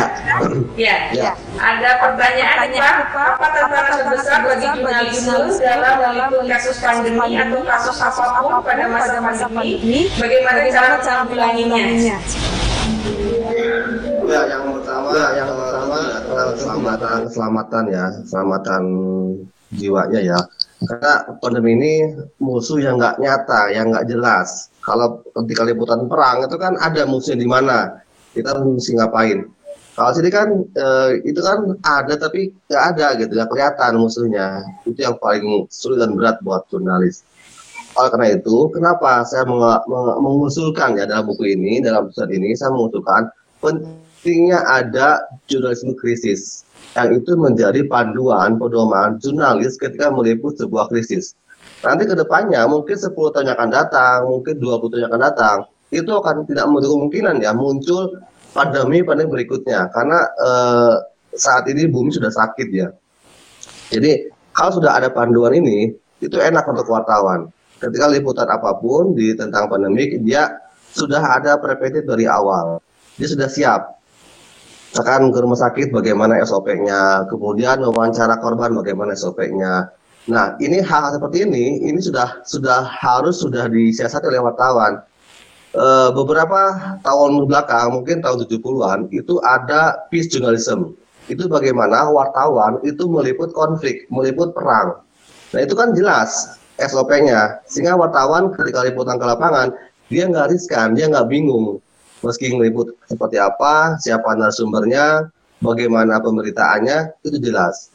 Ya. 0.76 0.96
Ya. 1.14 1.32
Ada 1.57 1.90
pertanyaan 2.03 2.68
Pak. 2.74 2.94
Apa 3.09 3.46
tantangan 3.55 3.92
terbesar 4.03 4.38
bagi 4.44 4.66
jurnalisme 4.76 5.38
dalam 5.62 5.94
meliput 5.96 6.44
kasus 6.51 6.76
pandemi 6.82 7.38
atau 7.38 7.62
kasus 7.64 7.96
apa 8.03 8.24
pun 8.42 8.53
pada 8.66 8.84
masa 8.90 9.46
pandemi? 9.49 10.11
Bagaimana 10.18 10.61
cara 10.68 10.88
menanggulanginya? 11.01 12.18
Ya, 14.28 14.44
yang 14.44 14.76
pertama, 14.76 15.08
ya, 15.16 15.28
yang 15.40 15.50
pertama 15.56 15.96
tentang 16.20 16.48
keselamatan, 16.52 17.16
keselamatan 17.24 17.84
ya, 17.88 18.04
keselamatan 18.12 18.82
jiwanya 19.72 20.20
ya. 20.20 20.38
Karena 20.84 21.12
pandemi 21.40 21.74
ini 21.80 21.92
musuh 22.36 22.76
yang 22.76 23.00
nggak 23.00 23.24
nyata, 23.24 23.72
yang 23.72 23.88
nggak 23.88 24.04
jelas. 24.04 24.68
Kalau 24.84 25.24
ketika 25.32 25.64
liputan 25.64 26.04
perang 26.12 26.44
itu 26.44 26.56
kan 26.60 26.76
ada 26.76 27.08
musuhnya 27.08 27.40
di 27.40 27.48
mana, 27.48 28.04
kita 28.36 28.52
harus 28.52 28.68
mesti 28.68 29.00
ngapain. 29.00 29.48
Kalau 29.96 30.12
sini 30.14 30.30
kan 30.30 30.48
eh, 30.76 31.10
itu 31.24 31.40
kan 31.42 31.74
ada 31.82 32.14
tapi 32.14 32.52
nggak 32.68 32.84
ada 32.94 33.06
gitu, 33.16 33.32
nggak 33.32 33.48
kelihatan 33.48 33.92
musuhnya. 33.96 34.60
Itu 34.84 35.08
yang 35.08 35.16
paling 35.18 35.66
sulit 35.72 36.04
dan 36.04 36.12
berat 36.14 36.38
buat 36.44 36.68
jurnalis. 36.68 37.24
Oleh 37.96 38.10
karena 38.12 38.28
itu, 38.36 38.70
kenapa 38.70 39.24
saya 39.24 39.42
meng- 39.48 39.82
meng- 39.88 40.20
mengusulkan 40.22 41.00
ya 41.00 41.08
dalam 41.08 41.26
buku 41.26 41.50
ini, 41.50 41.80
dalam 41.82 42.06
episode 42.12 42.30
ini, 42.30 42.54
saya 42.54 42.70
mengusulkan 42.70 43.26
pentingnya 44.18 44.58
ada 44.66 45.22
jurnalisme 45.46 45.94
krisis 45.94 46.66
yang 46.98 47.14
itu 47.14 47.38
menjadi 47.38 47.86
panduan 47.86 48.58
pedoman 48.58 49.14
jurnalis 49.22 49.78
ketika 49.78 50.10
meliput 50.10 50.58
sebuah 50.58 50.90
krisis. 50.90 51.38
Nanti 51.86 52.10
ke 52.10 52.18
depannya 52.18 52.66
mungkin 52.66 52.98
10 52.98 53.14
tahun 53.14 53.46
yang 53.46 53.54
akan 53.54 53.70
datang, 53.70 54.18
mungkin 54.26 54.58
20 54.58 54.90
tahun 54.90 55.00
yang 55.06 55.10
akan 55.14 55.22
datang, 55.22 55.56
itu 55.94 56.10
akan 56.10 56.42
tidak 56.50 56.66
menutup 56.66 56.98
kemungkinan 56.98 57.34
ya 57.38 57.54
muncul 57.54 58.18
pandemi-pandemi 58.50 59.30
berikutnya 59.30 59.86
karena 59.94 60.18
eh, 60.42 60.94
saat 61.38 61.70
ini 61.70 61.86
bumi 61.86 62.10
sudah 62.10 62.34
sakit 62.34 62.68
ya. 62.74 62.90
Jadi 63.94 64.34
kalau 64.50 64.82
sudah 64.82 64.98
ada 64.98 65.08
panduan 65.14 65.54
ini, 65.54 65.94
itu 66.18 66.34
enak 66.34 66.66
untuk 66.66 66.90
wartawan. 66.90 67.46
Ketika 67.78 68.10
liputan 68.10 68.50
apa 68.50 68.74
pun 68.74 69.14
di 69.14 69.38
tentang 69.38 69.70
pandemi, 69.70 70.18
dia 70.18 70.50
sudah 70.90 71.38
ada 71.38 71.62
preventif 71.62 72.02
dari 72.02 72.26
awal. 72.26 72.82
Dia 73.14 73.28
sudah 73.30 73.46
siap. 73.46 73.97
Misalkan 74.89 75.28
ke 75.28 75.39
rumah 75.45 75.61
sakit 75.61 75.93
bagaimana 75.93 76.41
SOP-nya, 76.41 77.28
kemudian 77.28 77.84
wawancara 77.84 78.41
korban 78.41 78.72
bagaimana 78.72 79.12
SOP-nya. 79.12 79.93
Nah, 80.28 80.57
ini 80.61 80.80
hal-hal 80.80 81.12
seperti 81.12 81.45
ini, 81.45 81.84
ini 81.84 82.01
sudah 82.01 82.41
sudah 82.45 82.84
harus 82.84 83.41
sudah 83.41 83.68
disiasati 83.68 84.28
oleh 84.28 84.41
wartawan. 84.41 85.01
Eh, 85.76 86.11
beberapa 86.16 86.97
tahun 87.05 87.45
belakang, 87.45 87.93
mungkin 88.01 88.24
tahun 88.24 88.49
70-an, 88.49 89.12
itu 89.12 89.36
ada 89.45 90.09
peace 90.09 90.32
journalism. 90.32 90.97
Itu 91.28 91.45
bagaimana 91.45 92.09
wartawan 92.09 92.80
itu 92.80 93.05
meliput 93.05 93.53
konflik, 93.53 94.09
meliput 94.09 94.57
perang. 94.57 95.05
Nah, 95.53 95.61
itu 95.61 95.76
kan 95.76 95.93
jelas 95.93 96.57
SOP-nya. 96.80 97.61
Sehingga 97.68 98.01
wartawan 98.01 98.57
ketika 98.57 98.89
liputan 98.89 99.20
ke 99.20 99.24
lapangan, 99.28 99.68
dia 100.09 100.24
nggak 100.24 100.49
riskan, 100.49 100.97
dia 100.97 101.12
nggak 101.12 101.28
bingung. 101.28 101.84
Meski 102.24 102.50
ngeliput 102.50 102.98
seperti 103.06 103.38
apa, 103.38 103.94
siapa 104.02 104.34
narasumbernya, 104.34 105.30
bagaimana 105.62 106.18
pemberitaannya, 106.18 107.22
itu 107.22 107.38
jelas. 107.38 107.94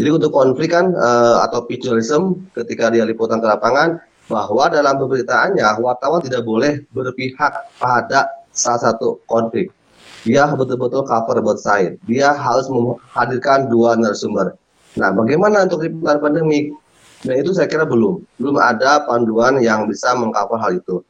Jadi 0.00 0.08
untuk 0.16 0.32
konflik 0.32 0.72
kan 0.72 0.96
eh, 0.96 1.36
atau 1.44 1.68
journalism 1.68 2.48
ketika 2.56 2.88
dia 2.88 3.04
liputan 3.04 3.36
ke 3.36 3.46
lapangan, 3.46 4.00
bahwa 4.30 4.70
dalam 4.70 4.94
pemberitaannya 4.96 5.66
wartawan 5.82 6.22
tidak 6.22 6.46
boleh 6.46 6.86
berpihak 6.94 7.52
pada 7.76 8.30
salah 8.54 8.94
satu 8.94 9.18
konflik. 9.26 9.74
Dia 10.22 10.46
betul-betul 10.52 11.02
cover 11.08 11.42
both 11.42 11.64
side. 11.64 11.98
Dia 12.06 12.30
harus 12.36 12.70
menghadirkan 12.70 13.66
dua 13.72 13.98
narasumber. 13.98 14.54
Nah, 15.00 15.10
bagaimana 15.16 15.66
untuk 15.66 15.82
liputan 15.82 16.20
pandemik? 16.22 16.76
Nah, 17.24 17.34
itu 17.36 17.52
saya 17.52 17.68
kira 17.68 17.84
belum. 17.88 18.20
Belum 18.36 18.56
ada 18.60 19.04
panduan 19.04 19.60
yang 19.60 19.88
bisa 19.88 20.12
mengcover 20.16 20.60
hal 20.60 20.76
itu. 20.76 21.04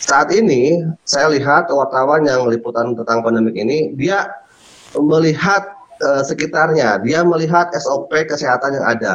Saat 0.00 0.32
ini, 0.32 0.80
saya 1.04 1.28
lihat 1.28 1.68
wartawan 1.68 2.24
yang 2.24 2.48
liputan 2.48 2.96
tentang 2.96 3.20
pandemik 3.20 3.52
ini, 3.52 3.92
dia 3.94 4.32
melihat 4.96 5.76
eh, 6.00 6.22
sekitarnya. 6.24 7.04
Dia 7.04 7.20
melihat 7.22 7.68
SOP 7.76 8.10
kesehatan 8.10 8.80
yang 8.80 8.86
ada. 8.88 9.12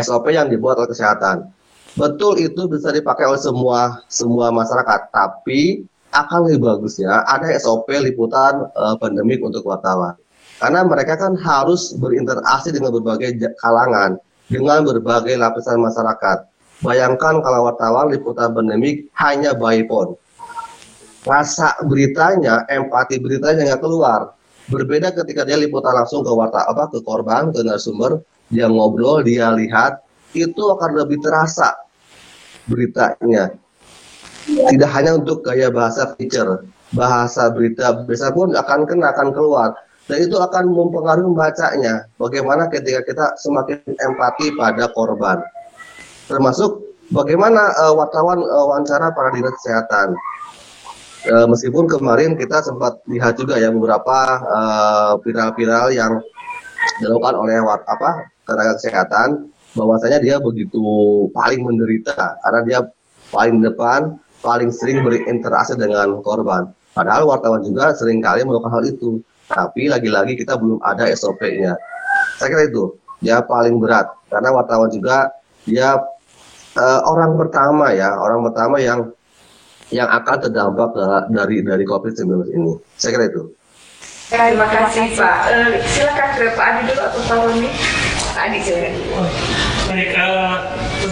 SOP 0.00 0.32
yang 0.32 0.48
dibuat 0.48 0.80
oleh 0.80 0.88
kesehatan. 0.88 1.52
Betul 1.96 2.40
itu 2.40 2.68
bisa 2.68 2.92
dipakai 2.92 3.24
oleh 3.24 3.40
semua 3.40 4.04
semua 4.08 4.52
masyarakat, 4.52 5.12
tapi 5.12 5.84
akan 6.12 6.48
lebih 6.48 6.60
bagus 6.64 6.96
ya 6.96 7.24
ada 7.28 7.48
SOP 7.56 7.88
liputan 7.92 8.68
uh, 8.76 8.96
pandemik 9.00 9.40
untuk 9.44 9.64
wartawan. 9.64 10.16
Karena 10.56 10.84
mereka 10.88 11.20
kan 11.20 11.36
harus 11.36 11.92
berinteraksi 12.00 12.72
dengan 12.72 12.96
berbagai 12.96 13.36
kalangan, 13.60 14.16
dengan 14.48 14.84
berbagai 14.88 15.36
lapisan 15.36 15.80
masyarakat. 15.84 16.48
Bayangkan 16.84 17.40
kalau 17.40 17.68
wartawan 17.68 18.12
liputan 18.12 18.52
pandemik 18.52 19.08
hanya 19.16 19.56
by 19.56 19.80
phone. 19.88 20.16
Rasa 21.26 21.74
beritanya, 21.88 22.62
empati 22.68 23.18
beritanya 23.18 23.74
nggak 23.74 23.82
keluar. 23.82 24.36
Berbeda 24.66 25.14
ketika 25.14 25.46
dia 25.46 25.58
liputan 25.58 25.94
langsung 25.94 26.22
ke 26.22 26.30
warta 26.30 26.66
apa 26.66 26.90
ke 26.90 27.02
korban, 27.02 27.50
ke 27.50 27.62
narasumber, 27.62 28.22
dia 28.50 28.66
ngobrol, 28.70 29.22
dia 29.22 29.50
lihat, 29.54 30.02
itu 30.34 30.62
akan 30.62 30.90
lebih 31.02 31.22
terasa 31.22 31.74
beritanya 32.66 33.54
tidak 34.46 34.90
hanya 34.94 35.18
untuk 35.18 35.42
gaya 35.42 35.68
bahasa 35.74 36.14
feature, 36.14 36.62
bahasa 36.94 37.50
berita 37.50 38.06
biasa 38.06 38.30
pun 38.30 38.54
akan 38.54 38.86
kena 38.86 39.10
akan 39.10 39.34
keluar 39.34 39.74
dan 40.06 40.22
itu 40.22 40.38
akan 40.38 40.70
mempengaruhi 40.70 41.26
membacanya. 41.26 42.06
Bagaimana 42.14 42.70
ketika 42.70 43.02
kita 43.02 43.26
semakin 43.42 43.82
empati 43.98 44.54
pada 44.54 44.86
korban, 44.94 45.42
termasuk 46.26 46.82
bagaimana 47.10 47.70
uh, 47.78 47.94
wartawan 47.94 48.42
uh, 48.42 48.66
wawancara 48.70 49.14
para 49.14 49.30
dinas 49.34 49.54
kesehatan. 49.62 50.14
Uh, 51.26 51.46
meskipun 51.50 51.90
kemarin 51.90 52.38
kita 52.38 52.62
sempat 52.62 53.02
lihat 53.10 53.34
juga 53.34 53.58
ya 53.58 53.74
beberapa 53.74 54.38
viral-viral 55.26 55.90
uh, 55.90 55.94
yang 55.94 56.12
dilakukan 57.02 57.34
oleh 57.34 57.58
wat, 57.66 57.82
apa 57.90 58.30
tenaga 58.46 58.78
kesehatan 58.78 59.50
bahwasanya 59.74 60.22
dia 60.22 60.38
begitu 60.38 60.80
paling 61.34 61.66
menderita 61.66 62.38
karena 62.46 62.60
dia 62.62 62.78
paling 63.34 63.58
depan 63.58 64.14
paling 64.38 64.70
sering 64.70 65.02
berinteraksi 65.02 65.74
dengan 65.74 66.22
korban. 66.22 66.70
Padahal 66.94 67.26
wartawan 67.26 67.60
juga 67.66 67.90
sering 67.92 68.22
kali 68.22 68.46
melakukan 68.46 68.72
hal 68.72 68.84
itu. 68.86 69.20
Tapi 69.46 69.90
lagi-lagi 69.90 70.34
kita 70.38 70.58
belum 70.58 70.82
ada 70.82 71.06
SOP-nya. 71.10 71.74
Saya 72.38 72.48
kira 72.50 72.66
itu 72.66 72.98
ya 73.22 73.42
paling 73.42 73.78
berat 73.78 74.10
karena 74.30 74.50
wartawan 74.54 74.90
juga 74.90 75.30
dia 75.66 75.98
uh, 76.76 77.00
orang 77.08 77.34
pertama 77.40 77.90
ya, 77.92 78.12
orang 78.14 78.40
pertama 78.46 78.76
yang 78.78 79.00
yang 79.90 80.08
akan 80.10 80.36
terdampak 80.42 80.90
dari 81.30 81.62
dari 81.62 81.84
COVID-19 81.86 82.52
ini. 82.54 82.72
Saya 82.98 83.10
kira 83.16 83.26
itu. 83.30 83.42
Terima 84.26 84.66
kasih 84.66 85.14
Pak. 85.14 85.38
Uh, 85.54 85.78
silakan 85.86 86.28
ke 86.34 86.44
Pak 86.58 86.66
Adi 86.66 86.80
dulu 86.90 87.02
atau 87.06 87.20
Pak 87.30 87.36
Roni. 87.46 87.70
Pak 88.34 88.42
Adi 88.50 88.58
silakan. 88.58 88.94
Oh, 89.14 89.30
baik, 89.86 90.10
uh, 90.18 90.54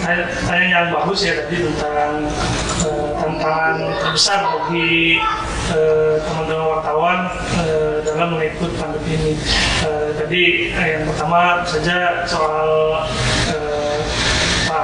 pertanyaan 0.02 0.66
yang 0.66 0.86
bagus 0.90 1.20
ya 1.22 1.32
tadi 1.38 1.56
tentang 1.62 2.26
uh, 2.82 3.10
tantangan 3.22 3.74
terbesar 4.02 4.40
bagi 4.42 5.22
uh, 5.70 6.18
teman-teman 6.26 6.66
wartawan 6.74 7.18
uh, 7.62 7.96
dalam 8.02 8.34
meliput 8.34 8.74
pandemi 8.74 9.14
ini. 9.14 9.32
Uh, 9.86 10.10
tadi 10.18 10.74
uh, 10.74 10.86
yang 10.98 11.06
pertama 11.06 11.62
saja 11.62 12.26
soal 12.26 12.98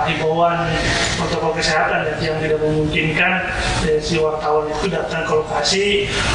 himbauan 0.08 0.56
protokol 1.18 1.52
kesehatan 1.58 2.06
ya, 2.06 2.14
yang 2.32 2.36
tidak 2.40 2.58
memungkinkan 2.64 3.32
ya, 3.84 3.94
si 4.00 4.16
wartawan 4.16 4.70
itu 4.70 4.86
datang 4.88 5.26
ke 5.28 5.32
lokasi 5.34 5.86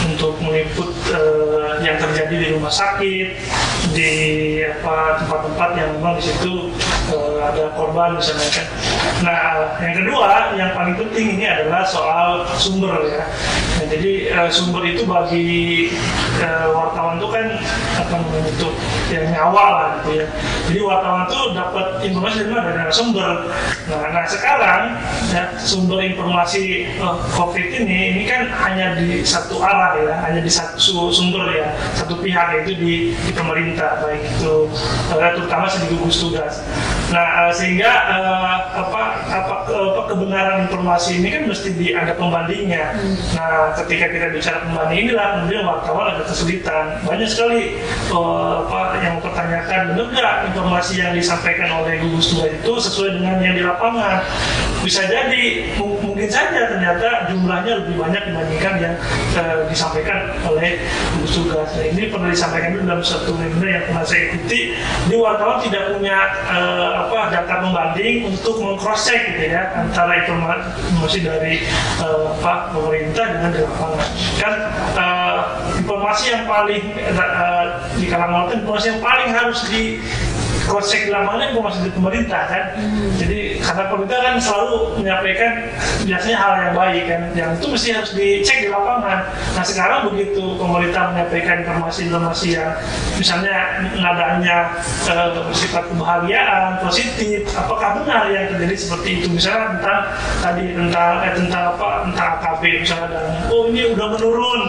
untuk 0.06 0.38
meliput 0.44 0.92
uh, 1.16 1.82
yang 1.82 1.98
terjadi 1.98 2.36
di 2.36 2.48
rumah 2.54 2.72
sakit 2.72 3.28
di 3.96 4.14
apa 4.62 5.24
tempat-tempat 5.24 5.70
yang 5.78 5.90
memang 5.98 6.14
di 6.20 6.24
situ 6.30 6.54
uh, 7.16 7.25
ada 7.54 7.64
korban 7.78 8.18
misalnya 8.18 8.50
kan. 8.50 8.68
Nah 9.22 9.40
yang 9.84 9.96
kedua 10.02 10.54
yang 10.58 10.72
paling 10.74 10.96
penting 10.98 11.38
ini 11.38 11.46
adalah 11.46 11.86
soal 11.86 12.46
sumber 12.58 13.06
ya. 13.06 13.24
Nah, 13.76 13.86
jadi 13.92 14.32
uh, 14.32 14.48
sumber 14.48 14.88
itu 14.88 15.04
bagi 15.04 15.92
uh, 16.40 16.72
wartawan 16.72 17.20
itu 17.20 17.28
kan 17.28 17.46
apa 18.00 18.16
namanya 18.24 18.52
yang 19.12 19.26
nyawa 19.36 19.66
lah 19.68 19.88
gitu 20.00 20.24
ya. 20.24 20.26
Jadi 20.72 20.80
wartawan 20.80 21.28
itu 21.28 21.40
dapat 21.52 21.86
informasi 22.08 22.36
dari 22.40 22.52
mana 22.56 22.72
dari 22.72 22.94
sumber. 22.96 23.52
Nah, 23.92 24.02
nah 24.16 24.24
sekarang 24.24 24.96
ya, 25.28 25.44
sumber 25.60 26.00
informasi 26.08 26.88
uh, 27.04 27.20
COVID 27.36 27.68
ini 27.84 28.16
ini 28.16 28.24
kan 28.24 28.48
hanya 28.64 28.96
di 28.96 29.20
satu 29.28 29.60
arah 29.60 30.00
ya, 30.00 30.24
hanya 30.24 30.40
di 30.40 30.52
satu 30.52 31.12
sumber 31.12 31.52
ya, 31.52 31.76
satu 32.00 32.16
pihak 32.24 32.56
yaitu 32.56 32.80
di, 32.80 32.94
di 33.12 33.32
pemerintah 33.36 34.00
baik 34.00 34.24
itu 34.24 34.72
terutama 35.12 35.68
di 35.68 35.88
gugus 35.92 36.24
tugas. 36.24 36.64
Nah 37.12 37.35
uh, 37.36 37.52
sehingga 37.52 37.92
uh, 38.16 38.56
apa, 38.72 39.02
apa 39.28 39.56
apa 39.68 40.02
kebenaran 40.08 40.58
informasi 40.72 41.20
ini 41.20 41.28
kan 41.36 41.44
mesti 41.52 41.70
di, 41.76 41.92
ada 41.92 42.16
pembandingnya. 42.16 42.96
Hmm. 42.96 43.16
Nah 43.36 43.52
ketika 43.84 44.08
kita 44.08 44.28
bicara 44.32 44.58
pembanding 44.64 45.12
inilah 45.12 45.28
kemudian 45.40 45.64
wartawan 45.68 46.16
ada 46.16 46.24
kesulitan. 46.24 47.04
Banyak 47.04 47.28
sekali 47.28 47.76
uh, 48.16 48.64
apa 48.64 49.04
yang 49.04 49.20
mempertanyakan 49.20 49.82
benar 49.94 50.08
nggak 50.16 50.36
informasi 50.54 50.94
yang 51.04 51.12
disampaikan 51.12 51.70
oleh 51.76 52.00
gugus 52.00 52.32
tugas 52.32 52.56
itu 52.56 52.72
sesuai 52.80 53.20
dengan 53.20 53.36
yang 53.44 53.56
di 53.60 53.64
lapangan 53.66 54.24
bisa 54.86 55.02
jadi 55.10 55.74
mungkin 55.82 56.30
saja 56.30 56.70
ternyata 56.70 57.26
jumlahnya 57.34 57.82
lebih 57.82 57.98
banyak 57.98 58.22
dibandingkan 58.30 58.74
yang 58.78 58.96
uh, 59.34 59.66
disampaikan 59.66 60.30
oleh 60.46 60.78
gugus 61.18 61.42
tugas. 61.42 61.68
Nah, 61.74 61.86
ini 61.90 62.14
pernah 62.14 62.30
disampaikan 62.30 62.78
dalam 62.86 63.02
satu 63.02 63.34
webinar 63.34 63.82
yang 63.82 63.84
pernah 63.90 64.06
saya 64.06 64.30
ikuti. 64.30 64.78
Di 65.10 65.16
wartawan 65.18 65.58
tidak 65.66 65.98
punya 65.98 66.18
uh, 66.46 67.10
apa 67.10 67.25
data 67.32 67.62
pembanding 67.62 68.30
untuk 68.30 68.62
mengcross 68.62 69.08
check 69.08 69.36
gitu 69.36 69.54
ya 69.54 69.72
antara 69.76 70.26
informasi 70.26 71.20
dari 71.24 71.62
uh, 72.02 72.34
apa 72.40 72.74
pemerintah 72.74 73.26
dengan 73.38 73.50
di 73.54 73.60
lapangan. 73.64 74.10
Kan 74.42 74.54
uh, 74.98 75.38
informasi 75.78 76.26
yang 76.34 76.44
paling 76.50 76.84
uh, 77.16 77.66
di 77.98 78.06
kalangan 78.10 78.52
informasi 78.54 78.86
yang 78.96 79.02
paling 79.02 79.30
harus 79.32 79.60
di 79.70 80.00
cross-check 80.66 81.08
lapangan 81.14 81.54
itu 81.54 81.62
masih 81.62 81.82
di 81.86 81.92
pemerintah 81.94 82.44
kan. 82.50 82.66
Hmm. 82.76 83.14
Jadi 83.16 83.62
karena 83.62 83.84
pemerintah 83.90 84.20
kan 84.20 84.36
selalu 84.42 84.76
menyampaikan 85.02 85.52
biasanya 86.04 86.38
hal 86.38 86.52
yang 86.60 86.74
baik 86.74 87.04
kan, 87.08 87.22
yang 87.38 87.50
itu 87.56 87.68
mesti 87.70 87.90
harus 87.94 88.12
dicek 88.18 88.58
di 88.66 88.70
lapangan. 88.70 89.20
Nah 89.30 89.64
sekarang 89.64 90.00
begitu 90.12 90.44
pemerintah 90.58 91.14
menyampaikan 91.14 91.56
informasi-informasi 91.64 92.48
yang 92.58 92.72
misalnya 93.16 93.86
nadanya 93.96 94.58
uh, 95.08 95.30
bersifat 95.50 95.88
kebahagiaan, 95.94 96.82
positif, 96.82 97.46
apakah 97.54 98.02
benar 98.02 98.28
yang 98.34 98.52
terjadi 98.54 98.76
seperti 98.76 99.10
itu? 99.22 99.28
Misalnya 99.32 99.78
tentang 99.78 100.00
tadi 100.42 100.66
tentang 100.74 101.12
eh, 101.24 101.34
tentang 101.34 101.64
apa 101.78 101.88
tentang 102.10 102.28
AKB 102.42 102.64
misalnya 102.82 103.08
dan 103.14 103.26
oh 103.54 103.70
ini 103.70 103.82
udah 103.94 104.08
menurun 104.18 104.62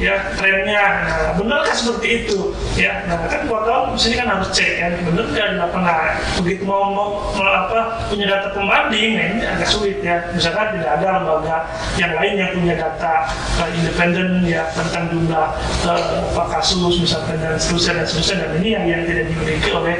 ya 0.00 0.34
trennya 0.34 0.84
nah, 1.06 1.32
benarkah 1.38 1.74
seperti 1.76 2.24
itu 2.24 2.50
ya 2.74 3.06
nah 3.06 3.22
kan 3.30 3.46
wartawan 3.46 3.94
sini 3.94 4.18
kan 4.18 4.28
harus 4.34 4.50
cek 4.50 4.82
kan 4.82 4.92
benar 5.06 5.26
di 5.50 5.56
lapangan 5.58 6.14
begitu 6.38 6.62
mau, 6.62 6.92
mau, 6.94 7.08
apa 7.40 8.06
punya 8.06 8.26
data 8.30 8.48
pembanding 8.54 9.10
nah 9.18 9.24
ini 9.34 9.40
agak 9.42 9.68
sulit 9.68 9.98
ya. 10.04 10.22
Misalkan 10.32 10.78
tidak 10.78 11.00
ada 11.00 11.06
lembaga 11.20 11.56
yang 11.98 12.12
lain 12.14 12.34
yang 12.38 12.50
punya 12.54 12.74
data 12.78 13.26
uh, 13.58 13.70
independen 13.72 14.44
ya 14.46 14.68
tentang 14.72 15.10
jumlah 15.10 15.46
uh, 15.88 16.46
kasus 16.52 17.00
misalkan 17.00 17.40
dan 17.40 17.56
seterusnya 17.56 18.02
dan 18.02 18.06
seterusnya 18.06 18.36
dan 18.46 18.50
ini 18.60 18.68
yang 18.76 18.84
yang 18.86 19.02
tidak 19.08 19.24
dimiliki 19.30 19.68
oleh 19.72 19.96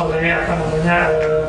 oleh 0.00 0.24
apa 0.34 0.52
namanya 0.56 0.96
uh, 1.20 1.44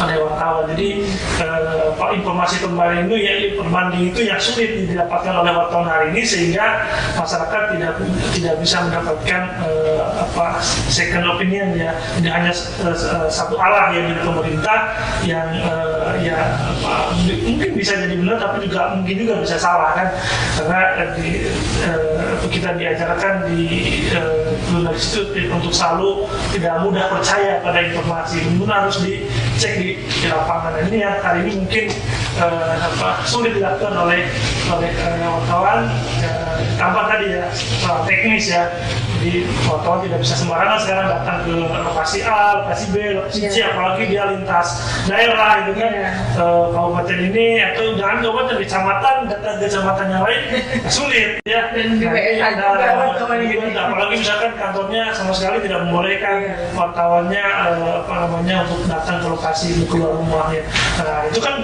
oleh 0.00 0.16
wartawan. 0.24 0.64
Jadi 0.72 1.04
uh, 1.40 2.10
informasi 2.10 2.64
pembanding 2.64 3.06
itu 3.06 3.16
ya 3.20 3.32
pembanding 3.60 4.02
itu 4.10 4.20
yang 4.26 4.40
sulit 4.40 4.88
didapatkan 4.88 5.34
oleh 5.44 5.52
wartawan 5.54 5.86
hari 5.86 6.06
ini 6.16 6.22
sehingga 6.26 6.88
masyarakat 7.14 7.62
tidak 7.76 7.92
tidak 8.34 8.54
bisa 8.58 8.76
mendapatkan 8.82 9.42
uh, 9.62 10.24
apa 10.26 10.58
second 10.90 11.24
opinion 11.28 11.76
ya. 11.76 11.94
Tidak 12.18 12.32
hanya 12.32 12.52
uh, 12.82 13.28
satu 13.28 13.54
arah 13.60 13.92
yang 13.94 14.10
dari 14.10 14.22
pemerintah 14.24 14.78
yang 15.24 15.48
uh, 15.64 16.16
ya 16.20 16.58
mungkin 17.46 17.70
bisa 17.76 17.96
jadi 17.96 18.14
benar 18.16 18.36
tapi 18.40 18.66
juga 18.66 18.96
mungkin 18.98 19.14
juga 19.16 19.34
bisa 19.44 19.56
salah 19.60 19.94
kan? 19.94 20.08
Karena 20.58 20.80
di, 21.16 21.46
uh, 21.86 22.34
kita 22.50 22.74
diajarkan 22.76 23.46
di 23.52 23.62
itu 25.00 25.46
untuk 25.50 25.72
selalu 25.74 26.26
tidak 26.54 26.82
mudah 26.84 27.06
percaya 27.10 27.60
pada 27.62 27.80
informasi, 27.82 28.38
namun 28.46 28.70
harus 28.70 28.96
dicek 29.02 29.72
di 29.78 29.89
di, 29.98 30.26
lapangan. 30.30 30.72
Ini 30.86 30.98
yang 31.02 31.16
hari 31.18 31.38
ini 31.46 31.52
mungkin 31.58 31.84
uh, 32.38 32.74
apa, 32.78 33.26
sulit 33.26 33.58
dilakukan 33.58 33.94
oleh 33.94 34.30
oleh 34.70 34.90
uh, 35.02 35.28
wartawan 35.40 35.90
uh, 36.22 36.56
tanpa 36.78 37.10
tadi 37.10 37.34
ya 37.34 37.44
soal 37.54 38.06
teknis 38.06 38.46
ya 38.50 38.70
Jadi 39.20 39.44
wartawan 39.68 40.00
tidak 40.00 40.18
bisa 40.18 40.32
sembarangan 40.34 40.78
sekarang 40.80 41.06
datang 41.12 41.36
ke 41.44 41.52
lokasi 41.60 42.18
A, 42.24 42.40
lokasi 42.64 42.84
B, 42.88 43.20
lokasi 43.20 43.40
C, 43.44 43.56
Iya. 43.60 43.64
apalagi 43.70 44.04
dia 44.08 44.24
lintas 44.26 44.68
daerah 45.04 45.60
gitu 45.60 45.76
kan. 45.76 45.90
Iya. 45.92 46.08
Eh, 46.40 46.64
kabupaten 46.72 47.18
ini 47.20 47.46
atau 47.60 47.84
jangan 47.94 48.16
kabupaten 48.18 48.56
kecamatan, 48.56 49.16
data 49.28 49.50
kecamatan 49.60 50.06
yang 50.08 50.22
lain 50.24 50.40
sulit 50.96 51.30
ya. 51.44 51.68
Dan 51.70 52.00
di 52.00 52.08
Nah, 52.08 52.16
juga, 52.16 52.64
ada- 52.72 52.96
wartawan 53.12 53.38
gitu. 53.44 53.60
juga. 53.60 53.80
apalagi 53.82 54.14
misalkan 54.16 54.50
kantornya 54.56 55.02
sama 55.12 55.32
sekali 55.32 55.56
tidak 55.60 55.84
membolehkan 55.84 56.36
Iya. 56.40 56.54
wartawannya 56.72 57.44
eh, 57.44 57.92
apa 58.00 58.14
namanya 58.24 58.56
untuk 58.64 58.88
datang 58.88 59.20
ke 59.20 59.28
lokasi 59.28 59.84
keluar 59.84 60.16
rumahnya. 60.16 60.64
Nah 60.96 61.28
itu 61.28 61.38
kan 61.38 61.54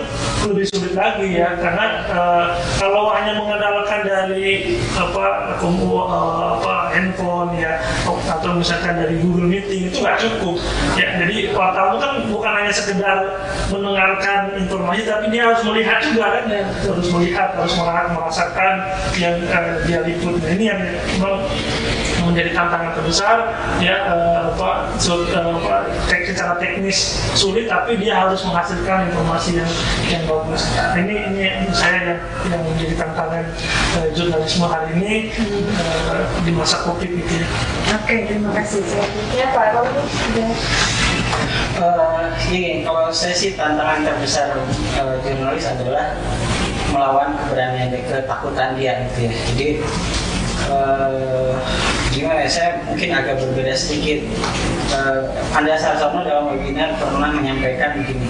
lebih 0.44 0.64
sulit 0.68 0.92
lagi 0.92 1.28
ya 1.32 1.56
karena 1.56 1.84
eh, 2.04 2.44
kalau 2.76 3.08
hanya 3.10 3.32
mengandalkan 3.32 4.04
dari 4.04 4.76
apa 4.92 5.24
eh, 5.56 6.04
apa 6.52 6.74
handphone 6.92 7.45
ya. 7.54 7.78
Atau 8.26 8.58
misalkan 8.58 8.98
dari 8.98 9.20
Google 9.22 9.46
Meeting 9.46 9.92
itu 9.92 10.02
nggak 10.02 10.18
cukup. 10.18 10.58
Ya 10.98 11.16
jadi 11.22 11.54
wartawan 11.54 11.94
itu 11.94 12.00
kan 12.02 12.12
bukan 12.32 12.52
hanya 12.52 12.72
sekedar 12.72 13.18
mendengarkan 13.70 14.40
informasi 14.58 15.02
tapi 15.06 15.30
dia 15.30 15.50
harus 15.50 15.62
melihat 15.62 15.98
juga 16.02 16.26
kan? 16.40 16.44
Ya. 16.50 16.62
harus 16.66 17.08
melihat 17.12 17.48
harus 17.58 17.74
mera- 17.76 18.10
merasakan 18.14 18.74
yang 19.18 19.36
eh, 19.42 19.74
dia 19.84 20.00
liput 20.06 20.38
nah 20.40 20.50
ini 20.52 20.64
yang 20.70 20.80
menjadi 22.26 22.50
tantangan 22.50 22.90
terbesar 22.92 23.36
ya 23.78 23.94
eh, 24.04 24.38
apa, 24.50 24.90
su- 24.98 25.26
eh, 25.26 25.38
apa 25.56 25.86
tek- 26.06 26.26
secara 26.26 26.58
teknis 26.58 26.98
sulit 27.32 27.66
tapi 27.66 27.96
dia 27.96 28.18
harus 28.18 28.42
menghasilkan 28.42 29.06
informasi 29.08 29.56
yang 29.56 29.70
yang 30.06 30.22
bagus 30.26 30.66
Nah, 30.76 30.98
ini 30.98 31.14
ini 31.30 31.44
saya 31.70 31.98
yang 32.02 32.20
yang 32.50 32.62
menjadi 32.66 32.94
tantangan 32.98 33.44
eh, 33.96 34.08
jurnalisme 34.12 34.66
hari 34.66 34.88
ini 34.98 35.14
eh, 35.78 36.20
di 36.42 36.50
masa 36.50 36.82
covid 36.82 37.08
gitu 37.08 37.32
ya 37.36 37.46
Oke, 37.96 38.26
terima 38.26 38.50
kasih. 38.52 38.82
Ya 39.32 39.46
Pak 39.50 39.78
sudah 39.78 40.50
Eh, 41.76 42.24
ini 42.48 42.80
kalau 42.80 43.12
saya 43.12 43.30
sih 43.30 43.52
tantangan 43.52 44.00
terbesar 44.00 44.56
eh, 44.96 45.16
jurnalis 45.20 45.68
adalah 45.68 46.16
melawan 46.88 47.36
keberanian 47.36 47.92
dan 47.92 48.02
ketakutan 48.02 48.68
dia 48.74 49.04
gitu 49.04 49.28
ya. 49.28 49.32
Jadi 49.52 49.66
eh, 50.70 51.52
gimana 52.14 52.44
ya? 52.44 52.50
Saya 52.50 52.70
mungkin 52.86 53.10
agak 53.14 53.42
berbeda 53.42 53.74
sedikit. 53.74 54.26
Eh, 54.92 55.22
Anda 55.54 55.78
Sarsono 55.78 56.22
dalam 56.26 56.52
webinar 56.52 56.94
pernah 56.98 57.30
menyampaikan 57.32 58.02
begini. 58.02 58.28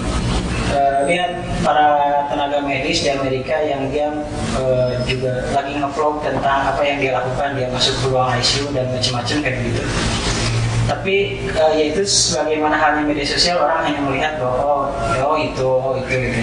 Eh, 0.67 0.99
lihat 1.07 1.31
para 1.63 1.95
tenaga 2.27 2.59
medis 2.59 2.99
di 2.99 3.07
Amerika 3.07 3.55
yang 3.63 3.87
dia 3.87 4.11
eh, 4.59 4.99
juga 5.07 5.47
lagi 5.55 5.79
ngevlog 5.79 6.19
tentang 6.19 6.75
apa 6.75 6.83
yang 6.83 6.99
dia 6.99 7.15
lakukan 7.15 7.55
dia 7.55 7.71
masuk 7.71 7.95
ke 8.03 8.05
ruang 8.11 8.35
ICU 8.35 8.75
dan 8.75 8.91
macam-macam 8.91 9.37
kayak 9.47 9.63
gitu 9.63 9.83
tapi 10.91 11.15
eh, 11.47 11.71
ya 11.71 11.83
itu 11.95 12.03
sebagaimana 12.03 12.75
halnya 12.75 13.07
media 13.07 13.23
sosial 13.23 13.63
orang 13.63 13.87
hanya 13.87 14.01
melihat 14.11 14.33
bahwa 14.43 14.59
oh, 14.59 14.83
oh 15.23 15.35
itu 15.39 15.63
oh 15.63 15.95
itu 15.95 16.15
gitu 16.19 16.41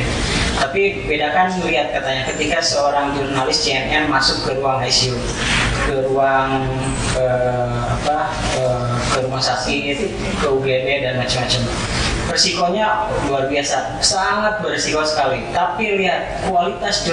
tapi 0.57 1.05
bedakan 1.05 1.53
melihat 1.61 1.93
katanya 1.93 2.23
ketika 2.33 2.65
seorang 2.65 3.13
jurnalis 3.13 3.61
CNN 3.61 4.09
masuk 4.09 4.41
ke 4.49 4.57
ruang 4.57 4.81
ICU 4.81 5.21
ke 5.85 6.09
ruang 6.09 6.65
eh, 7.17 7.81
apa 7.85 8.19
eh, 8.57 8.97
ke 9.13 9.19
rumah 9.29 9.43
sakit 9.43 9.97
ke 10.41 10.47
UGD 10.49 10.89
dan 11.05 11.21
macam-macam. 11.21 11.63
Resikonya 12.25 13.05
luar 13.29 13.53
biasa 13.53 14.01
sangat 14.01 14.65
berisiko 14.65 15.05
sekali. 15.05 15.45
Tapi 15.53 16.01
lihat 16.01 16.49
kualitas 16.49 17.05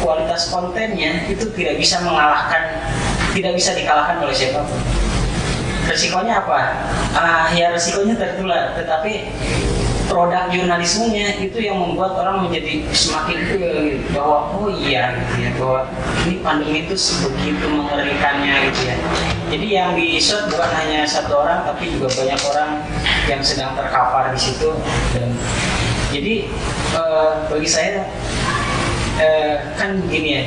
kualitas 0.00 0.48
kontennya 0.48 1.28
itu 1.28 1.52
tidak 1.52 1.76
bisa 1.76 2.00
mengalahkan 2.00 2.80
tidak 3.36 3.52
bisa 3.58 3.76
dikalahkan 3.76 4.24
oleh 4.24 4.32
siapa 4.32 4.64
pun. 4.64 4.80
Resikonya 5.84 6.40
apa? 6.40 6.60
Ah, 7.12 7.52
ya 7.52 7.68
resikonya 7.76 8.16
tertular, 8.16 8.72
tetapi 8.72 9.28
produk 10.14 10.46
jurnalismenya 10.46 11.42
itu 11.42 11.58
yang 11.58 11.82
membuat 11.82 12.14
orang 12.14 12.46
menjadi 12.46 12.86
semakin 12.94 13.38
ke 13.50 13.62
bahwa 14.14 14.46
oh 14.54 14.70
iya 14.70 15.18
gitu 15.18 15.34
ya 15.42 15.50
bahwa 15.58 15.80
ini 16.22 16.38
pandemi 16.38 16.86
itu 16.86 16.94
sebegitu 16.94 17.66
mengerikannya 17.66 18.70
gitu 18.70 18.80
ya. 18.86 18.96
Jadi 19.50 19.66
yang 19.66 19.90
di 19.98 20.22
shot 20.22 20.46
bukan 20.46 20.70
hanya 20.70 21.02
satu 21.02 21.42
orang 21.42 21.66
tapi 21.66 21.90
juga 21.98 22.14
banyak 22.14 22.40
orang 22.46 22.70
yang 23.26 23.42
sedang 23.42 23.74
terkapar 23.74 24.30
di 24.30 24.38
situ 24.38 24.70
dan 25.18 25.34
jadi 26.14 26.46
eh, 26.94 27.30
bagi 27.50 27.66
saya 27.66 28.06
eh, 29.18 29.74
kan 29.74 29.98
begini 30.06 30.30
ya 30.30 30.42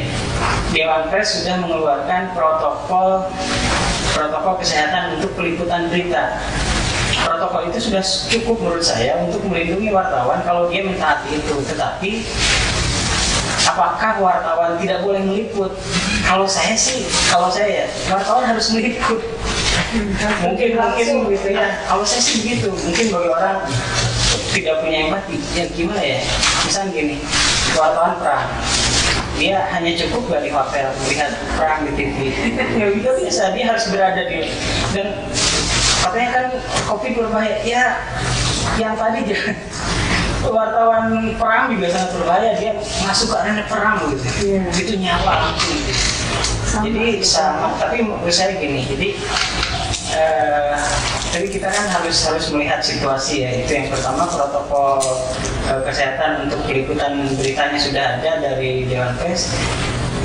Dewan 0.71 1.11
Pers 1.11 1.43
sudah 1.43 1.59
mengeluarkan 1.59 2.31
protokol 2.31 3.27
protokol 4.15 4.63
kesehatan 4.63 5.19
untuk 5.19 5.35
peliputan 5.35 5.91
berita 5.91 6.39
protokol 7.27 7.67
itu 7.67 7.91
sudah 7.91 8.03
cukup 8.31 8.55
menurut 8.63 8.85
saya 8.87 9.19
untuk 9.19 9.43
melindungi 9.43 9.91
wartawan 9.91 10.39
kalau 10.47 10.71
dia 10.71 10.87
mentaati 10.87 11.35
itu. 11.35 11.55
Tetapi 11.67 12.23
apakah 13.67 14.23
wartawan 14.23 14.79
tidak 14.79 15.03
boleh 15.03 15.19
meliput? 15.27 15.75
Kalau 16.23 16.47
saya 16.47 16.75
sih 16.79 17.03
kalau 17.27 17.51
saya 17.51 17.83
ya 17.83 17.85
wartawan 18.07 18.47
harus 18.47 18.71
meliput. 18.71 19.19
Mungkin 20.39 20.79
mungkin 20.79 21.07
gitu 21.35 21.47
ya. 21.51 21.83
Kalau 21.91 22.07
saya 22.07 22.23
sih 22.23 22.47
begitu. 22.47 22.71
Mungkin 22.71 23.05
bagi 23.11 23.29
orang 23.29 23.57
tidak 24.55 24.75
punya 24.79 24.97
empati. 25.11 25.35
Ya 25.51 25.67
gimana 25.75 25.99
ya? 25.99 26.19
Misalnya 26.63 26.95
gini 26.95 27.15
wartawan 27.75 28.15
perang. 28.23 28.47
Dia 29.37 29.69
hanya 29.69 29.93
cukup 29.93 30.33
gak 30.33 30.41
di 30.41 30.49
hotel 30.49 30.89
melihat 31.05 31.29
perang 31.53 31.85
di 31.85 31.93
TV 31.93 32.17
nggak 33.05 33.15
bisa. 33.21 33.53
Dia 33.53 33.69
harus 33.69 33.85
berada 33.93 34.25
di 34.25 34.49
dan 34.97 35.13
katanya 36.07 36.29
kan 36.31 36.45
covid 36.87 37.11
berbahaya 37.19 37.55
ya 37.67 37.83
yang 38.79 38.95
tadi 38.95 39.19
jangan 39.27 39.55
wartawan 40.47 41.33
perang 41.35 41.73
juga 41.73 41.87
sangat 41.91 42.09
berbahaya. 42.15 42.51
Dia 42.55 42.71
masuk 42.77 43.27
ke 43.33 43.35
arena 43.41 43.63
perang 43.67 43.95
gitu. 44.13 44.23
Iya. 44.47 44.61
itu 44.71 44.93
nyala 45.01 45.33
langsung. 45.51 45.75
Gitu. 45.75 45.93
jadi 46.77 47.05
sama 47.25 47.73
tapi 47.81 48.05
menurut 48.05 48.31
saya 48.31 48.55
gini. 48.59 48.85
Jadi 48.85 49.09
eh, 50.13 50.75
jadi 51.33 51.47
kita 51.51 51.67
kan 51.67 51.85
harus 51.89 52.17
harus 52.27 52.45
melihat 52.53 52.79
situasi 52.79 53.43
ya. 53.43 53.49
Itu 53.65 53.71
yang 53.75 53.87
pertama 53.89 54.29
protokol 54.29 55.01
eh, 55.67 55.81
kesehatan 55.83 56.47
untuk 56.47 56.63
peliputan 56.63 57.33
beritanya 57.35 57.79
sudah 57.81 58.03
ada 58.19 58.31
dari 58.39 58.85
Dewan 58.85 59.11
Pers 59.17 59.51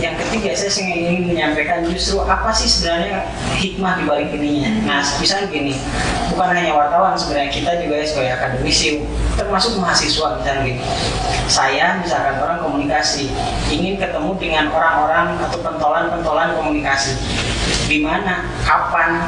yang 0.03 0.19
ketiga 0.19 0.51
saya 0.59 0.91
ingin 0.91 1.31
menyampaikan 1.31 1.87
justru 1.87 2.19
apa 2.27 2.51
sih 2.51 2.67
sebenarnya 2.67 3.23
hikmah 3.55 4.03
di 4.03 4.05
balik 4.05 4.29
ininya. 4.35 4.71
Nah, 4.83 5.03
misalnya 5.23 5.47
gini, 5.47 5.79
bukan 6.35 6.51
hanya 6.51 6.75
wartawan 6.75 7.15
sebenarnya 7.15 7.55
kita 7.55 7.79
juga 7.79 8.03
sebagai 8.03 8.35
akademisi 8.35 9.07
termasuk 9.39 9.79
mahasiswa 9.79 10.43
misalnya 10.43 10.61
gini. 10.67 10.83
Saya 11.47 12.03
misalkan 12.03 12.43
orang 12.43 12.59
komunikasi 12.67 13.31
ingin 13.71 14.03
ketemu 14.03 14.35
dengan 14.43 14.75
orang-orang 14.75 15.39
atau 15.39 15.63
pentolan-pentolan 15.63 16.59
komunikasi. 16.59 17.15
Di 17.87 18.03
mana, 18.03 18.43
kapan, 18.67 19.23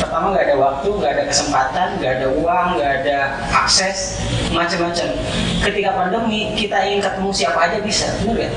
pertama 0.00 0.32
nggak 0.32 0.44
ada 0.48 0.56
waktu, 0.56 0.88
nggak 0.88 1.12
ada 1.12 1.24
kesempatan, 1.28 1.88
nggak 2.00 2.12
ada 2.18 2.26
uang, 2.40 2.66
nggak 2.80 2.92
ada 3.04 3.18
akses, 3.52 4.24
macam-macam. 4.50 5.08
Ketika 5.60 5.90
pandemi, 5.92 6.56
kita 6.56 6.80
ingin 6.88 7.04
ketemu 7.04 7.30
siapa 7.30 7.58
aja 7.68 7.78
bisa, 7.84 8.08
benar 8.24 8.34
nggak? 8.40 8.52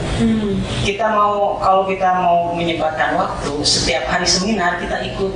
Kita 0.88 1.06
mau 1.12 1.60
kalau 1.60 1.84
kita 1.86 2.10
mau 2.24 2.56
menyempatkan 2.56 3.20
waktu, 3.20 3.54
setiap 3.68 4.08
hari 4.08 4.26
seminar 4.26 4.80
kita 4.80 5.04
ikut 5.14 5.36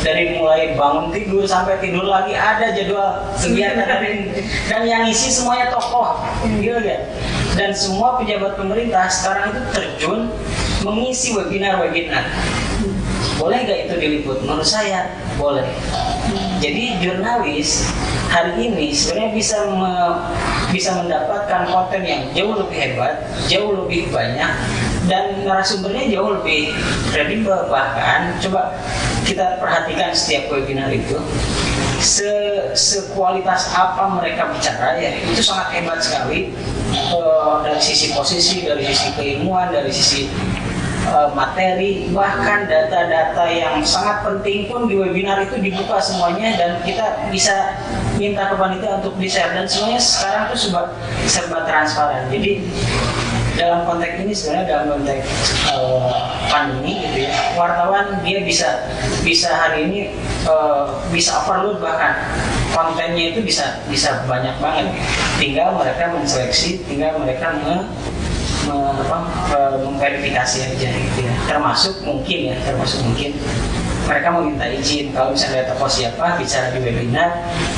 dari 0.00 0.40
mulai 0.40 0.72
bangun 0.78 1.12
tidur 1.12 1.44
sampai 1.44 1.76
tidur 1.76 2.08
lagi 2.08 2.32
ada 2.32 2.72
jadwal 2.72 3.20
kegiatan 3.36 4.00
ini. 4.00 4.32
dan 4.64 4.82
yang 4.88 5.04
isi 5.04 5.28
semuanya 5.28 5.68
tokoh, 5.68 6.24
gitu 6.46 6.80
ya. 6.80 7.04
Dan 7.58 7.74
semua 7.74 8.16
pejabat 8.16 8.56
pemerintah 8.56 9.10
sekarang 9.10 9.52
itu 9.52 9.60
terjun 9.74 10.20
mengisi 10.86 11.36
webinar-webinar. 11.36 12.24
Boleh 13.38 13.64
nggak 13.64 13.78
itu 13.88 13.94
diliput? 13.96 14.38
Menurut 14.44 14.66
saya 14.66 15.08
boleh. 15.40 15.64
Jadi 16.60 17.00
jurnalis 17.00 17.88
hari 18.28 18.70
ini 18.70 18.92
sebenarnya 18.92 19.30
bisa 19.32 19.56
me- 19.72 20.20
bisa 20.70 20.90
mendapatkan 20.94 21.66
konten 21.66 22.02
yang 22.04 22.22
jauh 22.36 22.54
lebih 22.54 22.76
hebat, 22.78 23.26
jauh 23.50 23.72
lebih 23.74 24.12
banyak, 24.12 24.50
dan 25.08 25.42
narasumbernya 25.42 26.06
jauh 26.12 26.38
lebih 26.38 26.70
kredibel 27.10 27.66
bahkan 27.72 28.36
coba 28.38 28.76
kita 29.26 29.58
perhatikan 29.58 30.14
setiap 30.14 30.46
webinar 30.52 30.92
itu 30.92 31.18
se 32.00 32.32
sekualitas 32.72 33.76
apa 33.76 34.08
mereka 34.16 34.48
bicara 34.54 34.96
ya 34.96 35.10
itu 35.20 35.42
sangat 35.44 35.68
hebat 35.74 36.00
sekali 36.00 36.54
Eh, 36.90 37.54
dari 37.62 37.78
sisi 37.78 38.10
posisi 38.10 38.66
dari 38.66 38.82
sisi 38.82 39.14
keilmuan 39.14 39.70
dari 39.70 39.94
sisi 39.94 40.26
materi 41.32 42.10
bahkan 42.12 42.68
data-data 42.68 43.44
yang 43.48 43.80
sangat 43.82 44.22
penting 44.22 44.68
pun 44.68 44.86
di 44.86 45.00
webinar 45.00 45.40
itu 45.42 45.56
dibuka 45.58 45.98
semuanya 45.98 46.54
dan 46.60 46.70
kita 46.84 47.30
bisa 47.32 47.74
minta 48.20 48.52
ke 48.52 48.54
panitia 48.60 49.00
untuk 49.00 49.16
di 49.16 49.26
share 49.26 49.56
dan 49.56 49.64
semuanya 49.64 50.00
sekarang 50.00 50.42
tuh 50.52 50.58
serba, 50.60 50.82
serba 51.24 51.58
transparan. 51.64 52.28
Jadi 52.28 52.68
dalam 53.58 53.84
konteks 53.84 54.14
ini 54.24 54.32
sebenarnya 54.32 54.66
dalam 54.72 54.86
konteks 54.96 55.26
uh, 55.74 56.08
pandemi 56.48 57.02
gitu 57.04 57.28
ya 57.28 57.32
wartawan 57.58 58.08
dia 58.24 58.40
bisa 58.40 58.88
bisa 59.20 59.52
hari 59.52 59.90
ini 59.90 59.98
uh, 60.48 60.96
bisa 61.12 61.34
overload 61.44 61.82
bahkan 61.82 62.16
kontennya 62.72 63.34
itu 63.34 63.42
bisa 63.42 63.82
bisa 63.90 64.24
banyak 64.30 64.54
banget. 64.62 64.86
Tinggal 65.36 65.76
mereka 65.76 66.08
menseleksi 66.14 66.80
tinggal 66.86 67.18
mereka 67.18 67.52
me, 67.60 67.84
me, 68.70 68.78
apa, 69.04 69.18
memverifikasi 69.82 70.58
aja 70.70 70.88
gitu 70.88 71.18
ya. 71.26 71.34
Termasuk 71.50 72.06
mungkin 72.06 72.54
ya 72.54 72.56
termasuk 72.62 73.02
mungkin 73.02 73.34
mereka 74.10 74.26
mau 74.34 74.42
minta 74.42 74.66
izin. 74.66 75.14
Kalau 75.14 75.30
misalnya 75.30 75.62
ada 75.62 75.66
tokoh 75.70 75.86
siapa 75.86 76.34
bicara 76.34 76.74
di 76.74 76.78
webinar 76.82 77.30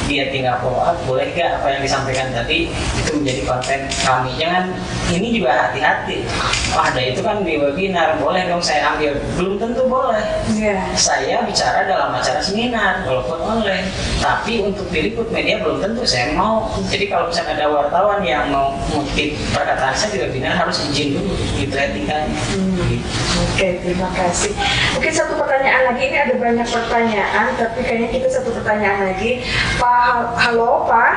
dia 0.08 0.32
tinggal 0.32 0.56
follow 0.64 0.80
up 0.80 0.96
boleh 1.04 1.28
gak 1.36 1.60
apa 1.60 1.76
yang 1.76 1.82
disampaikan 1.84 2.32
tadi? 2.32 2.72
Itu 2.96 3.20
menjadi 3.20 3.42
konten 3.44 3.80
kami. 4.00 4.32
Jangan 4.40 4.64
ini 5.12 5.28
juga 5.36 5.68
hati-hati. 5.68 6.24
Wah 6.72 6.88
ada 6.88 7.00
itu 7.04 7.20
kan 7.20 7.44
di 7.44 7.60
webinar 7.60 8.16
boleh 8.16 8.48
dong 8.48 8.64
saya 8.64 8.96
ambil. 8.96 9.12
Belum 9.36 9.60
tentu 9.60 9.84
boleh. 9.84 10.24
Yeah. 10.56 10.80
saya 10.96 11.44
bicara 11.44 11.84
dalam 11.84 12.16
acara 12.16 12.40
seminar 12.40 13.04
walaupun 13.04 13.38
online. 13.44 13.92
Tapi 14.24 14.64
untuk 14.64 14.88
diliput 14.88 15.28
media 15.28 15.60
belum 15.60 15.84
tentu 15.84 16.02
saya 16.08 16.32
mau. 16.32 16.72
Jadi 16.88 17.12
kalau 17.12 17.28
misalnya 17.28 17.60
ada 17.60 17.66
wartawan 17.68 18.20
yang 18.24 18.48
mau 18.48 18.72
mengutip 18.88 19.36
perkataan 19.52 19.92
saya 19.92 20.16
di 20.16 20.18
webinar 20.24 20.56
harus 20.56 20.80
izin 20.88 21.20
dulu. 21.20 21.34
Gitu 21.60 21.74
etikanya 21.82 22.40
hmm. 22.54 22.78
gitu. 22.88 23.08
oke 23.42 23.54
okay, 23.58 23.70
terima 23.82 24.08
kasih. 24.14 24.52
Oke 24.96 25.08
satu 25.10 25.34
pertanyaan 25.36 25.92
lagi 25.92 26.02
ini 26.08 26.18
ada 26.22 26.34
banyak 26.38 26.68
pertanyaan, 26.70 27.46
tapi 27.58 27.82
kayaknya 27.82 28.08
kita 28.14 28.28
satu 28.30 28.54
pertanyaan 28.54 29.10
lagi. 29.10 29.42
Pak, 29.82 30.38
halo 30.38 30.86
Pak. 30.86 31.14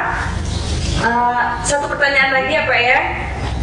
Uh, 1.06 1.62
satu 1.62 1.86
pertanyaan 1.92 2.34
lagi 2.34 2.52
ya 2.58 2.64
Pak 2.66 2.80
ya. 2.82 3.00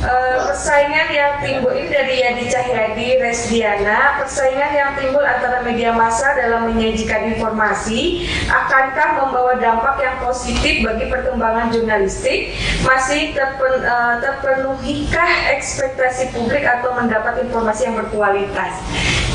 Uh, 0.03 0.51
persaingan 0.51 1.14
yang 1.14 1.38
timbul 1.38 1.70
ini 1.78 1.86
dari 1.86 2.18
Yadi 2.18 2.51
Cahyadi 2.51 3.22
Resdiana 3.22 4.18
persaingan 4.18 4.74
yang 4.74 4.90
timbul 4.99 5.22
antara 5.22 5.62
media 5.62 5.95
massa 5.95 6.34
dalam 6.34 6.66
menyajikan 6.66 7.30
informasi 7.30 8.26
akankah 8.51 9.22
membawa 9.22 9.62
dampak 9.62 10.03
yang 10.03 10.18
positif 10.18 10.82
bagi 10.82 11.07
perkembangan 11.07 11.70
jurnalistik 11.70 12.51
masih 12.82 13.30
terpen, 13.30 13.86
uh, 13.86 14.18
terpenuhikah 14.18 15.55
ekspektasi 15.55 16.34
publik 16.34 16.66
atau 16.66 16.99
mendapat 16.99 17.47
informasi 17.47 17.86
yang 17.86 17.95
berkualitas 17.95 18.74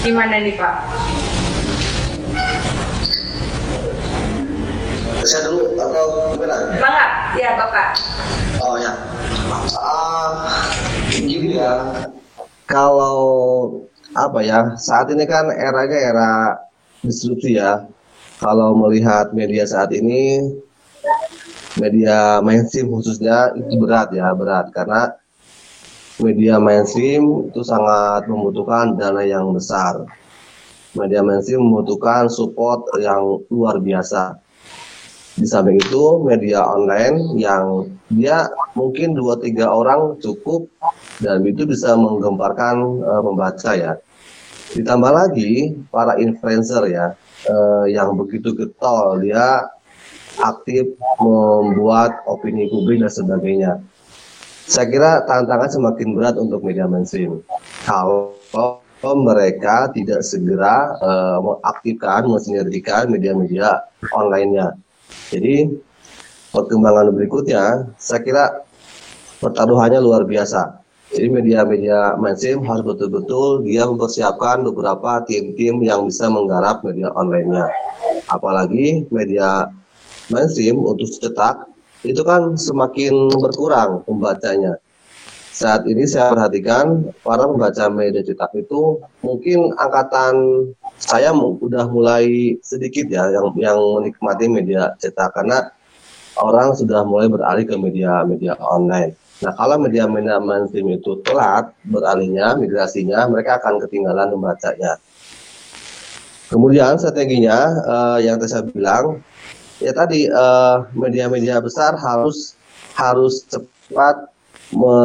gimana 0.04 0.36
nih 0.44 0.60
Pak? 0.60 0.76
Saya 5.28 5.52
dulu 5.52 5.76
atau 5.76 6.06
gimana? 6.40 6.56
Bapak, 6.80 7.10
ya 7.36 7.60
Bapak. 7.60 7.88
Oh 8.64 8.80
ya, 8.80 8.96
uh, 9.76 10.32
gini 11.12 11.60
ya, 11.60 12.08
kalau 12.64 13.20
apa 14.16 14.40
ya, 14.40 14.74
saat 14.80 15.12
ini 15.12 15.28
kan 15.28 15.52
eranya 15.52 16.00
era 16.00 16.32
disrupsi 17.04 17.60
ya. 17.60 17.84
Kalau 18.40 18.78
melihat 18.78 19.36
media 19.36 19.68
saat 19.68 19.92
ini, 19.92 20.48
media 21.76 22.40
mainstream 22.40 22.88
khususnya 22.88 23.52
itu 23.60 23.76
berat 23.78 24.16
ya, 24.16 24.32
berat 24.32 24.72
karena 24.72 25.12
media 26.24 26.56
mainstream 26.58 27.52
itu 27.52 27.62
sangat 27.68 28.26
membutuhkan 28.32 28.96
dana 28.96 29.28
yang 29.28 29.52
besar. 29.52 30.08
Media 30.96 31.22
mainstream 31.22 31.68
membutuhkan 31.68 32.32
support 32.32 32.90
yang 32.98 33.44
luar 33.54 33.78
biasa 33.78 34.47
di 35.38 35.46
samping 35.46 35.78
itu 35.78 36.26
media 36.26 36.66
online 36.66 37.38
yang 37.38 37.86
dia 38.10 38.50
mungkin 38.74 39.14
dua 39.14 39.38
tiga 39.38 39.70
orang 39.70 40.18
cukup 40.18 40.66
dan 41.22 41.46
itu 41.46 41.70
bisa 41.70 41.94
menggemparkan 41.94 43.06
uh, 43.06 43.22
pembaca 43.22 43.72
ya. 43.78 43.94
Ditambah 44.74 45.12
lagi 45.14 45.78
para 45.94 46.18
influencer 46.18 46.90
ya 46.90 47.14
uh, 47.46 47.86
yang 47.86 48.18
begitu 48.18 48.58
getol 48.58 49.22
dia 49.22 49.70
aktif 50.42 50.98
membuat 51.22 52.18
opini 52.26 52.66
publik 52.74 53.06
dan 53.06 53.14
sebagainya. 53.14 53.74
Saya 54.68 54.90
kira 54.90 55.12
tantangan 55.30 55.70
semakin 55.70 56.18
berat 56.18 56.36
untuk 56.36 56.66
media 56.66 56.90
mainstream. 56.90 57.46
Kalau 57.86 58.36
mereka 59.06 59.94
tidak 59.94 60.26
segera 60.26 60.98
uh, 60.98 61.38
mengaktifkan, 61.40 62.26
mensinergikan 62.26 63.08
media-media 63.08 63.86
online-nya 64.12 64.76
jadi 65.28 65.68
perkembangan 66.56 67.12
berikutnya, 67.12 67.92
saya 68.00 68.22
kira 68.24 68.46
pertaruhannya 69.44 70.00
luar 70.00 70.24
biasa. 70.24 70.80
Jadi 71.08 71.28
media-media 71.32 72.20
mainstream 72.20 72.68
harus 72.68 72.84
betul-betul 72.84 73.64
dia 73.64 73.88
mempersiapkan 73.88 74.60
beberapa 74.68 75.24
tim-tim 75.24 75.80
yang 75.80 76.04
bisa 76.04 76.28
menggarap 76.28 76.84
media 76.84 77.12
online-nya. 77.16 77.72
Apalagi 78.28 79.08
media 79.08 79.72
mainstream 80.28 80.84
untuk 80.84 81.08
cetak 81.08 81.64
itu 82.04 82.20
kan 82.28 82.60
semakin 82.60 83.32
berkurang 83.40 84.04
pembacanya. 84.04 84.76
Saat 85.56 85.88
ini 85.88 86.04
saya 86.06 86.36
perhatikan 86.36 87.08
para 87.24 87.48
pembaca 87.48 87.88
media 87.88 88.22
cetak 88.22 88.52
itu 88.54 89.00
mungkin 89.24 89.72
angkatan 89.80 90.36
saya 90.98 91.30
udah 91.34 91.86
mulai 91.90 92.58
sedikit 92.66 93.06
ya 93.08 93.30
yang 93.30 93.54
yang 93.58 93.78
menikmati 93.78 94.50
media 94.50 94.94
cetak 94.98 95.34
karena 95.38 95.70
orang 96.42 96.74
sudah 96.78 97.02
mulai 97.06 97.30
beralih 97.30 97.66
ke 97.66 97.76
media-media 97.78 98.58
online. 98.62 99.18
Nah, 99.38 99.54
kalau 99.54 99.78
media-media 99.78 100.42
mainstream 100.42 100.98
itu 100.98 101.22
telat 101.22 101.70
beralihnya, 101.86 102.58
migrasinya, 102.58 103.30
mereka 103.30 103.62
akan 103.62 103.78
ketinggalan 103.86 104.34
membacanya. 104.34 104.98
Kemudian 106.50 106.98
strateginya 106.98 107.58
uh, 107.86 108.18
yang 108.18 108.42
saya 108.42 108.66
bilang, 108.66 109.22
ya 109.78 109.94
tadi 109.94 110.26
uh, 110.26 110.90
media-media 110.98 111.62
besar 111.62 111.94
harus 112.00 112.58
harus 112.98 113.46
cepat 113.46 114.32
me, 114.74 114.96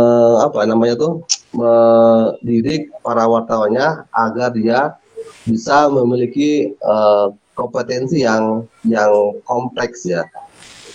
apa 0.40 0.64
namanya 0.64 0.96
tuh 0.96 1.12
mendidik 1.52 2.88
para 3.04 3.28
wartawannya 3.28 4.08
agar 4.08 4.48
dia 4.56 4.96
bisa 5.46 5.90
memiliki 5.90 6.72
uh, 6.82 7.34
kompetensi 7.58 8.24
yang 8.24 8.64
yang 8.86 9.12
kompleks 9.44 10.06
ya. 10.06 10.24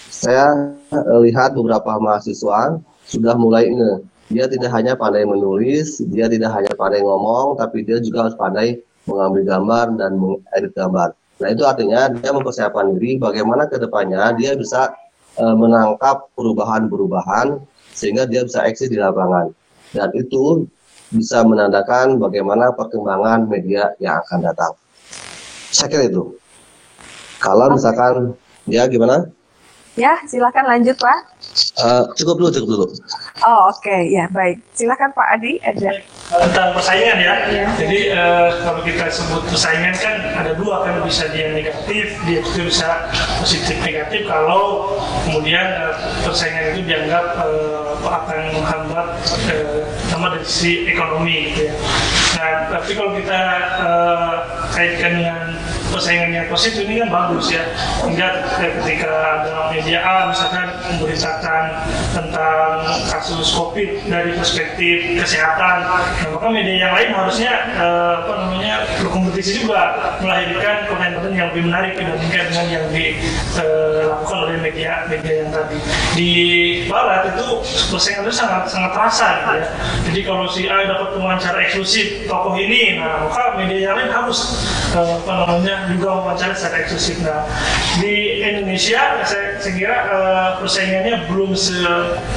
Saya 0.10 0.74
uh, 0.92 1.20
lihat 1.22 1.54
beberapa 1.54 2.00
mahasiswa 2.02 2.82
sudah 3.06 3.36
mulai 3.38 3.70
nge. 3.70 3.94
Dia 4.28 4.44
tidak 4.52 4.76
hanya 4.76 4.92
pandai 5.00 5.24
menulis, 5.24 6.04
dia 6.12 6.28
tidak 6.28 6.52
hanya 6.52 6.76
pandai 6.76 7.00
ngomong, 7.00 7.56
tapi 7.56 7.88
dia 7.88 8.04
juga 8.04 8.28
harus 8.28 8.36
pandai 8.36 8.76
mengambil 9.08 9.44
gambar 9.48 9.86
dan 9.96 10.20
mengedit 10.20 10.76
gambar. 10.76 11.16
Nah 11.38 11.48
itu 11.54 11.64
artinya 11.64 12.12
dia 12.12 12.32
mempersiapkan 12.36 12.98
diri 12.98 13.16
bagaimana 13.22 13.70
ke 13.72 13.80
depannya 13.80 14.36
dia 14.36 14.58
bisa 14.58 14.92
uh, 15.40 15.56
menangkap 15.56 16.28
perubahan-perubahan 16.36 17.62
sehingga 17.96 18.28
dia 18.28 18.44
bisa 18.44 18.68
eksis 18.68 18.92
di 18.92 19.00
lapangan. 19.00 19.54
Dan 19.96 20.12
itu 20.18 20.68
bisa 21.12 21.44
menandakan 21.44 22.20
bagaimana 22.20 22.76
perkembangan 22.76 23.48
media 23.48 23.96
yang 24.02 24.20
akan 24.26 24.44
datang. 24.44 24.74
Saya 25.72 25.88
kira 25.92 26.04
itu. 26.08 26.36
Kalau 27.38 27.70
misalkan, 27.72 28.34
ya 28.66 28.90
gimana? 28.90 29.30
Ya, 29.98 30.14
silakan 30.30 30.70
lanjut 30.70 30.94
Pak. 31.02 31.20
Uh, 31.82 32.06
cukup 32.14 32.38
dulu, 32.38 32.50
cukup 32.54 32.70
dulu. 32.70 32.86
Oh 33.42 33.74
oke, 33.74 33.82
okay. 33.82 34.14
ya 34.14 34.30
baik. 34.30 34.62
Silakan 34.78 35.10
Pak 35.10 35.28
Adi. 35.34 35.58
Ada. 35.58 35.90
Tentang 36.38 36.78
persaingan 36.78 37.18
ya. 37.18 37.34
ya. 37.50 37.66
Jadi 37.82 38.14
uh, 38.14 38.62
kalau 38.62 38.86
kita 38.86 39.10
sebut 39.10 39.42
persaingan 39.50 39.98
kan 39.98 40.22
ada 40.38 40.54
dua 40.54 40.86
kan 40.86 41.02
bisa 41.02 41.26
dia 41.34 41.50
negatif, 41.50 42.14
dia 42.30 42.46
juga 42.46 42.62
bisa 42.70 42.88
positif 43.42 43.82
negatif. 43.82 44.30
Kalau 44.30 44.94
kemudian 45.26 45.66
uh, 45.82 45.98
persaingan 46.22 46.78
itu 46.78 46.86
dianggap 46.86 47.26
uh, 47.42 47.98
akan 48.06 48.40
menghambat 48.54 49.08
uh, 49.50 49.82
sama 50.18 50.34
dari 50.34 50.46
sisi 50.50 50.90
ekonomi 50.90 51.54
gitu 51.54 51.70
ya. 51.70 51.74
Nah, 52.42 52.74
tapi 52.74 52.92
kalau 52.98 53.14
kita 53.14 53.42
uh, 53.86 54.36
kaitkan 54.74 55.14
dengan 55.14 55.42
persaingan 55.92 56.32
yang 56.34 56.46
positif 56.52 56.84
ini 56.88 57.04
kan 57.04 57.10
bagus 57.10 57.52
ya. 57.54 57.64
Hingga 58.04 58.28
ketika 58.60 59.12
ada 59.12 59.72
media 59.72 60.00
A 60.04 60.16
misalkan 60.32 60.68
memberitakan 60.94 61.64
tentang 62.14 62.68
kasus 63.12 63.54
COVID 63.56 64.10
dari 64.10 64.32
perspektif 64.36 65.20
kesehatan. 65.20 65.78
Nah, 66.24 66.30
maka 66.36 66.48
media 66.52 66.76
yang 66.88 66.94
lain 66.96 67.10
harusnya 67.14 67.54
eh, 67.76 68.14
apa 68.24 68.34
namanya 68.46 68.76
berkompetisi 69.04 69.64
juga 69.64 70.16
melahirkan 70.24 70.88
konten-konten 70.90 71.34
yang 71.36 71.48
lebih 71.52 71.64
menarik 71.70 71.94
dibandingkan 71.96 72.44
dengan 72.52 72.68
yang 72.68 72.86
dilakukan 72.92 74.38
eh, 74.38 74.46
oleh 74.48 74.58
media 74.62 74.92
media 75.08 75.34
yang 75.46 75.50
tadi. 75.52 75.78
Di 76.16 76.32
barat 76.88 77.36
itu 77.36 77.48
persaingan 77.92 78.26
itu 78.28 78.34
sangat 78.34 78.70
sangat 78.72 78.92
terasa 78.96 79.28
gitu 79.42 79.52
ya. 79.58 79.68
Jadi 80.08 80.20
kalau 80.24 80.46
si 80.50 80.66
A 80.68 80.88
dapat 80.88 81.18
wawancara 81.20 81.60
eksklusif 81.68 82.26
tokoh 82.26 82.56
ini 82.58 82.98
nah 82.98 83.26
maka 83.26 83.60
media 83.60 83.92
yang 83.92 83.96
lain 83.98 84.12
harus 84.12 84.40
uh, 84.94 85.20
apa 85.20 85.32
namanya 85.44 85.77
juga 85.92 86.08
wawancara 86.24 86.54
secara 86.58 86.84
eksklusif. 86.84 87.22
Nah 87.22 87.46
di 88.02 88.42
Indonesia 88.42 89.22
saya, 89.24 89.62
saya 89.62 89.74
kira 89.74 89.98
uh, 90.10 90.50
persaingannya 90.62 91.30
belum 91.30 91.54
se, 91.54 91.78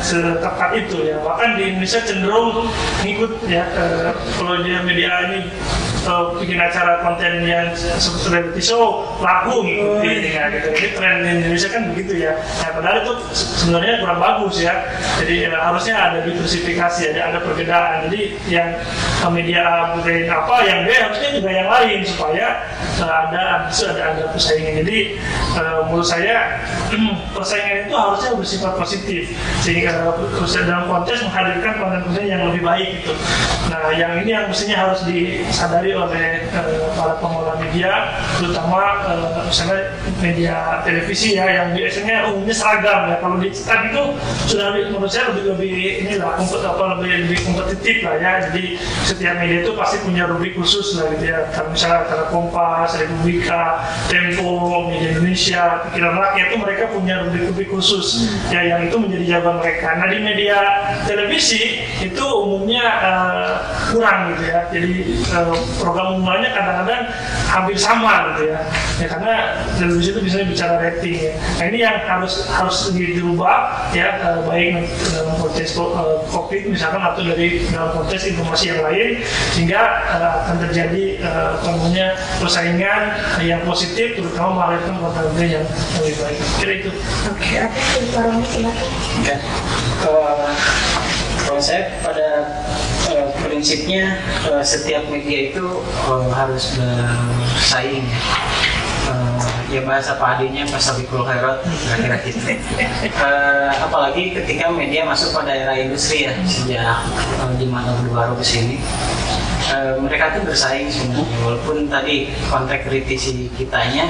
seketat 0.05 0.71
itu 0.77 1.09
ya. 1.09 1.17
Bahkan 1.25 1.57
di 1.57 1.63
Indonesia 1.75 2.01
cenderung 2.05 2.69
ngikut 3.05 3.33
ya 3.49 3.65
uh, 3.77 4.13
kalau 4.37 4.61
dia 4.61 4.85
media 4.85 5.33
ini 5.33 5.49
uh, 6.07 6.37
bikin 6.39 6.61
acara 6.61 7.03
konten 7.05 7.45
yang 7.45 7.73
seperti 7.77 8.27
reality 8.33 8.63
show 8.63 9.05
laku 9.21 9.65
ngikutin 9.65 10.21
ya 10.25 10.45
gitu. 10.55 10.69
Jadi 10.73 10.89
tren 10.97 11.15
di 11.21 11.29
Indonesia 11.41 11.69
kan 11.69 11.83
begitu 11.93 12.13
ya. 12.25 12.33
Nah 12.37 12.69
padahal 12.77 12.97
itu 13.05 13.13
sebenarnya 13.35 13.93
kurang 14.01 14.21
bagus 14.21 14.57
ya. 14.63 14.75
Jadi 15.21 15.51
uh, 15.51 15.61
harusnya 15.61 15.95
ada 15.97 16.19
diversifikasi, 16.25 17.01
ada 17.17 17.21
ada 17.35 17.39
perbedaan. 17.45 18.09
Jadi 18.09 18.21
yang 18.49 18.69
uh, 19.25 19.31
media 19.33 19.61
A 19.65 19.75
apa 20.01 20.55
yang 20.65 20.87
B 20.87 20.89
harusnya 20.95 21.29
juga 21.37 21.51
yang 21.51 21.69
lain 21.69 21.99
supaya 22.07 22.47
uh, 23.03 23.13
ada 23.29 23.69
ada 23.69 24.03
ada 24.15 24.25
persaingan. 24.33 24.85
Jadi 24.87 25.19
uh, 25.59 25.89
menurut 25.91 26.07
saya 26.07 26.61
persaingan 27.37 27.89
itu 27.89 27.95
harusnya 27.95 28.31
bersifat 28.37 28.73
positif 28.79 29.23
sehingga 29.61 30.15
dalam 30.65 30.85
konteks 30.89 31.25
menghadirkan 31.27 31.73
konten-konten 31.81 32.25
yang 32.27 32.43
lebih 32.49 32.63
baik 32.65 32.89
gitu. 33.01 33.13
Nah 33.69 33.93
yang 33.95 34.21
ini 34.25 34.31
yang 34.33 34.47
mestinya 34.49 34.89
harus 34.89 35.05
disadari 35.05 35.90
oleh 35.95 36.47
uh, 36.53 36.91
para 36.95 37.15
pengelola 37.19 37.55
media, 37.61 38.15
terutama 38.39 39.05
uh, 39.07 39.45
misalnya 39.47 39.95
media 40.21 40.85
televisi 40.87 41.37
ya 41.37 41.47
yang 41.49 41.69
biasanya 41.75 42.31
umumnya 42.31 42.55
seragam 42.55 43.01
ya. 43.11 43.17
Kalau 43.21 43.37
di 43.39 43.49
cetak 43.53 43.81
itu 43.93 44.03
sudah 44.51 44.65
lebih, 44.75 44.95
menurut 44.95 45.11
saya 45.11 45.33
lebih 45.35 45.45
lebih 45.57 45.75
inilah 46.07 46.39
kompet, 46.39 46.61
apa 46.65 46.85
lebih 46.99 47.11
lebih 47.27 47.39
kompetitif 47.45 47.97
lah 48.05 48.17
ya. 48.19 48.33
Jadi 48.51 48.65
setiap 49.07 49.35
media 49.39 49.59
itu 49.63 49.73
pasti 49.77 49.97
punya 50.03 50.27
rubrik 50.31 50.55
khusus 50.57 50.99
lah 50.99 51.11
gitu 51.15 51.25
ya. 51.31 51.49
Kalau 51.55 51.71
misalnya 51.73 52.07
karena 52.07 52.27
Kompas, 52.31 52.91
Republika, 52.97 53.63
Tempo, 54.07 54.87
Media 54.89 55.17
Indonesia, 55.17 55.63
Pikiran 55.91 56.15
Rakyat 56.17 56.47
itu 56.51 56.57
mereka 56.59 56.85
punya 56.95 57.15
rubrik-rubrik 57.27 57.69
khusus 57.71 58.07
hmm. 58.27 58.55
ya 58.55 58.61
yang 58.67 58.81
itu 58.87 58.97
menjadi 58.99 59.25
jawaban 59.37 59.57
mereka. 59.63 59.89
Nah 59.99 60.07
di 60.11 60.19
media 60.23 60.59
televisi 61.05 61.83
itu 62.01 62.25
umumnya 62.25 62.85
uh, 63.03 63.53
kurang 63.93 64.35
gitu 64.35 64.45
ya. 64.51 64.61
Jadi 64.71 64.93
uh, 65.35 65.55
program 65.81 66.21
umumnya 66.21 66.53
kadang-kadang 66.53 67.03
hampir 67.49 67.77
sama 67.81 68.37
gitu 68.37 68.53
ya. 68.53 68.61
Ya 69.01 69.07
karena 69.09 69.33
televisi 69.81 70.09
itu 70.13 70.21
biasanya 70.21 70.47
bicara 70.53 70.75
rating 70.79 71.17
ya. 71.17 71.33
Nah 71.57 71.65
ini 71.73 71.79
yang 71.81 71.97
harus 72.05 72.47
harus 72.53 72.93
dirubah 72.93 73.89
ya 73.97 74.21
uh, 74.21 74.41
baik 74.45 74.85
dalam 75.17 75.35
konteks 75.41 75.81
uh, 75.81 76.21
COVID 76.29 76.63
misalkan 76.69 77.01
atau 77.01 77.25
dari 77.25 77.65
dalam 77.73 77.91
konteks 77.97 78.29
informasi 78.29 78.77
yang 78.77 78.81
lain 78.85 79.09
sehingga 79.57 79.81
uh, 80.13 80.31
akan 80.45 80.57
terjadi 80.69 81.05
namanya 81.65 82.17
persaingan 82.39 83.01
yang 83.41 83.61
positif 83.65 84.17
terutama 84.17 84.69
melahirkan 84.69 85.01
konten 85.01 85.27
yang 85.49 85.67
lebih 86.01 86.17
baik. 86.21 86.39
Kira 86.61 86.73
itu. 86.85 86.91
Oke, 87.33 87.57
okay. 87.57 88.29
Oke. 89.21 89.35
Uh, 90.05 90.49
kalau 91.45 91.61
saya 91.61 91.99
pada 92.05 92.29
prinsipnya 93.61 94.17
uh, 94.49 94.65
setiap 94.65 95.05
media 95.13 95.53
itu 95.53 95.85
uh, 96.09 96.33
harus 96.33 96.81
bersaing. 96.81 98.09
Uh, 99.05 99.37
ya 99.69 99.85
bahasa 99.85 100.17
padinya 100.17 100.65
pasabikul 100.73 101.29
khairat 101.29 101.61
kira-kira 101.67 102.17
gitu. 102.25 102.57
Uh, 103.21 103.69
apalagi 103.85 104.33
ketika 104.33 104.73
media 104.73 105.05
masuk 105.05 105.37
pada 105.37 105.53
era 105.53 105.77
industri 105.77 106.25
ya 106.25 106.33
sejak 106.49 107.05
uh, 107.45 107.53
di 107.61 107.69
mana 107.69 107.93
baru 108.09 108.33
ke 108.41 108.45
sini. 108.49 108.81
Uh, 109.69 110.01
mereka 110.01 110.41
tuh 110.41 110.49
bersaing 110.49 110.89
sebenarnya 110.89 111.37
walaupun 111.45 111.85
tadi 111.85 112.33
konteks 112.49 112.89
kritisi 112.89 113.53
kitanya 113.61 114.09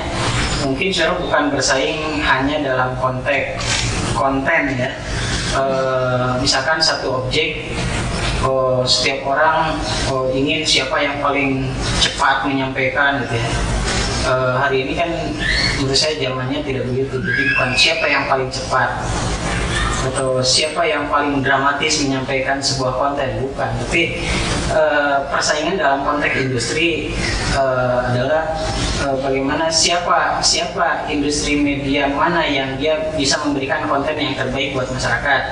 mungkin 0.62 0.94
saya 0.94 1.18
bukan 1.18 1.50
bersaing 1.50 2.22
hanya 2.22 2.62
dalam 2.62 2.94
konteks 3.02 3.58
konten 4.14 4.78
ya. 4.78 4.94
Uh, 5.50 6.38
misalkan 6.38 6.78
satu 6.78 7.26
objek 7.26 7.74
uh, 8.44 8.82
setiap 8.84 9.26
orang 9.28 9.76
uh, 10.08 10.28
ingin 10.32 10.64
siapa 10.64 10.96
yang 11.00 11.20
paling 11.20 11.68
cepat 12.00 12.48
menyampaikan 12.48 13.20
gitu 13.24 13.36
ya. 13.36 13.50
Uh, 14.20 14.60
hari 14.60 14.84
ini 14.84 14.92
kan 15.00 15.08
menurut 15.80 15.96
saya 15.96 16.20
zamannya 16.20 16.60
tidak 16.60 16.84
begitu. 16.92 17.16
Jadi 17.20 17.42
bukan 17.56 17.70
siapa 17.72 18.06
yang 18.08 18.24
paling 18.28 18.52
cepat 18.52 19.00
atau 20.00 20.40
siapa 20.40 20.80
yang 20.88 21.12
paling 21.12 21.44
dramatis 21.44 22.00
menyampaikan 22.04 22.60
sebuah 22.60 23.00
konten 23.00 23.40
bukan. 23.44 23.68
Tapi 23.84 24.20
uh, 24.72 25.24
persaingan 25.28 25.80
dalam 25.80 26.04
konteks 26.04 26.36
industri 26.36 27.16
uh, 27.56 28.12
adalah 28.12 28.56
bagaimana 29.24 29.72
siapa 29.72 30.44
siapa 30.44 31.08
industri 31.08 31.56
media 31.56 32.04
mana 32.12 32.44
yang 32.44 32.76
dia 32.76 33.00
bisa 33.16 33.40
memberikan 33.40 33.88
konten 33.88 34.12
yang 34.12 34.36
terbaik 34.36 34.76
buat 34.76 34.92
masyarakat 34.92 35.42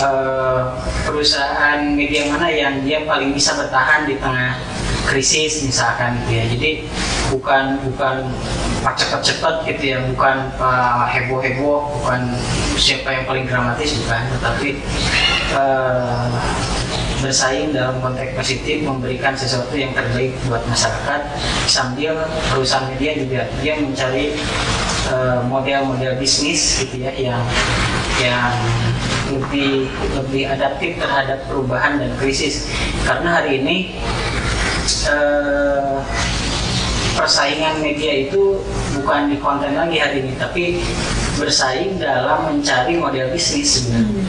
uh, 0.00 0.76
perusahaan 1.04 1.80
media 1.92 2.28
mana 2.28 2.48
yang 2.50 2.82
dia 2.84 3.04
paling 3.04 3.32
bisa 3.32 3.56
bertahan 3.56 4.04
di 4.04 4.16
tengah 4.20 4.58
krisis 5.06 5.62
misalkan 5.62 6.18
gitu 6.26 6.32
ya. 6.34 6.44
Jadi 6.50 6.70
bukan 7.30 7.78
bukan 7.86 8.26
cepat-cepat 8.86 9.66
gitu 9.66 9.96
ya 9.96 9.98
bukan 10.14 10.50
uh, 10.62 11.06
heboh-heboh 11.10 11.90
bukan 12.02 12.20
siapa 12.78 13.14
yang 13.14 13.24
paling 13.24 13.44
dramatis 13.46 13.96
bukan. 14.02 14.22
Tetapi 14.38 14.68
uh, 15.54 16.28
bersaing 17.24 17.72
dalam 17.72 17.96
konteks 18.04 18.36
positif 18.36 18.84
memberikan 18.84 19.32
sesuatu 19.32 19.72
yang 19.72 19.94
terbaik 19.96 20.36
buat 20.46 20.62
masyarakat. 20.68 21.20
Sambil 21.64 22.12
perusahaan 22.52 22.86
media 22.92 23.16
juga 23.16 23.40
dia 23.62 23.74
mencari 23.80 24.36
model-model 25.46 26.12
uh, 26.14 26.18
bisnis 26.18 26.82
gitu 26.82 26.98
ya 26.98 27.14
yang 27.14 27.38
yang 28.22 28.52
lebih 29.26 29.90
lebih 30.14 30.42
adaptif 30.48 30.96
terhadap 30.96 31.42
perubahan 31.50 31.98
dan 31.98 32.10
krisis 32.16 32.70
karena 33.02 33.42
hari 33.42 33.60
ini 33.60 33.76
uh, 35.10 36.00
persaingan 37.16 37.80
media 37.80 38.28
itu 38.28 38.60
bukan 38.92 39.32
di 39.32 39.36
konten 39.40 39.72
lagi 39.72 39.96
hari 39.96 40.20
ini, 40.20 40.32
tapi 40.36 40.84
bersaing 41.40 41.96
dalam 41.96 42.52
mencari 42.52 43.00
model 43.00 43.32
bisnis 43.32 43.80
sebenarnya. 43.80 44.24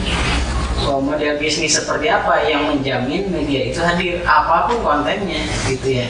Hmm. 0.78 1.04
model 1.04 1.36
bisnis 1.36 1.76
seperti 1.76 2.08
apa 2.08 2.48
yang 2.48 2.72
menjamin 2.72 3.28
media 3.28 3.68
itu 3.68 3.82
hadir 3.82 4.24
apa 4.24 4.70
pun 4.70 4.78
kontennya 4.80 5.42
gitu 5.66 6.00
ya 6.00 6.06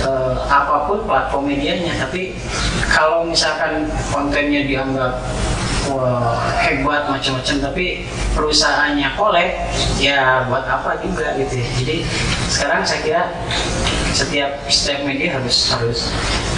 e, 0.00 0.10
apa 0.48 0.86
pun 0.86 1.02
platform 1.02 1.50
medianya 1.50 1.92
tapi 1.98 2.32
kalau 2.88 3.26
misalkan 3.26 3.90
kontennya 4.14 4.64
dianggap 4.64 5.18
wah, 5.90 6.38
hebat 6.62 7.08
macam-macam. 7.08 7.56
Tapi 7.70 7.86
perusahaannya 8.36 9.08
kolek 9.18 9.50
ya 9.98 10.46
buat 10.46 10.64
apa 10.64 11.00
juga 11.02 11.34
gitu 11.40 11.58
ya. 11.58 11.68
jadi 11.82 11.96
sekarang 12.48 12.80
saya 12.86 13.00
kira 13.02 13.22
setiap 14.14 14.50
setiap 14.70 15.00
media 15.04 15.36
harus 15.36 15.74
harus 15.74 16.00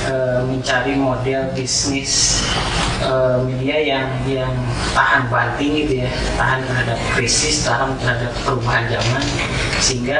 uh, 0.06 0.44
mencari 0.46 0.94
model 0.96 1.50
bisnis 1.56 2.44
uh, 3.04 3.42
media 3.42 3.76
yang 3.80 4.06
yang 4.28 4.54
tahan 4.92 5.26
banting 5.32 5.84
gitu 5.84 6.04
ya. 6.06 6.10
Tahan 6.38 6.60
terhadap 6.64 6.98
krisis 7.16 7.64
tahan 7.64 7.96
terhadap 8.00 8.32
perubahan 8.44 8.84
zaman. 8.88 9.24
Sehingga 9.80 10.18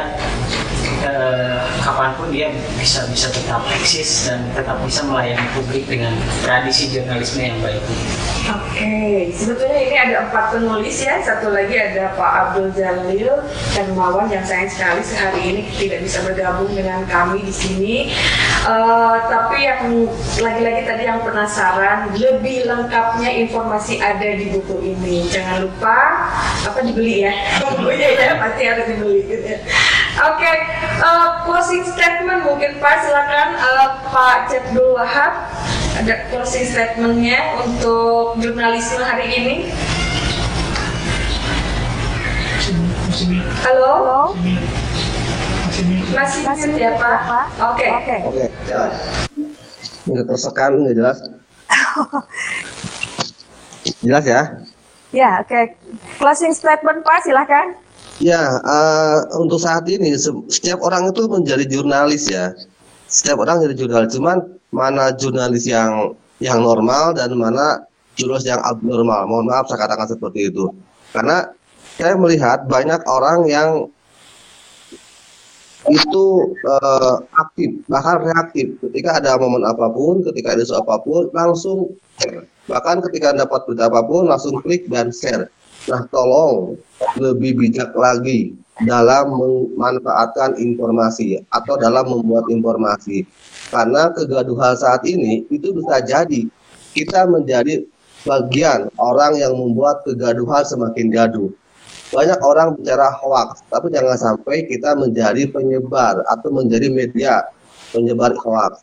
uh, 1.05 1.65
kapan 1.81 2.11
pun 2.17 2.29
dia 2.33 2.49
bisa 2.77 3.05
bisa 3.09 3.29
tetap 3.33 3.65
eksis 3.73 4.29
dan 4.29 4.45
tetap 4.53 4.77
bisa 4.85 5.05
melayani 5.05 5.47
publik 5.57 5.85
dengan 5.89 6.13
tradisi 6.45 6.93
jurnalisme 6.93 7.41
yang 7.41 7.59
baik. 7.65 7.83
Oke, 8.51 8.83
okay. 8.83 9.15
sebetulnya 9.31 9.81
ini 9.81 9.97
ada 9.97 10.15
empat 10.27 10.57
penulis 10.57 10.97
ya. 11.01 11.23
Satu 11.23 11.53
lagi 11.53 11.77
ada 11.77 12.13
Pak 12.17 12.33
Abdul 12.33 12.73
Jalil 12.75 13.31
dan 13.77 13.87
Mawan 13.95 14.27
yang 14.33 14.43
sayang 14.43 14.73
sekali 14.73 15.01
sehari 15.05 15.41
ini 15.45 15.63
tidak 15.77 16.03
bisa 16.03 16.19
bergabung 16.25 16.73
dengan 16.73 17.05
kami 17.07 17.45
di 17.45 17.55
sini. 17.55 17.95
Uh, 18.67 19.17
tapi 19.29 19.65
yang 19.65 20.05
lagi-lagi 20.41 20.83
tadi 20.85 21.03
yang 21.09 21.21
penasaran 21.25 22.13
lebih 22.17 22.69
lengkapnya 22.69 23.31
informasi 23.47 24.01
ada 24.01 24.29
di 24.37 24.53
buku 24.53 24.97
ini. 24.97 25.29
Jangan 25.31 25.65
lupa 25.65 26.29
apa 26.67 26.79
dibeli 26.83 27.25
ya. 27.29 27.33
Bukunya 27.71 28.09
ya 28.19 28.37
pasti 28.41 28.63
harus 28.67 28.85
dibeli 28.89 29.21
gitu 29.29 29.47
ya. 29.47 29.61
Oke, 30.11 30.43
okay. 30.43 30.57
uh, 30.99 31.07
eh, 31.07 31.29
closing 31.47 31.87
statement 31.87 32.43
mungkin 32.43 32.83
Pak 32.83 33.07
silakan 33.07 33.55
uh, 33.55 34.03
Pak 34.11 34.51
Jabdul 34.51 34.99
Wahab 34.99 35.47
ada 36.03 36.15
closing 36.27 36.67
statementnya 36.67 37.55
untuk 37.63 38.35
jurnalisme 38.43 38.99
hari 38.99 39.31
ini. 39.31 39.57
Halo. 43.63 43.93
Halo. 44.03 44.21
Masih 46.11 46.41
masih 46.43 46.71
ya 46.75 46.91
Pak? 46.99 47.19
Oke. 47.71 47.87
Oke. 47.87 48.17
Oke. 48.27 48.45
Nggak 50.11 50.25
tersekan, 50.27 50.71
nggak 50.83 50.97
jelas. 50.99 51.19
jelas 54.05 54.25
ya? 54.27 54.43
Ya, 55.15 55.31
oke. 55.39 55.51
Okay. 55.51 55.65
Closing 56.19 56.51
statement 56.51 57.07
Pak, 57.07 57.23
silahkan. 57.23 57.79
Ya, 58.21 58.61
uh, 58.61 59.25
untuk 59.41 59.57
saat 59.57 59.89
ini 59.89 60.12
setiap 60.53 60.85
orang 60.85 61.09
itu 61.09 61.25
menjadi 61.25 61.64
jurnalis 61.64 62.29
ya. 62.29 62.53
setiap 63.09 63.43
orang 63.43 63.64
jadi 63.64 63.75
jurnalis. 63.81 64.12
Cuman 64.12 64.39
mana 64.71 65.11
jurnalis 65.16 65.64
yang 65.64 66.12
yang 66.39 66.61
normal 66.61 67.16
dan 67.16 67.33
mana 67.33 67.81
jurnalis 68.21 68.45
yang 68.45 68.61
abnormal. 68.61 69.25
Mohon 69.25 69.47
maaf 69.49 69.73
saya 69.73 69.89
katakan 69.89 70.05
seperti 70.12 70.53
itu. 70.53 70.68
Karena 71.16 71.49
saya 71.97 72.14
melihat 72.21 72.68
banyak 72.68 73.01
orang 73.09 73.49
yang 73.49 73.89
itu 75.89 76.27
uh, 76.68 77.25
aktif 77.41 77.73
bahkan 77.89 78.21
reaktif. 78.21 78.77
Ketika 78.85 79.16
ada 79.16 79.41
momen 79.41 79.64
apa 79.64 79.89
pun 79.89 80.21
ketika 80.29 80.53
ada 80.53 80.61
isu 80.61 80.77
apa 80.77 81.01
pun 81.01 81.33
langsung 81.33 81.97
share. 82.21 82.45
Bahkan 82.68 83.01
ketika 83.09 83.33
dapat 83.33 83.64
berita 83.64 83.89
apa 83.89 84.05
pun 84.05 84.29
langsung 84.29 84.61
klik 84.61 84.87
dan 84.93 85.09
share 85.09 85.49
nah 85.89 86.03
tolong 86.12 86.76
lebih 87.16 87.57
bijak 87.57 87.95
lagi 87.97 88.53
dalam 88.85 89.33
memanfaatkan 89.37 90.57
informasi 90.57 91.41
atau 91.53 91.76
dalam 91.81 92.09
membuat 92.09 92.49
informasi 92.53 93.24
karena 93.72 94.12
kegaduhan 94.12 94.76
saat 94.76 95.05
ini 95.05 95.45
itu 95.49 95.72
bisa 95.72 96.01
jadi 96.05 96.49
kita 96.97 97.28
menjadi 97.28 97.85
bagian 98.24 98.93
orang 99.01 99.41
yang 99.41 99.57
membuat 99.57 100.05
kegaduhan 100.05 100.64
semakin 100.64 101.09
gaduh 101.09 101.53
banyak 102.11 102.43
orang 102.43 102.74
bicara 102.74 103.07
hoax, 103.22 103.62
tapi 103.70 103.87
jangan 103.95 104.18
sampai 104.18 104.66
kita 104.66 104.99
menjadi 104.99 105.47
penyebar 105.47 106.26
atau 106.26 106.51
menjadi 106.51 106.91
media 106.91 107.47
penyebar 107.95 108.35
hoax. 108.35 108.83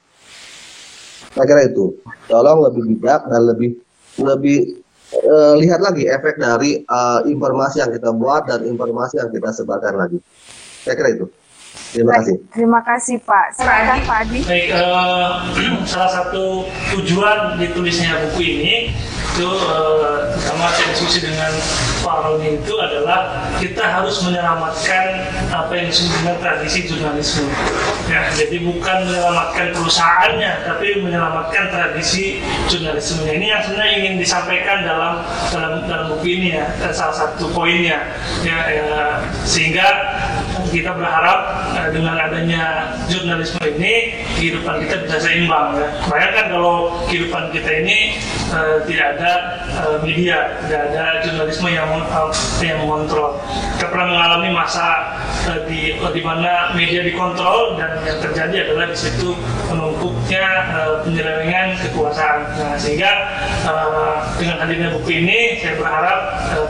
Saya 1.35 1.43
kira 1.43 1.67
itu. 1.67 1.91
Tolong 2.31 2.63
lebih 2.71 2.95
bijak 2.95 3.27
dan 3.27 3.51
lebih 3.51 3.75
lebih 4.15 4.79
uh, 5.15 5.53
lihat 5.59 5.79
lagi 5.79 6.07
efek 6.07 6.39
dari 6.39 6.83
uh, 6.87 7.23
informasi 7.23 7.83
yang 7.83 7.91
kita 7.93 8.11
buat 8.11 8.47
dan 8.49 8.67
informasi 8.67 9.21
yang 9.21 9.29
kita 9.31 9.49
sebarkan 9.55 9.95
lagi. 9.95 10.19
Saya 10.83 10.95
kira 10.95 11.09
itu. 11.15 11.25
Terima 11.87 12.11
kasih. 12.19 12.35
Terima 12.51 12.81
kasih 12.83 13.15
Pak. 13.23 13.45
Silakan 13.55 13.99
Pak 14.03 14.17
Adi. 14.27 14.39
Baik, 14.43 14.67
uh, 14.75 15.29
salah 15.91 16.11
satu 16.11 16.67
tujuan 16.97 17.55
ditulisnya 17.55 18.27
buku 18.27 18.41
ini 18.43 18.75
itu 19.37 19.47
uh, 19.47 20.27
pertama 20.35 20.67
saya 20.73 20.87
diskusi 20.91 21.23
dengan 21.23 21.51
Roni 22.07 22.59
itu 22.61 22.73
adalah 22.79 23.51
kita 23.59 23.83
harus 23.83 24.23
menyelamatkan 24.23 25.05
apa 25.51 25.71
yang 25.75 25.87
disebut 25.91 26.37
tradisi 26.39 26.79
jurnalisme. 26.87 27.47
Ya, 28.07 28.31
jadi 28.31 28.63
bukan 28.63 28.97
menyelamatkan 29.07 29.75
perusahaannya, 29.75 30.51
tapi 30.63 31.03
menyelamatkan 31.03 31.67
tradisi 31.67 32.39
jurnalisme. 32.71 33.27
Ini 33.27 33.45
yang 33.51 33.61
sebenarnya 33.67 33.93
ingin 33.99 34.15
disampaikan 34.21 34.87
dalam 34.87 35.23
dalam 35.51 35.73
dalam 35.85 36.05
buku 36.15 36.27
ini 36.39 36.55
ya, 36.55 36.65
salah 36.95 37.15
satu 37.15 37.51
poinnya. 37.51 38.07
Ya, 38.47 38.57
ya 38.71 38.87
sehingga 39.43 39.87
kita 40.71 40.91
berharap 40.93 41.39
uh, 41.75 41.89
dengan 41.91 42.15
adanya 42.19 42.93
jurnalisme 43.07 43.59
ini 43.63 44.23
kehidupan 44.35 44.83
kita 44.83 45.07
bisa 45.07 45.17
seimbang 45.23 45.79
ya. 45.79 45.87
Bayangkan 46.07 46.45
kalau 46.51 46.75
kehidupan 47.07 47.49
kita 47.55 47.71
ini 47.83 48.19
uh, 48.51 48.83
tidak 48.85 49.17
ada 49.17 49.33
uh, 49.83 49.97
media, 50.03 50.59
tidak 50.67 50.81
ada 50.91 51.03
jurnalisme 51.23 51.67
yang 51.71 51.87
yang 52.61 52.83
mengontrol. 52.83 53.37
Kita 53.77 53.87
pernah 53.93 54.07
mengalami 54.13 54.49
masa 54.53 55.15
uh, 55.47 55.59
di 55.69 55.95
di 55.97 56.21
mana 56.21 56.73
media 56.73 57.05
dikontrol 57.05 57.77
dan 57.77 58.01
yang 58.03 58.19
terjadi 58.19 58.69
adalah 58.69 58.85
di 58.89 58.97
situ 58.97 59.37
menumpuknya 59.69 60.45
uh, 60.73 60.93
penyelewengan 61.05 61.77
kekuasaan. 61.87 62.39
Nah, 62.57 62.75
sehingga 62.79 63.11
uh, 63.65 64.15
dengan 64.37 64.57
hadirnya 64.63 64.89
buku 64.97 65.23
ini 65.23 65.61
saya 65.61 65.77
berharap 65.77 66.19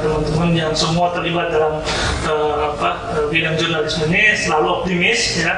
teman-teman 0.04 0.50
uh, 0.54 0.60
yang 0.68 0.72
semua 0.76 1.12
terlibat 1.16 1.52
dalam 1.52 1.80
uh, 2.28 2.76
apa 2.76 2.90
uh, 3.16 3.26
bidang 3.32 3.56
jurnalisme 3.56 4.08
ini 4.12 4.36
selalu 4.36 4.68
optimis 4.84 5.42
ya 5.42 5.54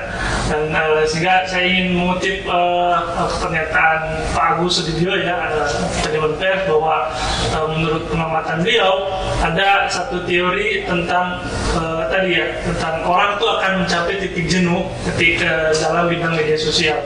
dan 0.49 0.73
sehingga 1.05 1.45
saya 1.45 1.65
ingin 1.69 1.93
mengutip 1.93 2.41
pernyataan 3.37 3.99
Pak 4.33 4.45
Agus 4.57 4.81
Sudibyo 4.81 5.13
ya 5.21 5.37
uh, 5.53 5.69
tadi 6.01 6.17
bahwa 6.69 7.09
uh, 7.53 7.67
menurut 7.73 8.03
pengamatan 8.09 8.61
beliau 8.61 8.93
ada 9.41 9.58
satu 9.91 10.23
teori 10.23 10.87
tentang 10.87 11.43
uh, 11.75 12.07
tadi 12.07 12.39
ya 12.39 12.45
tentang 12.63 13.03
orang 13.03 13.35
itu 13.35 13.45
akan 13.45 13.71
mencapai 13.83 14.15
titik 14.21 14.45
jenuh 14.47 14.87
ketika 15.13 15.73
dalam 15.75 16.07
bidang 16.07 16.33
media 16.35 16.57
sosial. 16.57 16.99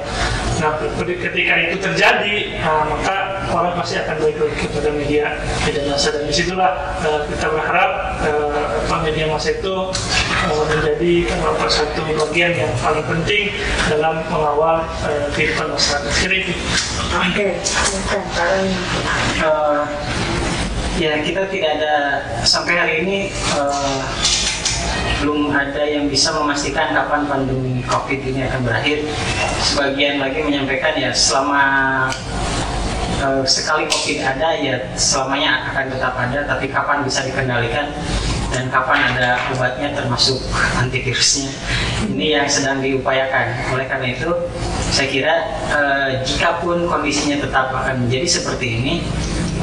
Nah, 0.62 0.80
ketika 1.01 1.54
itu 1.60 1.76
terjadi, 1.82 2.56
nah, 2.62 2.86
maka 2.88 3.41
orang 3.51 3.74
pasti 3.76 3.99
akan 3.99 4.16
balik 4.22 4.38
lagi 4.38 4.58
kepada 4.64 4.89
media 4.95 5.26
media 5.66 5.82
massa 5.89 6.14
dan 6.14 6.24
di 6.30 6.34
situlah 6.34 6.72
uh, 7.04 7.26
kita 7.28 7.47
berharap 7.51 7.91
uh, 8.24 8.99
media 9.04 9.28
massa 9.28 9.51
itu 9.51 9.91
uh, 10.47 10.64
menjadi 10.70 11.28
uh, 11.41 11.68
satu 11.68 12.06
bagian 12.06 12.54
yang 12.54 12.72
paling 12.80 13.04
penting 13.04 13.51
dalam 13.89 14.24
mengawal 14.30 14.86
uh, 15.04 15.26
kehidupan 15.34 15.74
masyarakat. 15.74 16.12
Oke, 16.14 16.47
okay. 17.14 17.51
uh, 19.43 19.84
ya 21.02 21.22
kita 21.26 21.50
tidak 21.50 21.70
ada 21.82 21.94
sampai 22.46 22.74
hari 22.78 22.94
ini 23.02 23.18
uh, 23.58 24.02
belum 25.24 25.56
ada 25.56 25.84
yang 25.88 26.12
bisa 26.12 26.36
memastikan 26.36 26.91
kapan 26.91 27.24
pandemi 27.26 27.80
COVID 27.88 28.20
ini 28.28 28.44
akan 28.46 28.60
berakhir. 28.68 29.08
Sebagian 29.64 30.20
lagi 30.20 30.44
menyampaikan 30.44 30.94
ya 31.00 31.16
selama 31.16 31.64
uh, 33.24 33.44
sekali 33.48 33.88
COVID 33.88 34.20
ada 34.20 34.60
ya 34.60 34.76
selamanya 35.00 35.72
akan 35.72 35.86
tetap 35.96 36.14
ada, 36.20 36.39
tapi 36.46 36.66
kapan 36.68 37.08
bisa 37.08 37.24
dikendalikan 37.24 37.88
dan 38.54 38.70
kapan 38.70 39.02
ada 39.16 39.41
obatnya 39.50 39.98
termasuk 39.98 40.38
antivirusnya 40.78 41.50
ini 42.06 42.38
yang 42.38 42.46
sedang 42.46 42.84
diupayakan. 42.84 43.74
Oleh 43.74 43.88
karena 43.89 44.14
itu 44.14 44.30
saya 44.94 45.08
kira 45.10 45.36
uh, 45.74 46.10
jika 46.22 46.62
pun 46.62 46.86
kondisinya 46.86 47.41
tetap 47.41 47.74
akan 47.74 48.06
menjadi 48.06 48.28
seperti 48.30 48.68
ini 48.78 48.94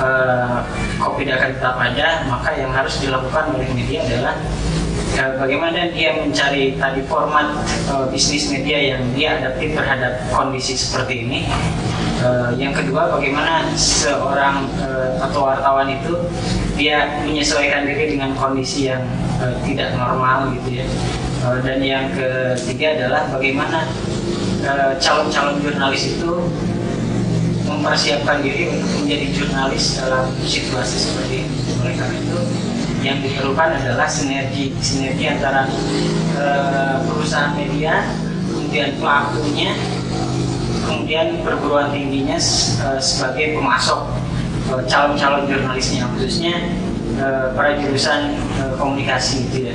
uh, 0.00 0.64
COVID 0.98 1.28
akan 1.28 1.50
tetap 1.54 1.76
ada, 1.76 2.24
maka 2.26 2.50
yang 2.56 2.72
harus 2.72 2.98
dilakukan 2.98 3.52
oleh 3.54 3.68
media 3.76 4.02
adalah 4.08 4.34
uh, 5.20 5.32
bagaimana 5.38 5.92
dia 5.92 6.16
mencari 6.16 6.74
tadi 6.80 7.00
format 7.06 7.52
uh, 7.92 8.08
bisnis 8.08 8.48
media 8.48 8.96
yang 8.96 9.02
dia 9.14 9.38
adaptif 9.38 9.76
terhadap 9.76 10.24
kondisi 10.32 10.74
seperti 10.74 11.28
ini. 11.28 11.46
Uh, 12.20 12.52
yang 12.60 12.76
kedua, 12.76 13.08
bagaimana 13.16 13.64
seorang 13.76 14.68
uh, 14.84 15.24
atau 15.24 15.48
wartawan 15.48 15.88
itu 15.88 16.20
dia 16.76 17.20
menyesuaikan 17.24 17.88
diri 17.88 18.12
dengan 18.12 18.36
kondisi 18.36 18.92
yang 18.92 19.00
uh, 19.40 19.56
tidak 19.64 19.96
normal 19.96 20.52
gitu 20.52 20.84
ya. 20.84 20.86
Uh, 21.40 21.56
dan 21.64 21.80
yang 21.80 22.12
ketiga 22.12 23.00
adalah 23.00 23.24
bagaimana 23.32 23.88
calon-calon 25.00 25.56
uh, 25.56 25.60
jurnalis 25.64 26.12
itu 26.12 26.44
mempersiapkan 27.80 28.44
diri 28.44 28.68
untuk 28.68 28.92
menjadi 29.00 29.26
jurnalis 29.32 29.96
dalam 29.96 30.28
situasi 30.44 30.96
seperti 31.00 31.48
ini. 31.48 31.56
Oleh 31.80 31.96
karena 31.96 32.16
itu, 32.20 32.38
yang 33.00 33.16
diperlukan 33.24 33.80
adalah 33.80 34.04
sinergi 34.04 34.76
sinergi 34.84 35.24
antara 35.32 35.64
uh, 36.36 37.00
perusahaan 37.08 37.56
media, 37.56 38.04
kemudian 38.52 39.00
pelakunya, 39.00 39.72
kemudian 40.84 41.40
perguruan 41.40 41.88
tingginya 41.88 42.36
uh, 42.84 43.00
sebagai 43.00 43.56
pemasok 43.56 44.12
uh, 44.76 44.84
calon-calon 44.84 45.48
jurnalisnya, 45.48 46.04
khususnya 46.12 46.60
uh, 47.16 47.56
para 47.56 47.80
jurusan 47.80 48.36
uh, 48.60 48.76
komunikasi 48.76 49.48
gitu 49.48 49.72
ya. 49.72 49.74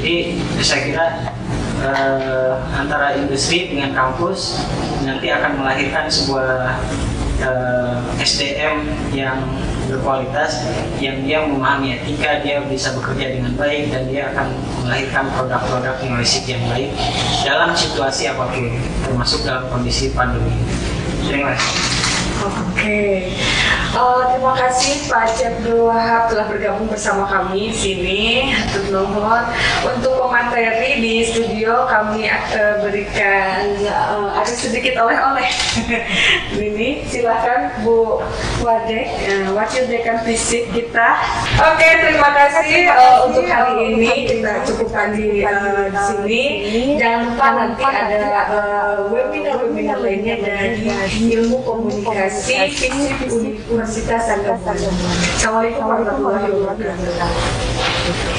Jadi 0.00 0.14
saya 0.64 0.80
kira 0.88 1.06
uh, 1.84 2.64
antara 2.72 3.20
industri 3.20 3.68
dengan 3.68 3.92
kampus 3.92 4.64
nanti 5.04 5.28
akan 5.28 5.60
melahirkan 5.60 6.08
sebuah 6.08 6.80
uh, 7.42 7.98
eh, 8.18 8.24
SDM 8.24 8.86
yang 9.12 9.38
berkualitas 9.90 10.64
yang 11.02 11.20
dia 11.26 11.44
memahami 11.44 12.00
etika 12.00 12.40
dia 12.40 12.62
bisa 12.64 12.94
bekerja 12.96 13.36
dengan 13.36 13.52
baik 13.58 13.92
dan 13.92 14.08
dia 14.08 14.32
akan 14.32 14.46
melahirkan 14.86 15.28
produk-produk 15.36 15.94
jurnalistik 16.00 16.56
yang 16.56 16.62
baik 16.70 16.90
dalam 17.44 17.74
situasi 17.74 18.30
apa 18.30 18.48
pun 18.48 18.72
termasuk 19.04 19.44
dalam 19.44 19.68
kondisi 19.68 20.14
pandemi. 20.14 20.54
Terima 21.22 21.54
kasih 21.54 22.01
okay. 22.82 23.30
uh, 23.94 24.18
eh, 24.18 24.22
terima 24.34 24.52
kasih 24.58 25.06
Pak 25.06 25.38
Abdul 25.38 25.86
Wahab 25.86 26.34
telah 26.34 26.46
bergabung 26.50 26.90
bersama 26.90 27.30
kami 27.30 27.70
di 27.70 27.78
sini. 27.78 28.22
Nuhun 28.90 29.44
untuk 29.86 30.26
pemateri 30.26 30.98
di 30.98 31.22
studio 31.22 31.86
kami 31.86 32.26
uh, 32.26 32.82
berikan 32.82 33.78
uh, 33.86 34.34
ada 34.34 34.50
sedikit 34.52 34.98
oleh-oleh. 34.98 35.46
Ini 36.72 37.06
silakan 37.06 37.86
Bu 37.86 38.20
Wade, 38.60 39.06
uh, 39.30 39.54
Wakil 39.54 39.86
Dekan 39.86 40.26
Fisik 40.26 40.74
kita. 40.74 41.22
Oke, 41.62 41.78
okay, 41.78 41.92
terima 42.02 42.34
kasih 42.34 42.90
uh, 42.90 43.16
untuk 43.30 43.46
hari 43.46 43.94
ini 43.94 44.26
kita 44.26 44.66
cukupkan 44.66 45.14
di, 45.14 45.46
uh, 45.46 45.88
di 45.88 46.00
sini. 46.02 46.42
Jangan 46.98 47.20
lupa 47.32 47.46
nanti 47.54 47.84
ada 47.86 48.22
webinar-webinar 49.08 49.98
uh, 49.98 50.02
lainnya 50.02 50.36
dari 50.42 50.90
ilmu 51.38 51.62
komunikasi 51.62 52.71
Universitas 52.72 53.36
Universitas 53.68 54.24
Assalamualaikum 54.32 55.84
warahmatullahi 55.84 56.48
wabarakatuh. 56.56 58.21